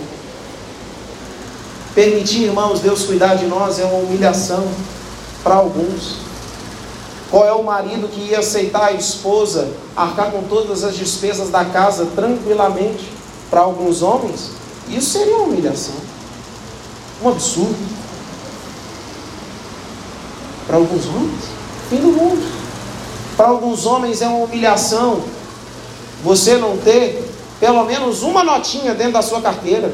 Permitir, 1.95 2.43
irmãos, 2.43 2.81
Deus 2.81 3.05
cuidar 3.05 3.37
de 3.37 3.47
nós 3.47 3.79
é 3.79 3.85
uma 3.87 4.01
humilhação 4.01 4.63
para 5.47 5.55
alguns. 5.55 6.17
Qual 7.31 7.47
é 7.47 7.53
o 7.53 7.63
marido 7.63 8.09
que 8.09 8.21
ia 8.21 8.41
aceitar 8.41 8.87
a 8.87 8.93
esposa 8.93 9.69
arcar 9.95 10.33
com 10.33 10.43
todas 10.43 10.83
as 10.83 10.97
despesas 10.97 11.51
da 11.51 11.65
casa 11.65 12.07
tranquilamente? 12.17 13.13
Para 13.49 13.61
alguns 13.61 14.03
homens, 14.03 14.51
isso 14.89 15.11
seria 15.11 15.37
uma 15.37 15.45
humilhação, 15.45 15.95
um 17.23 17.29
absurdo. 17.29 17.77
Para 20.67 20.79
alguns 20.79 21.07
homens, 21.07 21.41
fim 21.89 21.97
do 21.99 22.09
mundo. 22.09 22.45
Para 23.37 23.47
alguns 23.47 23.87
homens 23.87 24.21
é 24.21 24.27
uma 24.27 24.45
humilhação 24.47 25.23
você 26.25 26.57
não 26.57 26.77
ter 26.77 27.25
pelo 27.61 27.85
menos 27.85 28.23
uma 28.23 28.43
notinha 28.43 28.95
dentro 28.95 29.13
da 29.13 29.23
sua 29.23 29.41
carteira 29.41 29.93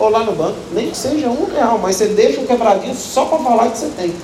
ou 0.00 0.08
lá 0.08 0.24
no 0.24 0.32
banco, 0.32 0.58
nem 0.72 0.90
que 0.90 0.96
seja 0.96 1.28
um 1.28 1.44
real, 1.44 1.78
mas 1.78 1.94
você 1.94 2.06
deixa 2.06 2.40
um 2.40 2.46
quebradinho 2.46 2.94
só 2.96 3.26
para 3.26 3.38
falar 3.38 3.70
que 3.70 3.78
você 3.78 3.90
tem. 3.96 4.14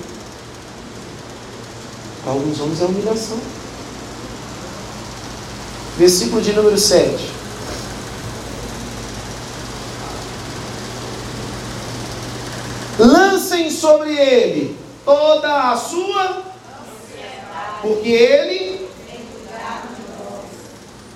Para 2.25 2.33
alguns 2.33 2.59
homens 2.59 2.81
é 2.81 2.85
humilhação. 2.85 3.37
Versículo 5.95 6.41
de 6.41 6.53
número 6.53 6.75
7. 6.75 7.31
Lancem 12.97 13.69
sobre 13.69 14.17
ele 14.17 14.75
toda 15.05 15.71
a 15.71 15.77
sua, 15.77 16.41
porque 17.83 18.09
ele. 18.09 18.89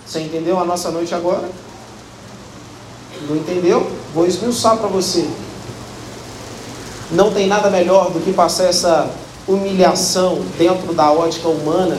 Você 0.05 0.21
entendeu 0.21 0.59
a 0.59 0.65
nossa 0.65 0.91
noite 0.91 1.15
agora? 1.15 1.49
Não 3.27 3.35
entendeu? 3.35 3.91
Vou 4.13 4.27
esmiuçar 4.27 4.77
para 4.77 4.87
você. 4.87 5.27
Não 7.09 7.33
tem 7.33 7.47
nada 7.47 7.71
melhor 7.71 8.11
do 8.11 8.23
que 8.23 8.31
passar 8.31 8.65
essa 8.65 9.09
humilhação 9.49 10.39
dentro 10.57 10.93
da 10.93 11.11
ótica 11.11 11.49
humana 11.49 11.97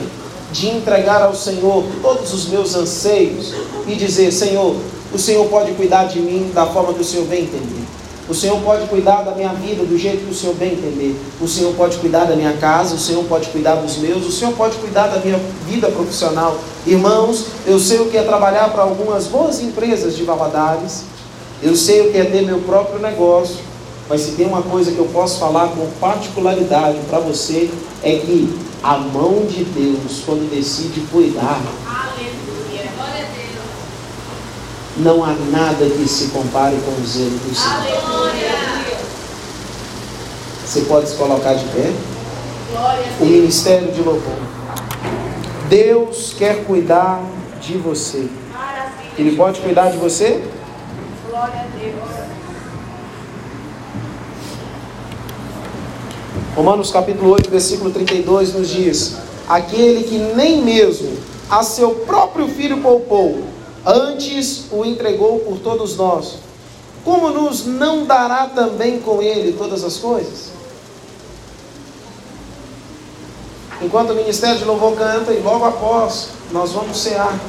de 0.51 0.69
entregar 0.69 1.21
ao 1.21 1.35
Senhor 1.35 1.83
todos 2.01 2.33
os 2.33 2.47
meus 2.47 2.73
anseios 2.75 3.53
e 3.87 3.95
dizer: 3.95 4.31
Senhor, 4.31 4.75
o 5.13 5.19
Senhor 5.19 5.45
pode 5.47 5.73
cuidar 5.73 6.05
de 6.05 6.19
mim 6.19 6.51
da 6.53 6.65
forma 6.65 6.93
que 6.93 7.01
o 7.01 7.05
Senhor 7.05 7.25
bem 7.25 7.43
entender. 7.43 7.81
O 8.29 8.33
Senhor 8.33 8.61
pode 8.61 8.87
cuidar 8.87 9.23
da 9.23 9.31
minha 9.31 9.49
vida 9.49 9.83
do 9.83 9.97
jeito 9.97 10.23
que 10.25 10.31
o 10.31 10.33
Senhor 10.33 10.55
bem 10.55 10.73
entender. 10.73 11.19
O 11.41 11.47
Senhor 11.47 11.73
pode 11.73 11.97
cuidar 11.97 12.25
da 12.25 12.35
minha 12.35 12.53
casa, 12.53 12.95
o 12.95 12.99
Senhor 12.99 13.23
pode 13.25 13.49
cuidar 13.49 13.75
dos 13.75 13.97
meus, 13.97 14.25
o 14.25 14.31
Senhor 14.31 14.53
pode 14.53 14.77
cuidar 14.77 15.07
da 15.07 15.19
minha 15.19 15.37
vida 15.67 15.89
profissional. 15.89 16.57
Irmãos, 16.87 17.47
eu 17.65 17.77
sei 17.77 17.99
o 17.99 18.09
que 18.09 18.17
é 18.17 18.23
trabalhar 18.23 18.69
para 18.69 18.83
algumas 18.83 19.27
boas 19.27 19.59
empresas 19.59 20.15
de 20.15 20.23
Valadares. 20.23 21.03
Eu 21.61 21.75
sei 21.75 22.07
o 22.07 22.11
que 22.11 22.17
é 22.17 22.23
ter 22.23 22.43
meu 22.43 22.59
próprio 22.59 22.99
negócio. 22.99 23.57
Mas 24.11 24.19
se 24.19 24.31
tem 24.31 24.45
uma 24.45 24.61
coisa 24.61 24.91
que 24.91 24.97
eu 24.97 25.05
posso 25.05 25.39
falar 25.39 25.69
com 25.69 25.89
particularidade 25.91 26.97
para 27.09 27.19
você, 27.19 27.71
é 28.03 28.17
que 28.17 28.59
a 28.83 28.97
mão 28.97 29.45
de 29.45 29.63
Deus, 29.63 30.23
quando 30.25 30.53
decide 30.53 30.99
cuidar, 31.09 31.61
não 34.97 35.23
há 35.23 35.31
nada 35.49 35.85
que 35.85 36.05
se 36.09 36.27
compare 36.27 36.75
com 36.83 37.01
o 37.01 37.07
zelo 37.07 37.29
do 37.29 37.55
Senhor. 37.55 38.01
Você 40.65 40.81
pode 40.81 41.07
se 41.07 41.15
colocar 41.15 41.53
de 41.53 41.63
pé? 41.69 41.93
O 43.21 43.25
ministério 43.25 43.93
de 43.93 44.01
louvor. 44.01 44.39
Deus 45.69 46.35
quer 46.37 46.65
cuidar 46.65 47.23
de 47.61 47.77
você. 47.77 48.27
Ele 49.17 49.37
pode 49.37 49.61
cuidar 49.61 49.89
de 49.89 49.95
você? 49.95 50.43
Glória 51.29 51.61
a 51.61 51.79
Deus. 51.79 52.20
Romanos 56.55 56.91
capítulo 56.91 57.31
8, 57.31 57.49
versículo 57.49 57.91
32 57.91 58.53
nos 58.53 58.69
diz: 58.69 59.15
Aquele 59.47 60.03
que 60.03 60.17
nem 60.35 60.61
mesmo 60.61 61.17
a 61.49 61.63
seu 61.63 61.91
próprio 61.91 62.47
filho 62.49 62.81
poupou, 62.81 63.43
antes 63.85 64.65
o 64.69 64.83
entregou 64.83 65.39
por 65.39 65.59
todos 65.59 65.95
nós, 65.95 66.39
como 67.05 67.29
nos 67.29 67.65
não 67.65 68.05
dará 68.05 68.47
também 68.47 68.99
com 68.99 69.21
ele 69.21 69.53
todas 69.53 69.83
as 69.83 69.97
coisas? 69.97 70.51
Enquanto 73.81 74.11
o 74.11 74.15
ministério 74.15 74.59
de 74.59 74.65
louvor 74.65 74.93
canta, 74.95 75.31
e 75.31 75.39
logo 75.39 75.63
após 75.63 76.27
nós 76.51 76.71
vamos 76.71 76.97
cear. 76.97 77.39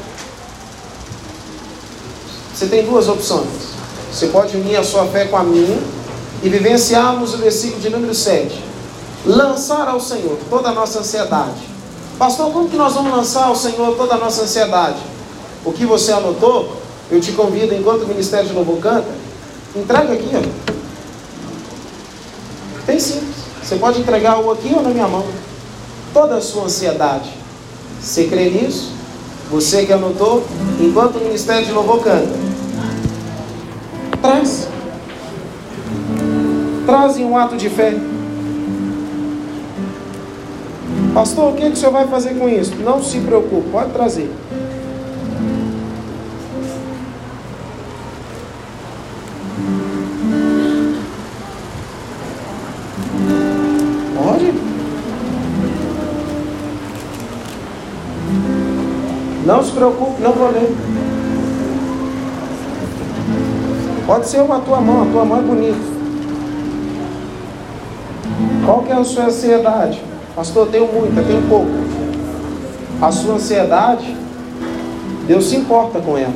Você 2.54 2.66
tem 2.66 2.84
duas 2.84 3.08
opções. 3.08 3.72
Você 4.12 4.28
pode 4.28 4.56
unir 4.56 4.76
a 4.76 4.84
sua 4.84 5.06
fé 5.06 5.24
com 5.24 5.36
a 5.36 5.42
minha 5.42 5.78
e 6.42 6.48
vivenciarmos 6.48 7.34
o 7.34 7.38
versículo 7.38 7.80
de 7.80 7.90
número 7.90 8.14
7. 8.14 8.71
Lançar 9.24 9.88
ao 9.88 10.00
Senhor 10.00 10.36
toda 10.50 10.70
a 10.70 10.72
nossa 10.72 10.98
ansiedade. 11.00 11.70
Pastor, 12.18 12.52
como 12.52 12.68
que 12.68 12.76
nós 12.76 12.94
vamos 12.94 13.12
lançar 13.12 13.46
ao 13.46 13.56
Senhor 13.56 13.96
toda 13.96 14.14
a 14.14 14.18
nossa 14.18 14.42
ansiedade? 14.42 14.98
O 15.64 15.72
que 15.72 15.86
você 15.86 16.12
anotou, 16.12 16.76
eu 17.10 17.20
te 17.20 17.32
convido, 17.32 17.74
enquanto 17.74 18.02
o 18.02 18.08
Ministério 18.08 18.48
de 18.48 18.54
Louvor 18.54 18.78
canta, 18.78 19.08
entrega 19.76 20.12
aqui, 20.12 20.30
ó. 20.34 20.72
Tem 22.84 22.98
simples. 22.98 23.36
Você 23.62 23.76
pode 23.76 24.00
entregar 24.00 24.38
ou 24.38 24.50
aqui 24.50 24.72
ou 24.74 24.82
na 24.82 24.90
minha 24.90 25.06
mão 25.06 25.24
toda 26.12 26.36
a 26.36 26.40
sua 26.40 26.64
ansiedade. 26.64 27.30
Você 28.00 28.24
crê 28.24 28.50
nisso? 28.50 28.92
Você 29.50 29.86
que 29.86 29.92
anotou, 29.92 30.44
enquanto 30.80 31.16
o 31.16 31.20
Ministério 31.20 31.64
de 31.64 31.72
Louvor 31.72 32.02
canta, 32.02 32.32
traz. 34.20 34.66
Traz 36.84 37.16
em 37.16 37.24
um 37.24 37.36
ato 37.36 37.56
de 37.56 37.68
fé. 37.70 37.94
Pastor, 41.14 41.52
o 41.52 41.56
que, 41.56 41.64
é 41.64 41.66
que 41.66 41.74
o 41.74 41.76
senhor 41.76 41.92
vai 41.92 42.08
fazer 42.08 42.34
com 42.38 42.48
isso? 42.48 42.74
Não 42.76 43.02
se 43.02 43.20
preocupe, 43.20 43.68
pode 43.70 43.90
trazer. 43.92 44.30
Não 59.44 59.62
se 59.62 59.72
preocupe, 59.72 60.22
não 60.22 60.32
vou 60.32 60.50
ler. 60.50 60.72
Pode 64.06 64.28
ser 64.28 64.40
uma 64.40 64.60
tua 64.60 64.80
mão, 64.80 65.02
a 65.02 65.06
tua 65.06 65.24
mão 65.24 65.38
é 65.38 65.42
bonita. 65.42 65.78
Qual 68.64 68.82
que 68.82 68.92
é 68.92 68.94
a 68.94 69.04
sua 69.04 69.24
ansiedade? 69.24 70.11
Pastor, 70.34 70.68
tenho 70.68 70.86
muita, 70.90 71.22
tenho 71.22 71.42
pouco. 71.42 71.70
A 73.02 73.12
sua 73.12 73.34
ansiedade, 73.34 74.16
Deus 75.26 75.44
se 75.44 75.56
importa 75.56 76.00
com 76.00 76.16
ela. 76.16 76.32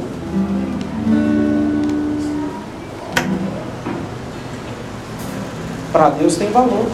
Para 5.91 6.11
Deus 6.11 6.37
tem 6.37 6.51
valor. 6.51 6.87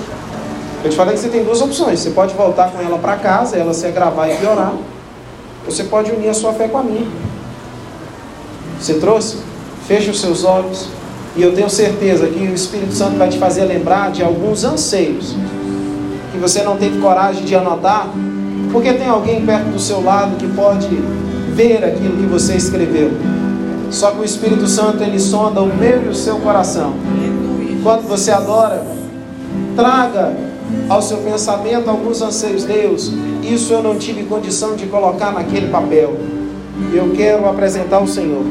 Eu 0.84 0.90
te 0.90 0.96
falei 0.96 1.14
que 1.14 1.20
você 1.20 1.28
tem 1.28 1.42
duas 1.42 1.60
opções. 1.60 1.98
Você 1.98 2.10
pode 2.10 2.34
voltar 2.34 2.70
com 2.70 2.80
ela 2.80 2.98
para 2.98 3.16
casa, 3.16 3.56
ela 3.56 3.74
se 3.74 3.84
agravar 3.84 4.30
e 4.30 4.36
piorar. 4.36 4.72
Você 5.66 5.84
pode 5.84 6.12
unir 6.12 6.28
a 6.28 6.34
sua 6.34 6.52
fé 6.52 6.68
com 6.68 6.78
a 6.78 6.82
minha. 6.84 7.08
Você 8.78 8.94
trouxe? 8.94 9.38
Feche 9.88 10.10
os 10.10 10.20
seus 10.20 10.44
olhos. 10.44 10.88
E 11.34 11.42
eu 11.42 11.52
tenho 11.52 11.68
certeza 11.68 12.28
que 12.28 12.38
o 12.46 12.54
Espírito 12.54 12.92
Santo 12.92 13.16
vai 13.16 13.28
te 13.28 13.38
fazer 13.38 13.64
lembrar 13.64 14.12
de 14.12 14.22
alguns 14.22 14.62
anseios 14.62 15.34
você 16.42 16.64
não 16.64 16.76
teve 16.76 17.00
coragem 17.00 17.44
de 17.44 17.54
anotar, 17.54 18.08
porque 18.72 18.92
tem 18.92 19.08
alguém 19.08 19.46
perto 19.46 19.66
do 19.66 19.78
seu 19.78 20.02
lado 20.02 20.36
que 20.36 20.48
pode 20.48 20.88
ver 21.54 21.84
aquilo 21.84 22.16
que 22.16 22.26
você 22.26 22.56
escreveu. 22.56 23.12
Só 23.92 24.10
que 24.10 24.22
o 24.22 24.24
Espírito 24.24 24.66
Santo 24.66 25.04
ele 25.04 25.20
sonda 25.20 25.62
o 25.62 25.66
meu 25.66 26.02
e 26.02 26.08
o 26.08 26.14
seu 26.14 26.40
coração. 26.40 26.94
Quando 27.84 28.08
você 28.08 28.32
adora, 28.32 28.84
traga 29.76 30.34
ao 30.88 31.00
seu 31.00 31.18
pensamento 31.18 31.88
alguns 31.88 32.20
anseios. 32.20 32.64
Deus, 32.64 33.12
isso 33.44 33.72
eu 33.72 33.80
não 33.80 33.96
tive 33.96 34.24
condição 34.24 34.74
de 34.74 34.86
colocar 34.86 35.30
naquele 35.30 35.68
papel. 35.68 36.16
Eu 36.92 37.12
quero 37.14 37.48
apresentar 37.48 37.98
ao 37.98 38.06
Senhor. 38.08 38.42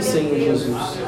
Senhor 0.00 0.38
Jesus. 0.38 0.98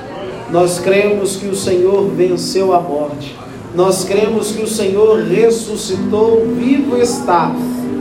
Nós 0.51 0.79
cremos 0.79 1.37
que 1.37 1.47
o 1.47 1.57
Senhor 1.57 2.09
venceu 2.11 2.75
a 2.75 2.81
morte. 2.81 3.35
Nós 3.75 4.05
cremos 4.05 4.53
que 4.53 4.63
o 4.63 4.69
Senhor 4.69 5.21
ressuscitou, 5.21 6.47
vivo 6.55 6.97
está, 6.97 7.55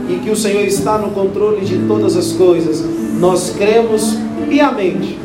e 0.08 0.18
que 0.18 0.30
o 0.30 0.36
Senhor 0.36 0.64
está 0.64 0.98
no 0.98 1.10
controle 1.10 1.64
de 1.64 1.78
todas 1.88 2.16
as 2.16 2.32
coisas. 2.32 2.84
Nós 3.18 3.54
cremos 3.56 4.16
piamente 4.48 5.18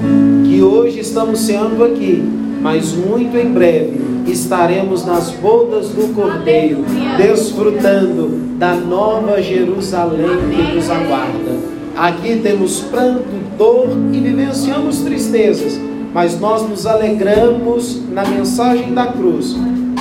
que 0.47 0.61
hoje 0.61 0.99
estamos 0.99 1.39
ceando 1.41 1.83
aqui, 1.83 2.23
mas 2.61 2.93
muito 2.93 3.35
em 3.37 3.51
breve 3.51 4.07
estaremos 4.31 5.05
nas 5.05 5.31
bodas 5.31 5.89
do 5.89 6.13
Cordeiro, 6.13 6.83
desfrutando 7.17 8.27
da 8.57 8.73
nova 8.75 9.41
Jerusalém 9.41 10.37
que 10.49 10.75
nos 10.75 10.89
aguarda. 10.89 11.76
Aqui 11.97 12.39
temos 12.43 12.81
pranto, 12.81 13.25
dor 13.57 13.89
e 14.13 14.19
vivenciamos 14.19 14.99
tristezas, 14.99 15.79
mas 16.13 16.39
nós 16.39 16.61
nos 16.69 16.85
alegramos 16.85 17.99
na 18.11 18.23
mensagem 18.23 18.93
da 18.93 19.07
cruz, 19.07 19.55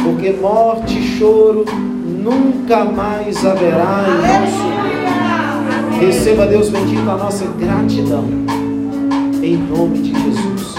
porque 0.04 0.30
morte 0.30 0.98
e 0.98 1.02
choro 1.02 1.64
nunca 2.22 2.84
mais 2.84 3.46
haverá 3.46 4.04
em 4.08 4.18
nosso. 4.42 5.98
Receba, 5.98 6.46
Deus 6.46 6.68
bendito, 6.68 7.08
a 7.08 7.16
nossa 7.16 7.46
gratidão, 7.58 8.24
em 9.42 9.56
nome 9.56 10.00
de 10.00 10.10
Jesus. 10.10 10.74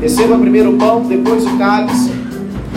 Receba 0.00 0.38
primeiro 0.38 0.76
o 0.76 0.78
pão, 0.78 1.02
depois 1.02 1.44
o 1.44 1.58
cálice. 1.58 2.10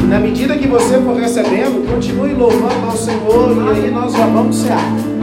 Na 0.09 0.19
medida 0.19 0.57
que 0.57 0.67
você 0.67 0.99
for 0.99 1.15
recebendo, 1.15 1.89
continue 1.89 2.33
louvando 2.33 2.85
ao 2.85 2.97
Senhor 2.97 3.55
e 3.55 3.85
aí 3.85 3.91
nós 3.91 4.11
já 4.11 4.25
vamos 4.25 4.57
cear. 4.57 5.14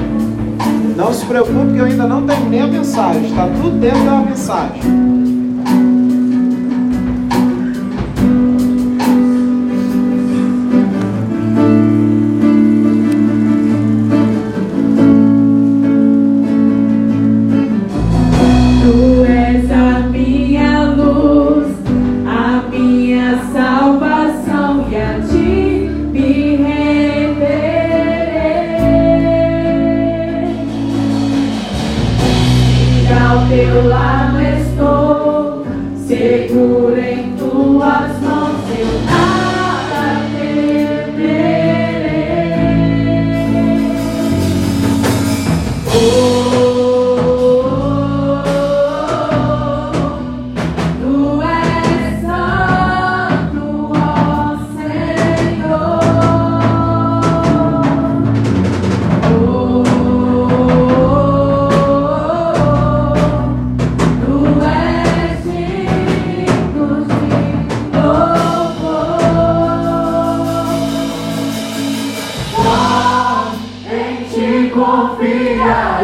Não 0.96 1.12
se 1.12 1.24
preocupe 1.24 1.72
que 1.72 1.78
eu 1.78 1.84
ainda 1.84 2.06
não 2.06 2.26
terminei 2.26 2.60
a 2.60 2.66
mensagem, 2.66 3.26
está 3.26 3.46
tudo 3.46 3.78
dentro 3.80 4.04
da 4.04 4.18
mensagem. 4.18 5.31
Hallelujah. 75.62 76.01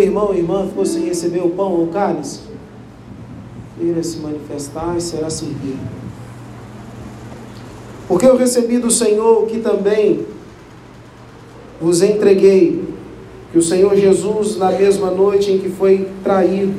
Irmão 0.00 0.26
ou 0.26 0.34
irmã 0.34 0.66
ficou 0.66 0.84
sem 0.84 1.04
receber 1.04 1.40
o 1.40 1.50
pão 1.50 1.72
ou 1.72 1.84
o 1.84 1.88
cálice? 1.88 2.40
Ele 3.80 4.02
se 4.02 4.18
manifestar 4.18 4.96
e 4.96 5.00
será 5.00 5.28
servido. 5.28 5.78
Porque 8.06 8.26
eu 8.26 8.36
recebi 8.36 8.78
do 8.78 8.90
Senhor 8.90 9.42
o 9.42 9.46
que 9.46 9.58
também 9.58 10.26
vos 11.80 12.02
entreguei, 12.02 12.84
que 13.50 13.58
o 13.58 13.62
Senhor 13.62 13.96
Jesus, 13.96 14.56
na 14.56 14.70
mesma 14.70 15.10
noite 15.10 15.50
em 15.50 15.58
que 15.58 15.68
foi 15.68 16.08
traído, 16.22 16.74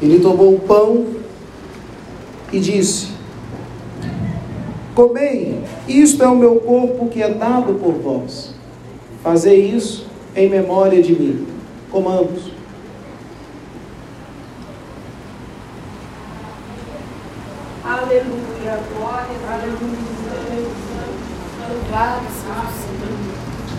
ele 0.00 0.20
tomou 0.20 0.54
o 0.54 0.60
pão 0.60 1.06
e 2.52 2.60
disse: 2.60 3.08
Comei, 4.94 5.60
isto 5.88 6.22
é 6.22 6.28
o 6.28 6.36
meu 6.36 6.56
corpo 6.56 7.08
que 7.08 7.22
é 7.22 7.30
dado 7.30 7.74
por 7.74 7.92
vós. 7.94 8.54
Fazei 9.22 9.66
isso 9.66 10.05
em 10.36 10.48
memória 10.48 11.02
de 11.02 11.14
mim. 11.14 11.46
Comamos. 11.90 12.50
Aleluia, 17.82 18.80
glória, 18.94 19.36
aleluia. 19.48 20.16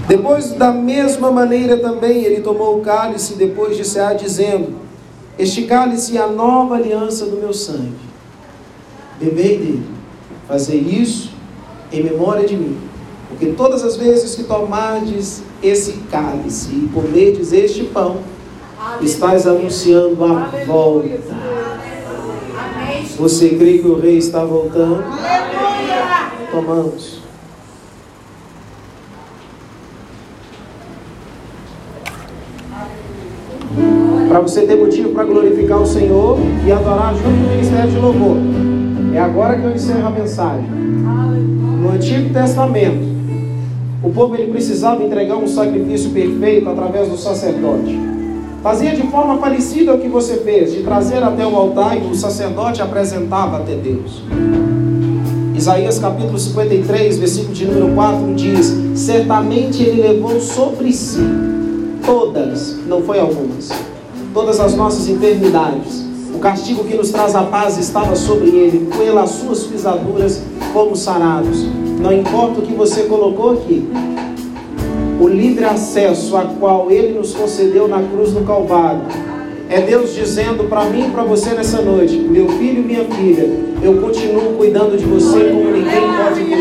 Depois, 0.08 0.52
da 0.54 0.72
mesma 0.72 1.30
maneira 1.32 1.78
também, 1.78 2.24
ele 2.24 2.42
tomou 2.42 2.80
o 2.80 2.82
cálice 2.82 3.36
depois 3.36 3.78
de 3.78 3.86
cear, 3.86 4.16
dizendo: 4.16 4.76
Este 5.38 5.64
cálice 5.64 6.18
é 6.18 6.22
a 6.22 6.28
nova 6.28 6.76
aliança 6.76 7.26
do 7.26 7.38
meu 7.38 7.54
sangue. 7.54 8.08
Bebei 9.20 9.58
dele, 9.58 9.86
fazei 10.48 10.80
isso 10.80 11.32
em 11.92 12.04
memória 12.04 12.48
de 12.48 12.56
mim. 12.56 12.87
Porque 13.30 13.48
todas 13.48 13.84
as 13.84 13.98
vezes 13.98 14.36
que 14.36 14.44
tomardes 14.44 15.44
esse 15.62 15.94
cálice 16.10 16.70
e 16.70 16.90
comerdes 16.94 17.52
este 17.52 17.84
pão, 17.84 18.18
estás 19.02 19.46
anunciando 19.46 20.24
a 20.24 20.52
volta. 20.66 21.20
Você 23.18 23.50
crê 23.50 23.80
que 23.80 23.88
o 23.88 24.00
rei 24.00 24.18
está 24.18 24.44
voltando? 24.46 25.04
Tomamos. 26.52 27.18
Para 34.30 34.40
você 34.42 34.62
ter 34.68 34.76
motivo 34.76 35.10
para 35.10 35.24
glorificar 35.24 35.82
o 35.82 35.86
Senhor 35.86 36.38
e 36.66 36.72
adorar 36.72 37.16
junto 37.16 37.24
com 37.24 37.30
o 37.30 37.50
ministério 37.50 37.90
de 37.90 37.98
louvor. 37.98 38.38
É 39.14 39.20
agora 39.20 39.58
que 39.58 39.64
eu 39.64 39.72
encerro 39.72 40.06
a 40.06 40.10
mensagem. 40.12 40.70
No 40.70 41.90
Antigo 41.92 42.32
Testamento, 42.34 43.17
o 44.08 44.10
povo 44.10 44.36
ele 44.36 44.50
precisava 44.50 45.04
entregar 45.04 45.36
um 45.36 45.48
sacrifício 45.48 46.12
perfeito 46.12 46.70
através 46.70 47.10
do 47.10 47.18
sacerdote. 47.18 48.00
Fazia 48.64 48.96
de 48.96 49.06
forma 49.08 49.38
parecida 49.38 49.92
ao 49.92 49.98
que 49.98 50.08
você 50.08 50.38
fez, 50.38 50.72
de 50.72 50.82
trazer 50.82 51.22
até 51.22 51.46
o 51.46 51.54
altar 51.54 51.98
e 51.98 52.08
o 52.08 52.16
sacerdote 52.16 52.82
apresentava 52.82 53.58
até 53.58 53.76
Deus. 53.76 54.24
Isaías 55.54 56.00
capítulo 56.00 56.40
53, 56.40 57.18
versículo 57.18 57.54
de 57.54 57.66
número 57.66 57.94
4 57.96 58.34
diz: 58.36 58.74
Certamente 58.96 59.84
ele 59.84 60.02
levou 60.02 60.40
sobre 60.40 60.94
si 60.94 61.20
todas, 62.06 62.78
não 62.88 63.02
foi 63.02 63.20
algumas, 63.20 63.70
todas 64.34 64.60
as 64.62 64.74
nossas 64.74 65.10
enfermidades. 65.10 66.06
O 66.34 66.40
castigo 66.40 66.86
que 66.86 66.96
nos 66.96 67.10
traz 67.10 67.36
a 67.36 67.44
paz 67.44 67.78
estava 67.78 68.16
sobre 68.16 68.48
ele, 68.48 68.90
pelas 68.98 69.32
suas 69.32 69.64
pisaduras 69.64 70.42
fomos 70.78 71.00
sarados. 71.00 71.66
Não 72.00 72.14
importa 72.14 72.60
o 72.60 72.62
que 72.62 72.72
você 72.72 73.06
colocou 73.06 73.54
aqui, 73.54 73.90
o 75.20 75.28
livre 75.28 75.66
acesso 75.66 76.38
a 76.38 76.44
qual 76.44 76.92
ele 76.92 77.18
nos 77.18 77.34
concedeu 77.34 77.88
na 77.88 78.04
cruz 78.04 78.32
do 78.32 78.42
Calvário. 78.42 79.02
É 79.72 79.82
Deus 79.82 80.14
dizendo 80.14 80.70
para 80.70 80.86
mim 80.86 81.08
e 81.08 81.10
para 81.10 81.24
você 81.24 81.50
nessa 81.56 81.82
noite: 81.82 82.16
meu 82.20 82.48
filho 82.50 82.82
e 82.82 82.86
minha 82.86 83.06
filha, 83.06 83.50
eu 83.82 84.00
continuo 84.00 84.54
cuidando 84.56 84.96
de 84.96 85.04
você 85.04 85.46
como 85.46 85.72
ninguém 85.72 86.02
pode. 86.16 86.57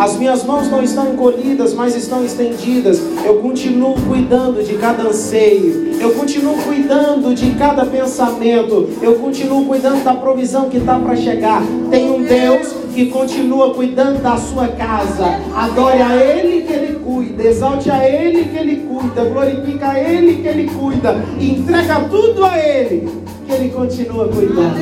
As 0.00 0.16
minhas 0.16 0.42
mãos 0.44 0.66
não 0.70 0.82
estão 0.82 1.12
encolhidas, 1.12 1.74
mas 1.74 1.94
estão 1.94 2.24
estendidas. 2.24 2.98
Eu 3.22 3.34
continuo 3.42 3.94
cuidando 4.08 4.64
de 4.64 4.78
cada 4.78 5.02
anseio. 5.02 5.90
Eu 6.00 6.12
continuo 6.14 6.56
cuidando 6.62 7.34
de 7.34 7.50
cada 7.50 7.84
pensamento. 7.84 8.88
Eu 9.02 9.16
continuo 9.16 9.66
cuidando 9.66 10.02
da 10.02 10.14
provisão 10.14 10.70
que 10.70 10.78
está 10.78 10.98
para 10.98 11.14
chegar. 11.16 11.62
Tem 11.90 12.10
um 12.10 12.22
Deus 12.22 12.72
que 12.94 13.10
continua 13.10 13.74
cuidando 13.74 14.22
da 14.22 14.38
sua 14.38 14.68
casa. 14.68 15.38
Adore 15.54 16.00
a 16.00 16.16
Ele 16.16 16.62
que 16.62 16.72
Ele 16.72 16.98
cuida. 17.04 17.42
Exalte 17.42 17.90
a 17.90 18.02
Ele 18.02 18.44
que 18.44 18.56
Ele 18.56 18.76
cuida. 18.76 19.24
Glorifica 19.26 19.90
a 19.90 20.00
Ele 20.00 20.36
que 20.36 20.48
Ele 20.48 20.70
cuida. 20.70 21.22
Entrega 21.38 22.00
tudo 22.08 22.42
a 22.42 22.56
Ele 22.56 23.06
que 23.46 23.52
Ele 23.52 23.68
continua 23.68 24.28
cuidando. 24.28 24.80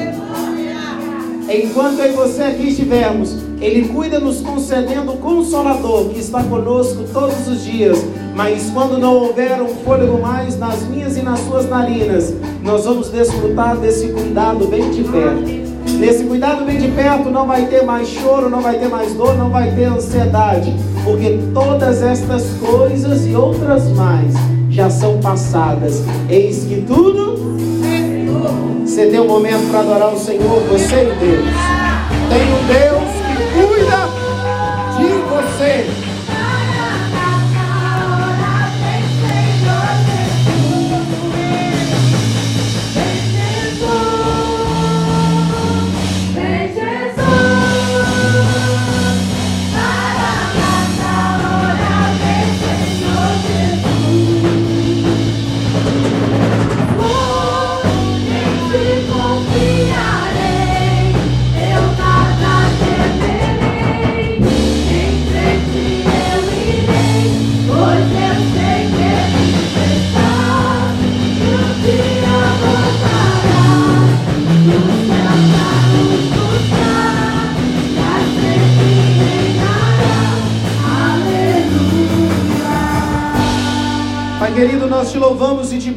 Enquanto 1.51 1.99
eu 1.99 2.13
e 2.13 2.13
você 2.13 2.43
aqui 2.45 2.69
estivermos, 2.69 3.48
Ele 3.61 3.89
cuida 3.89 4.21
nos 4.21 4.41
concedendo 4.41 5.13
o 5.13 5.17
Consolador 5.17 6.11
que 6.11 6.21
está 6.21 6.43
conosco 6.45 7.05
todos 7.13 7.49
os 7.49 7.65
dias. 7.65 7.99
Mas 8.35 8.71
quando 8.71 8.99
não 8.99 9.15
houver 9.15 9.61
um 9.61 9.69
fôlego 9.85 10.21
mais 10.21 10.57
nas 10.57 10.83
minhas 10.85 11.17
e 11.17 11.23
nas 11.23 11.41
suas 11.41 11.69
narinas, 11.69 12.33
nós 12.63 12.85
vamos 12.85 13.11
desfrutar 13.11 13.77
desse 13.77 14.09
cuidado 14.09 14.67
bem 14.69 14.91
de 14.91 15.03
perto. 15.03 15.69
Nesse 15.99 16.23
cuidado 16.25 16.65
bem 16.65 16.79
de 16.79 16.89
perto 16.89 17.31
não 17.31 17.47
vai 17.47 17.67
ter 17.67 17.83
mais 17.83 18.07
choro, 18.07 18.49
não 18.49 18.61
vai 18.61 18.79
ter 18.79 18.89
mais 18.89 19.13
dor, 19.15 19.37
não 19.37 19.51
vai 19.51 19.75
ter 19.75 19.85
ansiedade, 19.85 20.73
porque 21.03 21.41
todas 21.53 22.03
estas 22.03 22.45
coisas 22.61 23.27
e 23.27 23.35
outras 23.35 23.91
mais 23.91 24.35
já 24.71 24.89
são 24.89 25.19
passadas. 25.19 26.03
Eis 26.29 26.65
que 26.65 26.83
tudo 26.83 27.59
você 28.87 29.07
tem 29.07 29.21
um 29.21 29.27
momento 29.27 29.69
para 29.71 29.81
adorar 29.81 30.13
o 30.13 30.19
Senhor, 30.19 30.61
você 30.71 31.03
e 31.03 31.25
Deus. 31.25 31.47
Tem 32.29 32.43
um 32.43 32.67
Deus 32.67 33.08
cuida 33.79 34.09
de 34.97 35.13
você. 35.29 36.08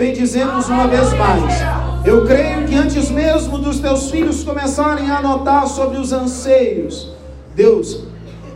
Bendizemos 0.02 0.68
uma 0.68 0.88
vez 0.88 1.14
mais. 1.14 1.62
Eu 2.04 2.26
creio 2.26 2.66
que 2.66 2.74
antes 2.74 3.12
mesmo 3.12 3.60
dos 3.60 3.80
teus 3.80 4.10
filhos 4.10 4.44
começarem 4.44 5.12
a 5.12 5.20
anotar 5.20 5.68
sobre 5.68 6.00
os 6.00 6.12
anseios, 6.12 7.12
Deus, 7.56 8.06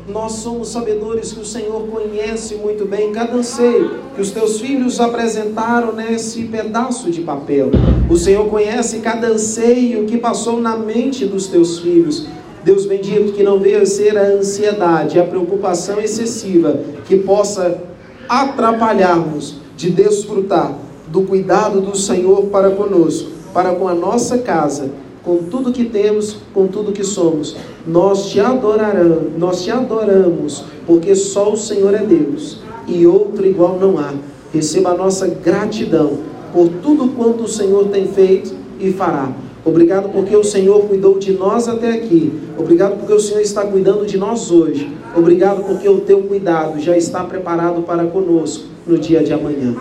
nós 0.10 0.32
somos 0.32 0.70
sabedores 0.70 1.34
que 1.34 1.40
o 1.40 1.46
Senhor 1.46 1.88
conhece 1.88 2.56
muito 2.56 2.84
bem 2.86 3.12
cada 3.12 3.36
anseio 3.36 3.92
que 4.16 4.22
os 4.22 4.32
teus 4.32 4.60
filhos 4.60 5.00
apresentaram 5.00 5.94
nesse 5.94 6.46
pedaço 6.46 7.12
de 7.12 7.22
papel. 7.22 7.70
O 8.10 8.18
Senhor 8.18 8.50
conhece 8.50 8.98
cada 8.98 9.28
anseio 9.28 10.06
que 10.08 10.18
passou 10.18 10.60
na 10.60 10.76
mente 10.76 11.28
dos 11.28 11.46
teus 11.46 11.78
filhos. 11.78 12.26
Deus 12.64 12.88
bendito, 12.88 13.34
que 13.34 13.44
não 13.44 13.60
venha 13.60 13.86
ser 13.86 14.18
a 14.18 14.24
ansiedade, 14.24 15.20
a 15.20 15.24
preocupação 15.24 16.02
excessiva 16.02 16.80
que 17.08 17.18
possa 17.18 17.84
atrapalharmos 18.28 19.58
de 19.78 19.92
desfrutar 19.92 20.85
do 21.08 21.22
cuidado 21.22 21.82
do 21.82 21.96
Senhor 21.96 22.46
para 22.46 22.72
conosco, 22.72 23.30
para 23.54 23.74
com 23.76 23.88
a 23.88 23.94
nossa 23.94 24.40
casa, 24.40 24.90
com 25.24 25.38
tudo 25.38 25.72
que 25.72 25.86
temos, 25.86 26.38
com 26.54 26.68
tudo 26.68 26.92
que 26.92 27.04
somos. 27.04 27.56
Nós 27.86 28.28
te 28.30 28.40
adoraremos, 28.40 29.38
nós 29.38 29.64
te 29.64 29.72
adoramos, 29.72 30.64
porque 30.86 31.16
só 31.16 31.52
o 31.52 31.58
Senhor 31.58 31.94
é 31.94 32.04
Deus 32.04 32.60
e 32.88 33.08
outro 33.08 33.46
igual 33.46 33.78
não 33.80 33.98
há. 33.98 34.14
Receba 34.54 34.92
a 34.92 34.98
nossa 34.98 35.28
gratidão 35.28 36.20
por 36.54 36.70
tudo 36.82 37.10
quanto 37.10 37.44
o 37.44 37.48
Senhor 37.48 37.88
tem 37.88 38.08
feito 38.08 38.54
e 38.80 38.92
fará. 38.92 39.32
Obrigado 39.66 40.10
porque 40.10 40.36
o 40.36 40.44
Senhor 40.44 40.82
cuidou 40.84 41.18
de 41.18 41.34
nós 41.34 41.68
até 41.68 41.92
aqui. 41.92 42.32
Obrigado 42.56 42.98
porque 42.98 43.14
o 43.14 43.20
Senhor 43.20 43.42
está 43.42 43.66
cuidando 43.66 44.06
de 44.06 44.16
nós 44.16 44.52
hoje. 44.52 44.96
Obrigado 45.18 45.64
porque 45.64 45.90
o 45.90 46.02
teu 46.02 46.22
cuidado 46.22 46.80
já 46.80 46.96
está 46.96 47.24
preparado 47.24 47.82
para 47.82 48.06
conosco 48.06 48.66
no 48.86 48.98
dia 48.98 49.24
de 49.24 49.34
amanhã. 49.34 49.76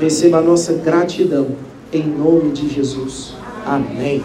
Receba 0.00 0.38
a 0.38 0.40
nossa 0.40 0.72
gratidão, 0.72 1.48
em 1.92 2.02
nome 2.02 2.52
de 2.52 2.68
Jesus. 2.68 3.34
Amém. 3.66 4.24